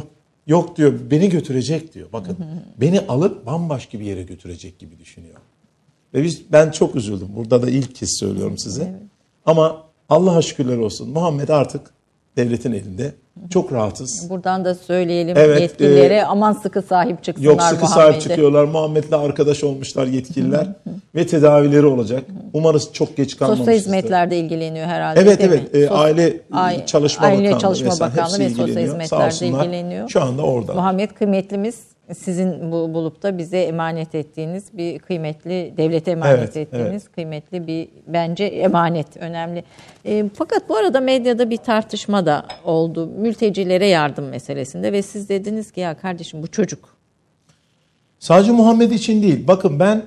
[0.47, 2.09] yok diyor beni götürecek diyor.
[2.13, 2.37] Bakın
[2.81, 5.37] beni alıp bambaşka bir yere götürecek gibi düşünüyor.
[6.15, 7.29] Ve biz ben çok üzüldüm.
[7.37, 9.01] Burada da ilk kez söylüyorum size.
[9.47, 11.11] Ama Allah'a şükürler olsun.
[11.11, 11.81] Muhammed artık
[12.37, 13.13] devletin elinde.
[13.51, 14.27] Çok rahatız.
[14.31, 18.21] Buradan da söyleyelim Evet, yetkililere e, aman sıkı sahip çıksınlar Yok sıkı sahip Muhammed'e.
[18.21, 18.65] çıkıyorlar.
[18.65, 20.67] Muhammed'le arkadaş olmuşlar yetkililer.
[21.15, 22.23] ve tedavileri olacak.
[22.53, 23.73] Umarız çok geç kalmamışızdır.
[23.73, 25.81] Sosyal hizmetlerde ilgileniyor herhalde Evet evet mi?
[25.81, 30.09] E, aile Aile- çalışma Aile bakanlığı Çalışma Bakanlığı ve Sosyal Hizmetlerde ilgileniyor.
[30.09, 30.75] Şu anda orada.
[30.75, 31.75] Muhammed kıymetlimiz
[32.15, 37.89] sizin bu bulup da bize emanet ettiğiniz bir kıymetli devlete emanet Evet, ettiğiniz kıymetli bir
[38.07, 39.65] bence emanet önemli.
[40.05, 45.73] E, fakat bu arada medyada bir tartışma da oldu mültecilere yardım meselesinde ve siz dediniz
[45.73, 47.01] ki ya kardeşim bu çocuk
[48.19, 49.47] Sadece Muhammed için değil.
[49.47, 50.03] Bakın ben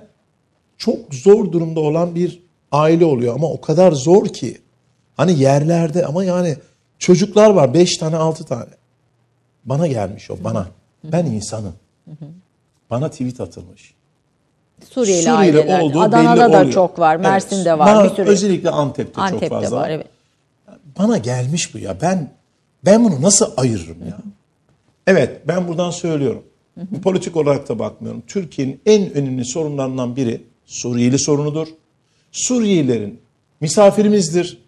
[0.78, 4.58] çok zor durumda olan bir aile oluyor ama o kadar zor ki.
[5.18, 6.58] Hani yerlerde ama yani
[7.00, 7.74] çocuklar var.
[7.74, 8.70] Beş tane altı tane.
[9.66, 10.68] Bana gelmiş o bana.
[11.04, 11.74] Ben insanım.
[12.90, 13.94] Bana tweet atılmış.
[14.90, 16.74] Suriyeli, Suriyeli aileler Adana'da da oluyor.
[16.74, 17.26] çok var, Evet.
[17.26, 18.30] Mersin'de var, Bana bir sürü.
[18.30, 20.08] Özellikle Antep'te, Antep'te çok fazla var evet.
[21.00, 21.98] Bana gelmiş bu ya.
[22.02, 22.32] Ben
[22.86, 24.18] ben bunu nasıl ayırırım ya?
[25.08, 26.44] Evet ben buradan söylüyorum.
[27.04, 28.24] Politik olarak da bakmıyorum.
[28.28, 31.68] Türkiye'nin en önemli sorunlarından biri Suriyeli sorunudur.
[32.32, 33.20] Suriyelilerin
[33.62, 34.62] misafirimizdir.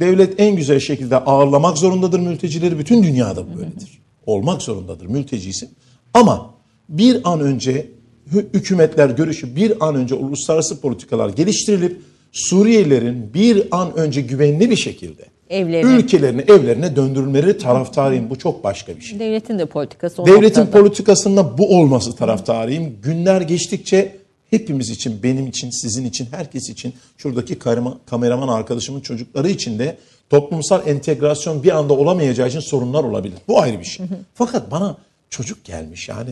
[0.00, 2.78] Devlet en güzel şekilde ağırlamak zorundadır mültecileri.
[2.78, 3.98] Bütün dünyada bu böyledir.
[4.26, 5.68] Olmak zorundadır mültecisi.
[6.14, 6.51] Ama
[6.92, 7.86] bir an önce
[8.34, 12.00] hü- hükümetler görüşü bir an önce uluslararası politikalar geliştirilip
[12.32, 15.92] Suriyelilerin bir an önce güvenli bir şekilde Evlerine.
[15.94, 18.30] ülkelerine, evlerine döndürülmeleri taraftarıyım.
[18.30, 19.18] Bu çok başka bir şey.
[19.18, 20.70] Devletin de politikası Devletin noktada.
[20.82, 22.92] politikasında bu olması taraftarıyım.
[23.02, 24.16] Günler geçtikçe
[24.50, 27.58] hepimiz için, benim için, sizin için, herkes için, şuradaki
[28.06, 29.96] kameraman arkadaşımın çocukları için de
[30.30, 33.38] toplumsal entegrasyon bir anda olamayacağı için sorunlar olabilir.
[33.48, 34.06] Bu ayrı bir şey.
[34.34, 34.96] Fakat bana
[35.30, 36.30] çocuk gelmiş yani.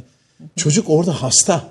[0.56, 1.62] Çocuk orada hasta.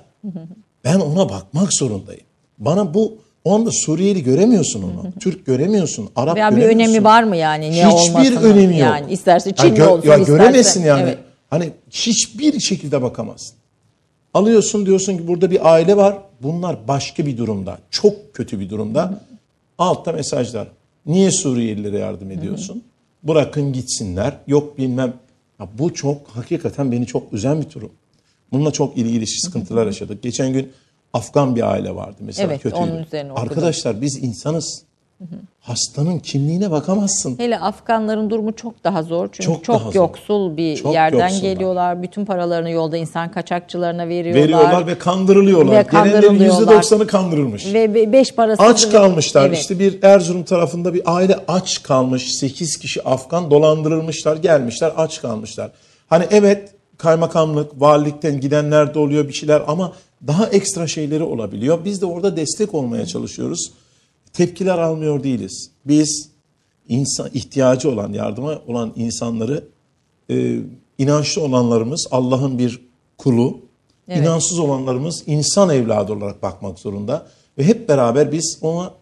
[0.84, 2.22] Ben ona bakmak zorundayım.
[2.58, 5.12] Bana bu o anda Suriyeli göremiyorsun onu.
[5.20, 6.08] Türk göremiyorsun.
[6.16, 6.78] Arap bir göremiyorsun.
[6.94, 7.70] önemi var mı yani?
[7.70, 8.88] Ne Hiçbir önemi yok.
[8.88, 10.32] Yani isterse Ya Çinli gö- olsun Ya isterse.
[10.32, 11.02] göremezsin yani.
[11.02, 11.18] Evet.
[11.50, 13.56] Hani hiçbir şekilde bakamazsın.
[14.34, 16.18] Alıyorsun diyorsun ki burada bir aile var.
[16.42, 17.78] Bunlar başka bir durumda.
[17.90, 19.20] Çok kötü bir durumda.
[19.78, 20.68] Altta mesajlar.
[21.06, 22.82] Niye Suriyelilere yardım ediyorsun?
[23.22, 24.36] Bırakın gitsinler.
[24.46, 25.12] Yok bilmem.
[25.60, 27.90] Ya bu çok hakikaten beni çok üzen bir durum.
[28.52, 30.22] Bununla çok ilgili sıkıntılar yaşadık.
[30.22, 30.72] Geçen gün
[31.12, 32.82] Afgan bir aile vardı mesela Evet, kötüydü.
[32.82, 33.48] onun üzerine okudum.
[33.48, 34.82] Arkadaşlar biz insanız.
[35.60, 37.38] Hastanın kimliğine bakamazsın.
[37.38, 39.28] Hele Afganların durumu çok daha zor.
[39.32, 39.94] Çünkü çok, Çok zor.
[39.94, 41.42] yoksul bir Çok yerden yoksullar.
[41.42, 42.02] geliyorlar.
[42.02, 44.42] Bütün paralarını yolda insan kaçakçılarına veriyorlar.
[44.42, 45.76] veriyorlar ve kandırılıyorlar.
[45.78, 46.82] Ve kandırılıyorlar.
[46.82, 47.74] %90'ı kandırılmış.
[47.74, 49.46] Ve be- beş parası aç kalmışlar.
[49.48, 49.58] Evet.
[49.58, 52.32] İşte bir Erzurum tarafında bir aile aç kalmış.
[52.34, 55.70] 8 kişi Afgan dolandırılmışlar, gelmişler aç kalmışlar.
[56.08, 56.70] Hani evet
[57.00, 59.92] kaymakamlık, valilikten gidenler de oluyor bir şeyler ama
[60.26, 61.84] daha ekstra şeyleri olabiliyor.
[61.84, 63.72] Biz de orada destek olmaya çalışıyoruz.
[64.32, 65.70] Tepkiler almıyor değiliz.
[65.84, 66.28] Biz
[66.88, 69.64] insan ihtiyacı olan, yardıma olan insanları
[70.30, 70.58] e,
[70.98, 72.80] inançlı olanlarımız Allah'ın bir
[73.18, 73.60] kulu,
[74.08, 77.26] inançsız olanlarımız insan evladı olarak bakmak zorunda
[77.58, 78.94] ve hep beraber biz ona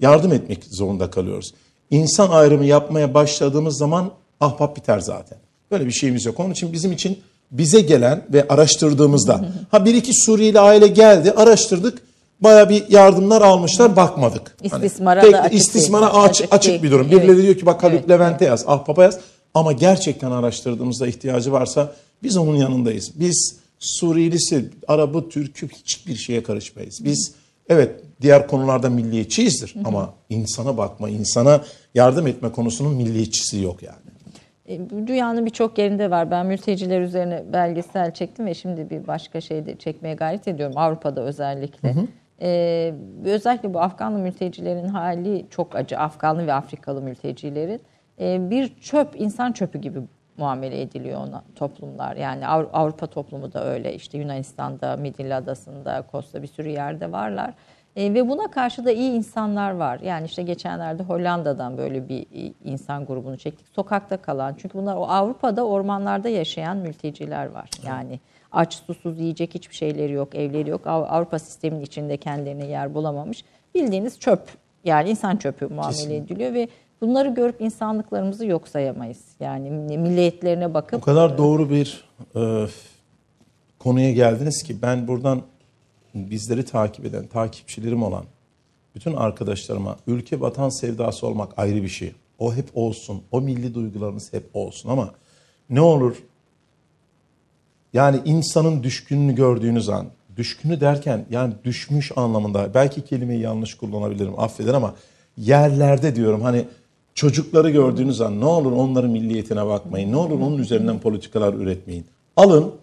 [0.00, 1.54] yardım etmek zorunda kalıyoruz.
[1.90, 4.10] İnsan ayrımı yapmaya başladığımız zaman
[4.40, 5.38] ahbap biter zaten.
[5.70, 6.40] Böyle bir şeyimiz yok.
[6.40, 7.18] Onun için bizim için
[7.50, 11.98] bize gelen ve araştırdığımızda ha bir iki Suriyeli aile geldi, araştırdık.
[12.40, 14.56] Baya bir yardımlar almışlar, bakmadık.
[14.70, 16.24] Hani İstismara tek- da açık istismara değil.
[16.24, 17.10] açık, Açık açık bir durum.
[17.10, 17.42] Birileri Evet.
[17.42, 19.18] diyor ki bak Haluk Evet, Levent'e yaz, ahbaba yaz.
[19.54, 21.92] Ama gerçekten araştırdığımızda ihtiyacı varsa
[22.22, 23.10] biz onun yanındayız.
[23.14, 27.04] Biz Suriyelisi, Arabı, Türk'ü hiçbir şeye karışmayız.
[27.04, 27.32] Biz
[27.68, 27.90] evet
[28.22, 31.60] diğer konularda milliyetçiyizdir ama insana bakma, insana
[31.94, 34.07] yardım etme konusunun milliyetçisi yok yani.
[34.68, 36.30] E, Dünyanın birçok yerinde var.
[36.30, 40.78] Ben mülteciler üzerine belgesel çektim ve şimdi bir başka şey de çekmeye gayret ediyorum.
[40.78, 41.94] Avrupa'da özellikle.
[42.42, 45.98] E, özellikle bu Afganlı mültecilerin hali çok acı.
[45.98, 47.80] Afganlı ve Afrikalı mültecilerin.
[48.20, 49.98] E, bir çöp, insan çöpü gibi
[50.36, 52.16] muamele ediliyor ona toplumlar.
[52.16, 53.94] Yani Avru- Avrupa toplumu da öyle.
[53.94, 57.54] İşte Yunanistan'da, Midilli Adası'nda, Kosta bir sürü yerde varlar.
[57.98, 60.00] E, ve buna karşı da iyi insanlar var.
[60.00, 63.66] Yani işte geçenlerde Hollanda'dan böyle bir e, insan grubunu çektik.
[63.74, 64.54] Sokakta kalan.
[64.58, 67.70] Çünkü bunlar o Avrupa'da ormanlarda yaşayan mülteciler var.
[67.86, 68.20] Yani
[68.52, 70.86] aç, susuz, yiyecek hiçbir şeyleri yok, evleri yok.
[70.86, 73.44] Av- Avrupa sistemin içinde kendilerine yer bulamamış.
[73.74, 74.40] Bildiğiniz çöp.
[74.84, 76.16] Yani insan çöpü muamele Kesinlikle.
[76.34, 76.68] ediliyor ve
[77.00, 79.24] bunları görüp insanlıklarımızı yok sayamayız.
[79.40, 82.04] Yani milliyetlerine bakıp O kadar doğru bir
[82.36, 82.66] e,
[83.78, 85.42] konuya geldiniz ki ben buradan
[86.14, 88.24] bizleri takip eden, takipçilerim olan
[88.94, 92.12] bütün arkadaşlarıma ülke vatan sevdası olmak ayrı bir şey.
[92.38, 93.22] O hep olsun.
[93.30, 95.10] O milli duygularınız hep olsun ama
[95.70, 96.16] ne olur
[97.92, 100.06] yani insanın düşkününü gördüğünüz an,
[100.36, 104.94] düşkünü derken yani düşmüş anlamında belki kelimeyi yanlış kullanabilirim affeder ama
[105.36, 106.64] yerlerde diyorum hani
[107.14, 110.12] çocukları gördüğünüz an ne olur onların milliyetine bakmayın.
[110.12, 112.06] Ne olur onun üzerinden politikalar üretmeyin.
[112.36, 112.74] Alın,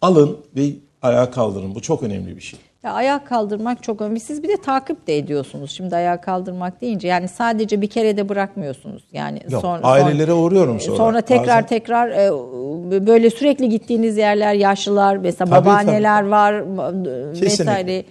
[0.00, 0.72] alın ve
[1.06, 1.74] ayağa kaldırın.
[1.74, 2.60] Bu çok önemli bir şey.
[2.82, 4.20] Ya ayağa kaldırmak çok önemli.
[4.20, 5.70] Siz bir de takip de ediyorsunuz.
[5.70, 9.02] Şimdi ayağa kaldırmak deyince yani sadece bir kere de bırakmıyorsunuz.
[9.12, 10.96] Yani Yok, son- ailelere uğruyorum sonra.
[10.96, 17.32] Sonra tekrar Bazen- tekrar e, böyle sürekli gittiğiniz yerler yaşlılar mesela Tabii, babaanneler var e,
[17.32, 17.46] Kesinlikle.
[17.46, 18.04] vesaire.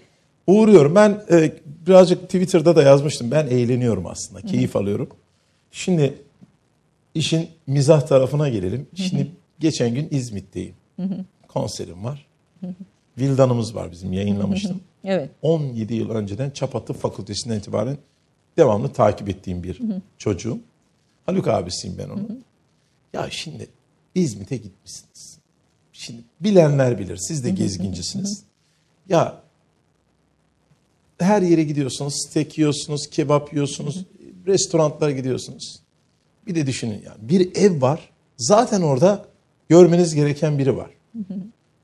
[0.48, 0.96] Uğruyorum.
[0.96, 1.52] Ben e,
[1.88, 3.32] birazcık Twitter'da da yazmıştım.
[3.32, 4.42] Ben eğleniyorum aslında.
[4.42, 5.10] Keyif alıyorum.
[5.72, 6.14] Şimdi
[7.16, 8.88] işin mizah tarafına gelelim.
[8.96, 9.28] Şimdi
[9.60, 10.76] geçen gün İzmit'teyim.
[11.48, 12.26] Konserim var.
[13.18, 14.82] Vildanımız var bizim yayınlamıştım.
[15.08, 15.30] Evet.
[15.42, 17.98] 17 yıl önceden Çapatı Fakültesinden itibaren
[18.58, 19.82] devamlı takip ettiğim bir
[20.18, 20.60] çocuğum.
[21.26, 22.44] Haluk abisiyim ben onun.
[23.14, 23.68] Ya şimdi
[24.16, 25.38] İzmit'e gitmişsiniz.
[25.94, 27.18] Şimdi bilenler bilir.
[27.18, 28.44] Siz de gezgincisiniz.
[29.10, 29.42] Ya
[31.20, 32.14] her yere gidiyorsunuz.
[32.28, 34.06] Steak yiyorsunuz, kebap yiyorsunuz.
[34.48, 35.80] Restoranlara gidiyorsunuz.
[36.48, 37.18] Bir de düşünün yani.
[37.30, 38.10] Bir ev var.
[38.38, 39.26] Zaten orada
[39.70, 40.90] görmeniz gereken biri var.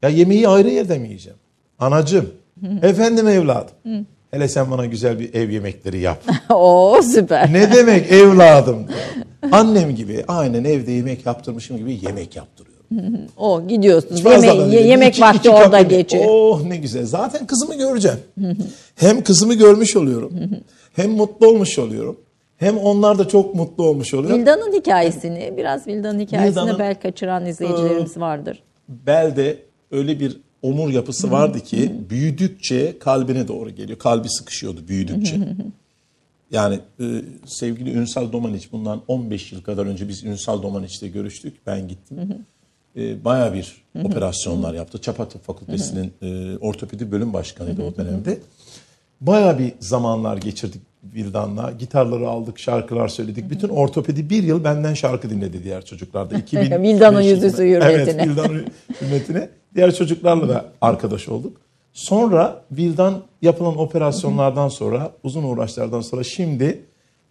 [0.02, 1.38] Ya yemeği ayrı yerde mi yiyeceğim?
[1.80, 2.30] Anacığım,
[2.82, 3.74] efendim evladım.
[4.32, 6.24] Hele sen bana güzel bir ev yemekleri yap.
[6.50, 7.54] Oo süper.
[7.54, 8.86] ne demek evladım?
[9.52, 12.72] Annem gibi aynen evde yemek yaptırmışım gibi yemek yaptırıyorum.
[13.38, 14.26] O gidiyorsunuz.
[14.26, 14.86] Yemeği, değil.
[14.86, 16.24] yemek İki- vakti iki orada kapı- geçiyor.
[16.28, 17.06] Oh ne güzel.
[17.06, 18.18] Zaten kızımı göreceğim.
[18.96, 20.34] hem kızımı görmüş oluyorum.
[20.94, 22.18] hem mutlu olmuş oluyorum.
[22.58, 24.38] Hem onlar da çok mutlu olmuş oluyor.
[24.40, 28.64] Vildan'ın hikayesini, biraz Vildan'ın hikayesini Vildan'ın- belki kaçıran izleyicilerimiz vardır.
[28.90, 29.58] Belde
[29.92, 34.00] öyle bir omur yapısı vardı ki büyüdükçe kalbine doğru geliyor.
[34.00, 35.38] Kalbi sıkışıyordu büyüdükçe.
[36.52, 37.06] Yani e,
[37.46, 41.68] sevgili Ünsal Domaniç bundan 15 yıl kadar önce biz Ünsal Domaniç'te görüştük.
[41.68, 42.46] Ben gittim.
[42.96, 45.02] E, Baya bir operasyonlar yaptı.
[45.02, 48.38] Çapa Tıp Fakültesi'nin e, ortopedi bölüm başkanıydı o dönemde.
[49.22, 51.72] Baya bir zamanlar geçirdik Vildan'la.
[51.72, 53.50] Gitarları aldık, şarkılar söyledik.
[53.50, 56.38] Bütün ortopedi bir yıl benden şarkı dinledi diğer çocuklar da.
[56.40, 57.92] 2005 Vildan'ın yüzüsü hürmetine.
[57.92, 58.66] Evet, Vildan'ın
[59.02, 59.50] hürmetine.
[59.76, 61.58] Diğer çocuklarla da arkadaş olduk.
[61.94, 66.82] Sonra Vildan yapılan operasyonlardan sonra, uzun uğraşlardan sonra şimdi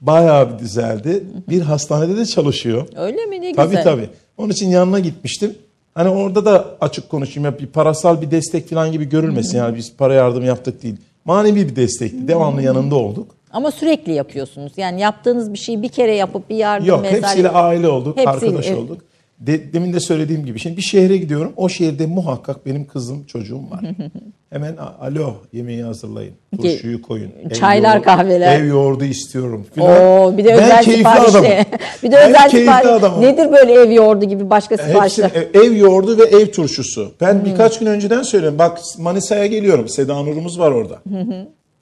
[0.01, 1.25] bayağı bir düzeldi.
[1.49, 2.87] Bir hastanede de çalışıyor.
[2.97, 3.41] Öyle mi?
[3.41, 3.85] Ne Tabii güzel.
[3.85, 4.09] tabii.
[4.39, 5.55] Onun için yanına gitmiştim.
[5.95, 7.45] Hani orada da açık konuşayım.
[7.45, 9.59] Ya bir parasal bir destek falan gibi görülmesin.
[9.59, 10.97] Yani biz para yardım yaptık değil.
[11.25, 12.29] Manevi bir destekti.
[12.29, 13.35] Devamlı yanında olduk.
[13.53, 14.73] Ama sürekli yapıyorsunuz.
[14.77, 18.67] Yani yaptığınız bir şeyi bir kere yapıp bir yardım Yok hepsiyle aile olduk, Hepsiyle, arkadaş
[18.67, 18.79] evet.
[18.79, 19.03] olduk.
[19.41, 21.53] De- demin de söylediğim gibi şimdi bir şehre gidiyorum.
[21.57, 23.81] O şehirde muhakkak benim kızım, çocuğum var.
[24.51, 26.35] Hemen "A- alo yemeği hazırlayın.
[26.57, 27.33] Turşuyu koyun.
[27.45, 28.61] ev Çaylar, yoğurdu- kahveler.
[28.61, 29.91] Ev yoğurdu istiyorum filan.
[30.03, 31.39] Oo, bir de Ben özel keyifli siparişle.
[31.39, 31.51] adamım.
[32.03, 32.87] bir de Ben özel keyifli sipariş.
[32.91, 33.21] adamım.
[33.23, 35.31] Nedir böyle ev yoğurdu gibi başka Hepsi siparişler?
[35.35, 37.13] ev, ev yoğurdu ve ev turşusu.
[37.21, 38.59] Ben birkaç gün önceden söylüyorum.
[38.59, 39.89] Bak Manisa'ya geliyorum.
[39.89, 40.99] Seda Nur'umuz var orada.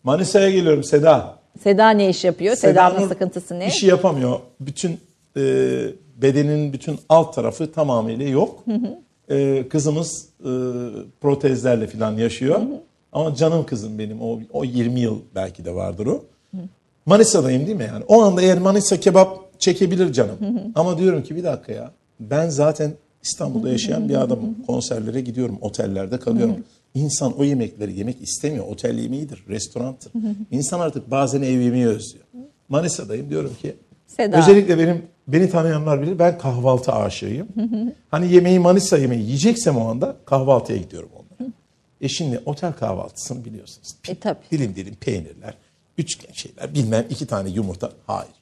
[0.03, 1.39] Manisa'ya geliyorum Seda.
[1.63, 2.57] Seda ne iş yapıyor?
[2.57, 3.67] Seda'nın Nur sıkıntısı ne?
[3.67, 4.39] İşi yapamıyor.
[4.61, 5.01] Bütün
[5.37, 5.41] e,
[6.23, 8.65] bedenin bütün alt tarafı tamamıyla yok.
[9.31, 10.51] E, kızımız e,
[11.21, 12.61] protezlerle falan yaşıyor.
[13.13, 14.21] Ama canım kızım benim.
[14.23, 16.25] O, o 20 yıl belki de vardır o.
[17.07, 18.05] Manisa'dayım değil mi yani?
[18.09, 20.37] O anda eğer Manisa kebap çekebilir canım.
[20.75, 21.91] Ama diyorum ki bir dakika ya.
[22.21, 22.93] Ben zaten
[23.23, 24.57] İstanbul'da yaşayan bir adamım.
[24.67, 26.65] Konserlere gidiyorum, otellerde kalıyorum.
[26.95, 28.67] İnsan o yemekleri yemek istemiyor.
[28.69, 30.13] Otel yemeğidir, restoranttır.
[30.51, 32.25] İnsan artık bazen ev yemeği özlüyor.
[32.69, 33.77] Manisa'dayım diyorum ki
[34.07, 34.39] Seda.
[34.39, 37.49] özellikle benim beni tanıyanlar bilir ben kahvaltı aşığıyım.
[38.11, 41.51] Hani yemeği Manisa yemeği yiyeceksem o anda kahvaltıya gidiyorum onlara.
[42.01, 43.95] E şimdi otel kahvaltısını biliyorsunuz.
[44.09, 44.39] E tabii.
[44.51, 45.55] Dilim dilim peynirler,
[45.99, 47.93] üçgen şeyler, bilmem iki tane yumurta.
[48.07, 48.38] Hayır.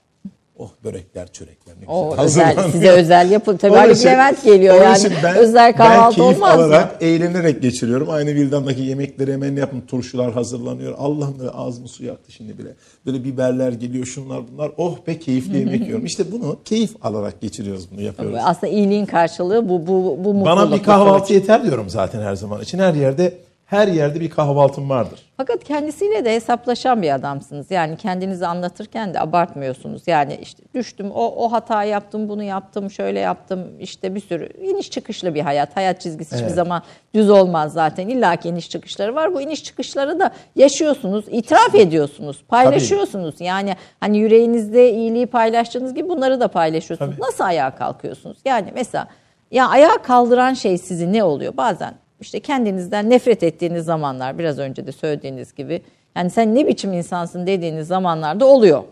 [0.58, 3.56] Oh börekler, çörekler ne güzel O özel, size özel yapın.
[3.56, 4.98] Tabii için- Levent geliyor yani.
[5.22, 6.64] ben- özel kahvaltı ben keyif olmaz mı?
[6.64, 8.10] alarak, eğlenerek geçiriyorum.
[8.10, 9.80] Aynı Vildan'daki yemekleri hemen yapın.
[9.80, 10.94] Turşular hazırlanıyor.
[10.98, 12.68] Allah'ım böyle ağzımı su yaktı şimdi bile.
[13.06, 14.70] Böyle biberler geliyor, şunlar bunlar.
[14.76, 16.04] Oh be keyifli yemek yiyorum.
[16.06, 18.38] İşte bunu keyif alarak geçiriyoruz bunu yapıyoruz.
[18.44, 20.46] Aslında iyiliğin karşılığı bu bu bu mutluluk.
[20.46, 22.78] Bana bir kahvaltı yeter diyorum zaten her zaman için.
[22.78, 23.32] Her yerde
[23.66, 25.20] her yerde bir kahvaltım vardır.
[25.36, 27.70] Fakat kendisiyle de hesaplaşan bir adamsınız.
[27.70, 30.02] Yani kendinizi anlatırken de abartmıyorsunuz.
[30.06, 33.66] Yani işte düştüm, o, o hatayı yaptım, bunu yaptım, şöyle yaptım.
[33.80, 35.76] İşte bir sürü iniş çıkışlı bir hayat.
[35.76, 36.54] Hayat çizgisi hiçbir Evet.
[36.54, 36.82] zaman
[37.14, 38.08] düz olmaz zaten.
[38.08, 39.34] İlla ki iniş çıkışları var.
[39.34, 43.40] Bu iniş çıkışları da yaşıyorsunuz, itiraf ediyorsunuz, paylaşıyorsunuz.
[43.40, 47.16] Yani hani yüreğinizde iyiliği paylaştığınız gibi bunları da paylaşıyorsunuz.
[47.16, 47.26] Tabii.
[47.26, 48.38] Nasıl ayağa kalkıyorsunuz?
[48.44, 49.08] Yani mesela
[49.50, 51.56] ya ayağa kaldıran şey sizi ne oluyor?
[51.56, 55.82] Bazen işte kendinizden nefret ettiğiniz zamanlar biraz önce de söylediğiniz gibi
[56.16, 58.84] yani sen ne biçim insansın dediğiniz zamanlarda oluyor.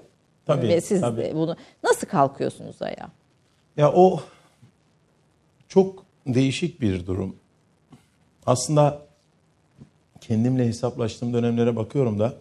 [0.47, 1.23] Tabii, Ve siz tabii.
[1.23, 3.09] de bunu nasıl kalkıyorsunuz ayağa?
[3.77, 4.21] Ya o
[5.69, 7.37] çok değişik bir durum.
[8.47, 9.03] Aslında
[10.21, 12.33] kendimle hesaplaştığım dönemlere bakıyorum da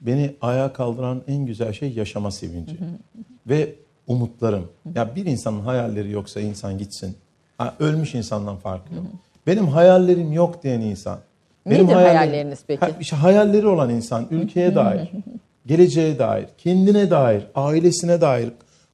[0.00, 2.76] beni ayağa kaldıran en güzel şey yaşama sevinci.
[3.46, 3.74] Ve
[4.06, 4.68] umutlarım.
[4.94, 7.16] Ya bir insanın hayalleri yoksa insan gitsin.
[7.58, 9.04] Ha, ölmüş insandan farkı yok.
[9.46, 11.18] Benim hayallerim yok diyen insan.
[11.66, 12.86] Nedir hayallerim- hayalleriniz peki?
[13.00, 15.10] İşte hayalleri olan insan ülkeye dair,
[15.66, 18.48] geleceğe dair, kendine dair, ailesine dair,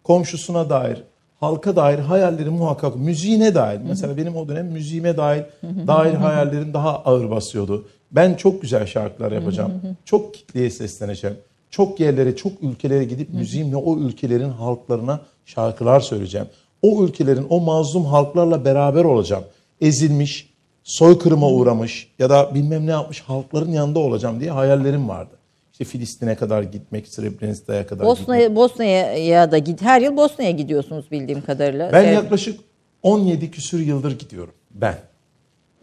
[0.04, 1.02] komşusuna dair,
[1.40, 3.80] halka dair hayalleri muhakkak müziğine dair.
[3.88, 5.44] Mesela benim o dönem müziğime dair
[5.86, 7.88] dair hayallerim daha ağır basıyordu.
[8.12, 9.72] Ben çok güzel şarkılar yapacağım.
[10.04, 11.36] Çok kitleye sesleneceğim.
[11.70, 16.46] Çok yerlere, çok ülkelere gidip müziğimle o ülkelerin halklarına şarkılar söyleyeceğim.
[16.82, 19.44] O ülkelerin, o mazlum halklarla beraber olacağım.
[19.80, 25.34] Ezilmiş, soykırıma uğramış ya da bilmem ne yapmış halkların yanında olacağım diye hayallerim vardı.
[25.72, 28.20] İşte Filistin'e kadar gitmek, Srebrenica'ya kadar gitmek.
[28.20, 31.92] Bosna'ya Bosna'ya da git her yıl Bosna'ya gidiyorsunuz bildiğim kadarıyla.
[31.92, 32.14] Ben Evet.
[32.14, 32.60] yaklaşık
[33.02, 34.94] 17 küsür yıldır gidiyorum ben.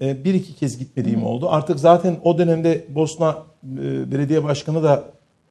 [0.02, 1.50] Ee, bir iki kez gitmediğim oldu.
[1.50, 5.04] Artık zaten o dönemde Bosna e, Belediye Başkanı da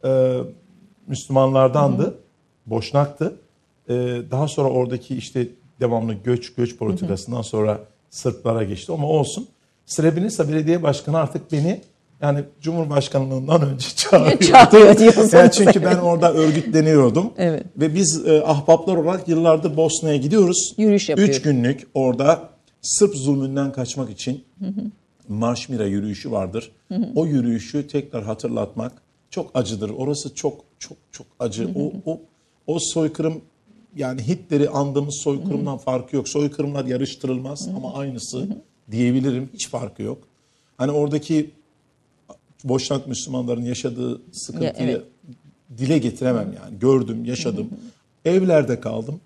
[0.04, 0.38] e,
[1.06, 2.18] Müslümanlardandı.
[2.66, 3.36] Boşnaktı.
[3.88, 3.94] E,
[4.30, 5.48] daha sonra oradaki işte
[5.80, 7.78] devamlı göç göç politikasından sonra
[8.14, 9.48] Sırplara geçti ama olsun.
[9.86, 11.80] Srebrenica Belediye Başkanı artık beni
[12.22, 14.38] yani Cumhurbaşkanlığından önce çağırıyor.
[14.40, 15.32] Çağırıyor diyorsunuz.
[15.32, 17.32] Yani çünkü ben orada örgütleniyordum.
[17.36, 17.64] Evet.
[17.76, 20.74] Ve biz e, ahbaplar olarak yıllardır Bosna'ya gidiyoruz.
[20.78, 21.36] Yürüyüş yapıyoruz.
[21.36, 22.48] Üç günlük orada
[22.82, 24.44] Sırp zulmünden kaçmak için
[25.28, 26.72] Marşmira yürüyüşü vardır.
[27.14, 28.92] O yürüyüşü tekrar hatırlatmak
[29.30, 29.90] çok acıdır.
[29.90, 31.68] Orası çok çok çok acı.
[31.76, 32.20] O, o,
[32.66, 33.40] o soykırım
[33.96, 36.28] yani Hitler'i andığımız soykırımdan farkı yok.
[36.28, 38.48] Soykırımlar yarıştırılmaz ama aynısı
[38.90, 39.50] diyebilirim.
[39.54, 40.18] Hiç farkı yok.
[40.78, 41.50] Hani oradaki
[42.64, 45.02] Boşnak Müslümanların yaşadığı sıkıntıyı Ya, evet.
[45.78, 46.78] dile getiremem yani.
[46.78, 47.68] Gördüm, yaşadım.
[48.24, 49.20] Evlerde kaldım.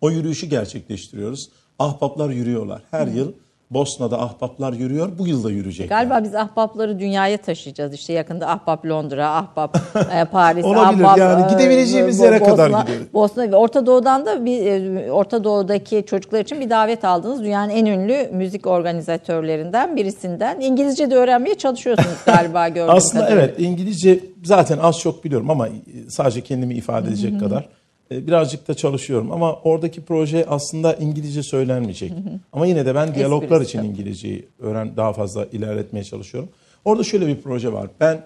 [0.00, 1.48] O yürüyüşü gerçekleştiriyoruz.
[1.78, 2.82] Ahbaplar yürüyorlar.
[2.90, 3.32] Her yıl
[3.70, 5.08] Bosna'da ahbaplar yürüyor.
[5.18, 5.96] Bu yıl da yürüyecekler.
[5.96, 7.94] Galiba biz ahbapları dünyaya taşıyacağız.
[7.94, 9.76] İşte yakında ahbap Londra, ahbap
[10.14, 11.04] e, Paris, Olabilir.
[11.04, 13.12] ahbap Yani e, gidebileceğimiz yere kadar Bosna- gideriz.
[13.14, 17.42] Bosna ve Orta Doğu'dan da bir e, Orta Doğu'daki çocuklar için bir davet aldınız.
[17.44, 20.60] Dünyanın en ünlü müzik organizatörlerinden birisinden.
[20.60, 23.44] İngilizce de öğrenmeye çalışıyorsunuz galiba gördüğüm Aslında kadarıyla.
[23.44, 25.68] evet İngilizce zaten az çok biliyorum ama
[26.08, 27.68] sadece kendimi ifade edecek kadar.
[28.12, 32.12] E, Birazcık da çalışıyorum ama oradaki proje aslında İngilizce söylenmeyecek.
[32.52, 33.82] Ama yine de ben diyaloglar için.
[33.82, 36.50] İngilizceyi öğren daha fazla ilerletmeye çalışıyorum.
[36.84, 37.90] Orada şöyle bir proje var.
[38.00, 38.24] Ben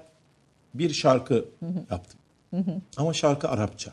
[0.75, 1.45] bir şarkı
[1.91, 2.21] yaptım.
[2.97, 3.93] Ama şarkı Arapça.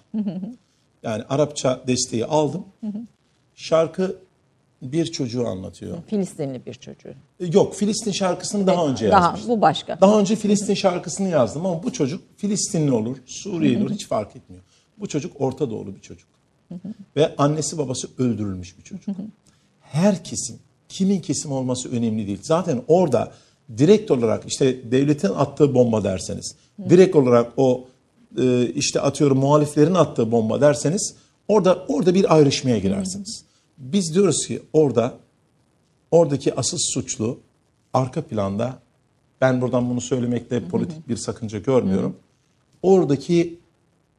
[1.04, 2.66] Yani Arapça desteği aldım.
[3.56, 4.16] Şarkı
[4.82, 5.98] bir çocuğu anlatıyor.
[6.08, 7.10] Filistinli bir çocuğu.
[7.40, 9.52] E, Yok Filistin şarkısını daha önce Daha yazmıştım.
[9.58, 10.02] bu başka.
[10.02, 14.64] Daha önce Filistin şarkısını yazdım ama bu çocuk Filistinli olur, Suriyeli olur hiç fark etmiyor.
[15.02, 16.28] Bu çocuk Orta Doğulu bir çocuk.
[17.16, 19.16] Ve annesi babası öldürülmüş bir çocuk.
[19.82, 20.56] Her kesim,
[20.90, 22.40] kimin kesim olması önemli değil.
[22.42, 23.32] Zaten orada
[23.78, 26.56] direkt olarak işte devletin attığı bomba derseniz,
[26.90, 27.88] direkt olarak o
[28.38, 31.16] e, işte atıyorum muhaliflerin attığı bomba derseniz
[31.48, 33.44] orada orada bir ayrışmaya girersiniz.
[33.78, 35.14] Biz diyoruz ki orada
[36.12, 37.40] oradaki asıl suçlu
[37.94, 38.80] arka planda
[39.42, 42.16] ben buradan bunu söylemekte politik bir sakınca görmüyorum.
[42.84, 43.61] Oradaki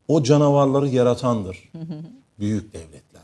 [0.09, 1.71] o canavarları yaratandır.
[2.39, 3.23] Büyük devletler.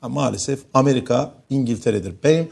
[0.00, 2.14] Ha, maalesef Amerika, İngiltere'dir.
[2.24, 2.48] Benim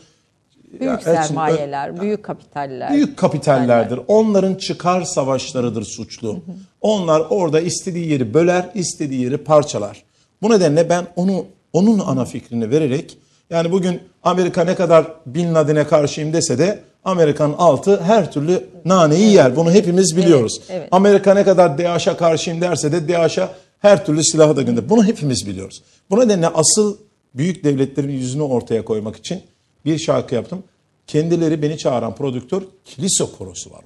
[0.73, 2.93] Büyük Ya Elçin, sermayeler, büyük kapitaller.
[2.93, 4.01] büyük kapitallerdir.
[4.09, 6.40] Onların çıkar savaşlarıdır suçlu.
[6.81, 10.03] Onlar orada istediği yeri böler, istediği yeri parçalar.
[10.43, 13.19] Bu nedenle ben onu onun ana fikrini vererek
[13.51, 19.33] yani bugün Amerika ne kadar Bin Laden'e karşıyım dese de Amerika'nın altı her türlü naneyi
[19.33, 19.57] yer.
[19.57, 20.61] Bunu hepimiz biliyoruz.
[20.69, 20.89] evet.
[20.91, 23.49] Amerika ne kadar DAEŞ'e karşıyım derse de DAEŞ'e
[23.79, 24.89] Her türlü silahı da gönder.
[24.89, 25.83] Bunu hepimiz biliyoruz.
[26.11, 26.97] Bu nedenle asıl
[27.35, 29.43] büyük devletlerin yüzünü ortaya koymak için
[29.85, 30.62] bir şarkı yaptım.
[31.07, 33.81] Kendileri beni çağıran prodüktör kilise korosu var.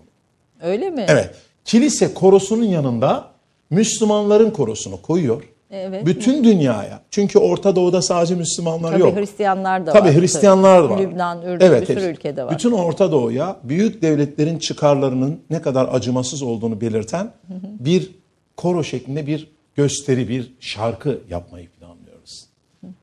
[0.63, 1.07] Öyle mi?
[1.09, 1.31] Evet.
[1.65, 3.31] Kilise korosunun yanında
[3.71, 5.43] Müslümanların korosunu koyuyor.
[5.71, 6.07] Evet.
[6.07, 7.01] Bütün dünyaya.
[7.11, 9.17] Çünkü Orta Doğu'da sadece Müslümanlar Tabii yok.
[9.17, 10.21] Hristiyanlar da Tabii var.
[10.21, 10.99] Hristiyanlar da var.
[11.01, 12.55] Lübnan, Ürdün bir sürü ülkede var.
[12.55, 17.33] Bütün Orta Doğu'ya büyük devletlerin çıkarlarının ne kadar acımasız olduğunu belirten
[17.81, 18.11] bir
[18.57, 22.47] koro şeklinde bir gösteri, bir şarkı yapmayı planlıyoruz.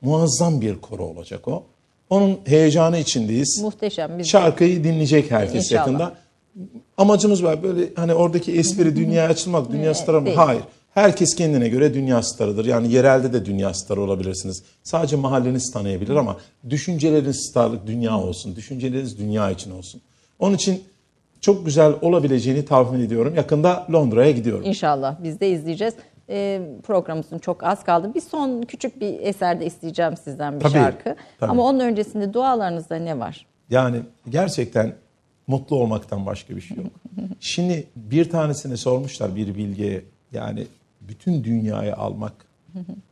[0.02, 1.62] Muazzam bir koro olacak o.
[2.10, 3.60] Onun heyecanı içindeyiz.
[3.62, 4.18] Muhteşem.
[4.18, 5.86] Biz Şarkıyı dinleyecek herkes İnşallah.
[5.86, 6.12] yakında.
[6.96, 10.26] Amacımız var böyle hani oradaki espri dünyaya açılmak, dünya mı?
[10.26, 10.36] değil.
[10.36, 10.62] Hayır.
[10.94, 12.64] Herkes kendine göre dünya starıdır.
[12.64, 14.62] Yani yerelde de dünya starı olabilirsiniz.
[14.82, 16.36] Sadece mahalleniz tanıyabilir ama
[16.70, 18.56] düşünceleriniz starlık dünya olsun.
[18.56, 20.00] Düşünceleriniz dünya için olsun.
[20.38, 20.84] Onun için
[21.40, 23.34] çok güzel olabileceğini tahmin ediyorum.
[23.34, 24.64] Yakında Londra'ya gidiyorum.
[24.66, 25.94] İnşallah biz de izleyeceğiz.
[26.28, 28.14] Ee, programımızın çok az kaldı.
[28.14, 31.16] Bir son küçük bir eserde isteyeceğim sizden bir Tabii, şarkı.
[31.40, 31.50] tabii.
[31.50, 33.46] Ama onun öncesinde dualarınızda ne var?
[33.70, 34.94] Yani gerçekten
[35.46, 36.86] mutlu olmaktan başka bir şey yok.
[37.40, 40.66] Şimdi bir tanesine sormuşlar bir bilgiye yani
[41.08, 42.32] bütün dünyayı almak,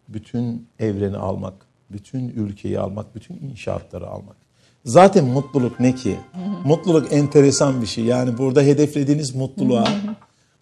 [0.09, 1.55] bütün evreni almak,
[1.91, 4.37] bütün ülkeyi almak, bütün inşaatları almak.
[4.85, 6.17] Zaten mutluluk ne ki?
[6.65, 8.05] Mutluluk enteresan bir şey.
[8.05, 9.89] Yani burada hedeflediğiniz mutluluğa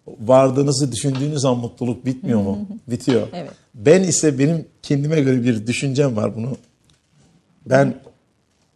[0.07, 2.67] vardığınızı düşündüğünüz an mutluluk bitmiyor mu?
[2.87, 3.27] Bitiyor.
[3.33, 3.51] Evet.
[3.75, 6.57] Ben ise benim kendime göre bir düşüncem var bunu.
[7.65, 7.95] Ben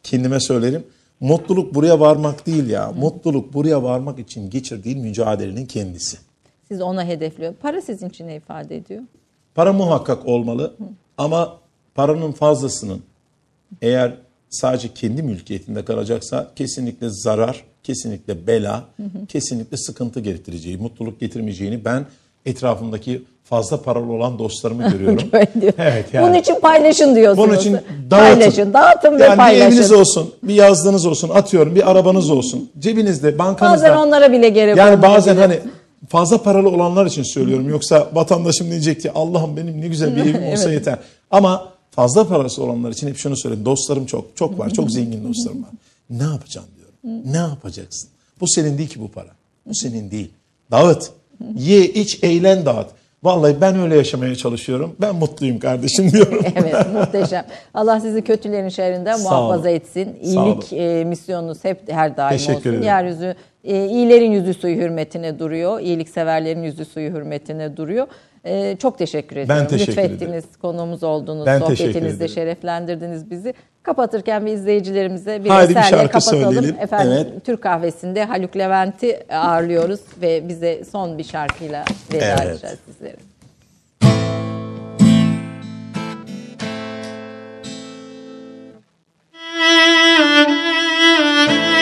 [0.04, 0.84] kendime söylerim.
[1.20, 2.92] Mutluluk buraya varmak değil ya.
[2.92, 6.18] Mutluluk buraya varmak için geçirdiğin mücadelenin kendisi.
[6.68, 7.54] Siz ona hedefliyor.
[7.54, 9.02] Para sizin için ne ifade ediyor?
[9.56, 10.74] Para muhakkak olmalı
[11.18, 11.58] ama
[11.96, 13.02] paranın fazlasının
[13.82, 14.14] eğer
[14.50, 18.84] sadece kendi mülkiyetinde kalacaksa kesinlikle zarar, kesinlikle bela,
[19.28, 22.06] kesinlikle sıkıntı getireceği, mutluluk getirmeyeceğini ben
[22.46, 25.30] etrafımdaki fazla paralı olan dostlarımı görüyorum.
[25.78, 26.28] Evet yani.
[26.28, 27.48] Bunun için paylaşın diyorsunuz.
[27.48, 28.40] Bunun için dağıtın.
[28.40, 29.68] Paylaşın, dağıtın ve yani paylaşın.
[29.68, 32.72] bir eviniz olsun, bir yazdığınız olsun, atıyorum bir arabanız olsun.
[32.80, 33.90] Cebinizde, bankanızda.
[33.90, 35.60] Bazen onlara bile gerek Yani bazen hani
[36.08, 37.70] fazla paralı olanlar için söylüyorum.
[37.70, 41.00] Yoksa vatandaşım diyecek ki Allah'ım benim ne güzel bir evim olsa yeter.
[41.32, 43.66] Ama fazla parası olanlar için hep şunu söyleyeyim.
[43.66, 44.70] Dostlarım çok, çok var.
[44.70, 45.70] Çok zengin dostlarım var.
[46.10, 47.32] Ne yapacağım diyorum.
[47.32, 48.10] Ne yapacaksın?
[48.42, 49.30] Bu senin değil ki bu para.
[49.66, 50.32] Bu senin değil.
[50.72, 51.12] Dağıt.
[51.58, 52.88] Ye, iç, eğlen, dağıt.
[53.26, 54.96] Vallahi ben öyle yaşamaya çalışıyorum.
[55.02, 56.40] Ben mutluyum kardeşim diyorum.
[56.56, 57.46] Evet muhteşem.
[57.74, 60.18] Allah sizi kötülerin şerrinden muhafaza etsin.
[60.22, 62.70] İyilik e, misyonunuz hep her daim Teşekkür olsun.
[62.70, 62.84] ederim.
[62.84, 65.80] Yeryüzü e, iyilerin yüzü suyu hürmetine duruyor.
[65.80, 68.08] İyilikseverlerin yüzü suyu hürmetine duruyor.
[68.46, 69.68] E, çok teşekkür ediyorum.
[69.68, 71.60] teşekkür Lütfettiniz, konuğumuz oldunuz, Ben
[72.16, 72.30] ederim.
[72.36, 73.54] şereflendirdiniz bizi.
[73.84, 76.54] Kapatırken bir izleyicilerimize bir Haydi bir eserle şarkı kapatalım.
[76.54, 76.80] söyleyelim.
[76.82, 77.46] Efendim Evet.
[77.46, 82.40] Türk kahvesinde Haluk Levent'i ağırlıyoruz ve bize son bir şarkıyla veda Evet.
[82.52, 83.16] edeceğiz sizlere.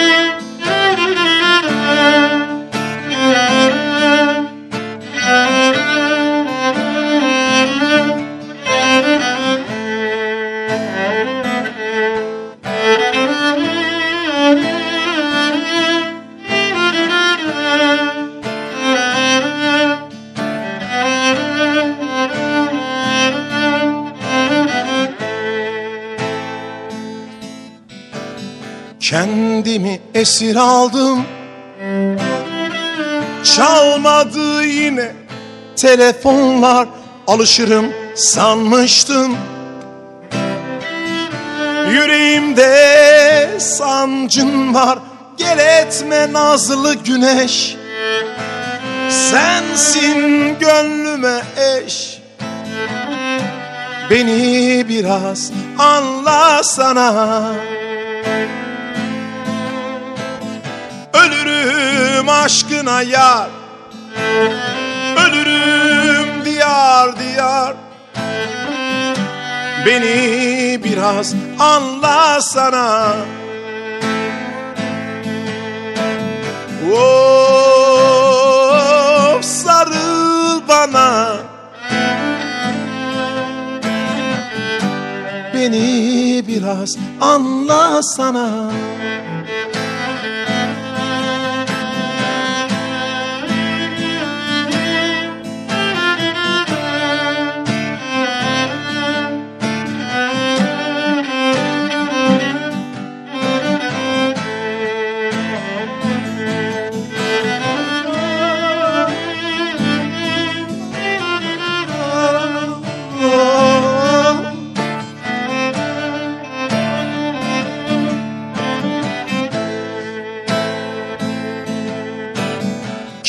[29.63, 31.23] Kendimi esir aldım.
[33.43, 35.11] Çalmadı yine
[35.75, 36.87] telefonlar
[37.27, 37.85] Alışırım
[38.15, 39.37] sanmıştım.
[41.91, 44.99] Yüreğimde sancın var
[45.37, 47.75] Gel etme nazlı güneş.
[49.09, 52.21] Sensin gönlüme eş.
[54.09, 57.53] Beni biraz anlasana
[62.23, 63.49] Ölürüm aşkına yar.
[65.17, 67.73] Ölürüm diyar diyar.
[69.85, 73.15] Beni biraz anlasana
[76.91, 77.05] Of
[79.45, 81.35] sarıl bana.
[85.53, 88.71] Beni biraz anlasana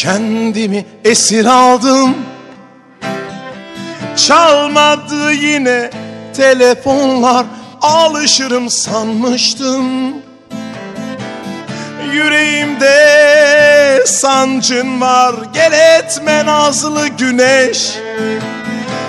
[0.05, 2.15] Kendimi esir aldım.
[4.17, 5.91] Çalmadı yine
[6.37, 7.47] telefonlar
[7.83, 9.85] Alışırım sanmıştım.
[12.13, 12.95] Yüreğimde
[14.07, 17.99] sancın var Gel etme nazlı güneş.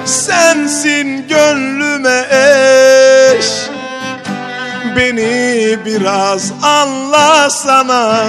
[0.05, 2.26] Sensin gönlüme
[3.39, 3.45] eş.
[4.95, 8.26] Beni biraz anlasana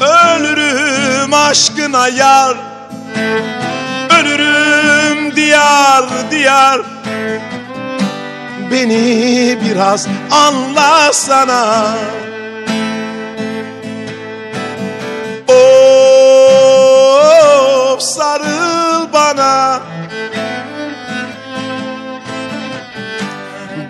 [0.00, 2.56] Ölürüm aşkına yar.
[4.20, 6.80] Ölürüm diyar diyar.
[8.70, 11.88] Beni biraz anlasana.
[15.48, 15.56] Of
[18.02, 19.80] sarıl bana.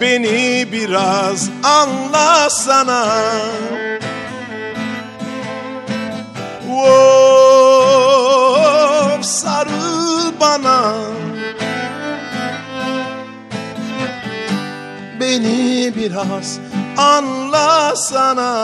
[0.00, 3.06] Beni biraz anlasana
[6.78, 8.48] Of
[9.24, 10.94] sarıl bana.
[15.20, 16.58] Beni biraz
[16.96, 18.58] anlasana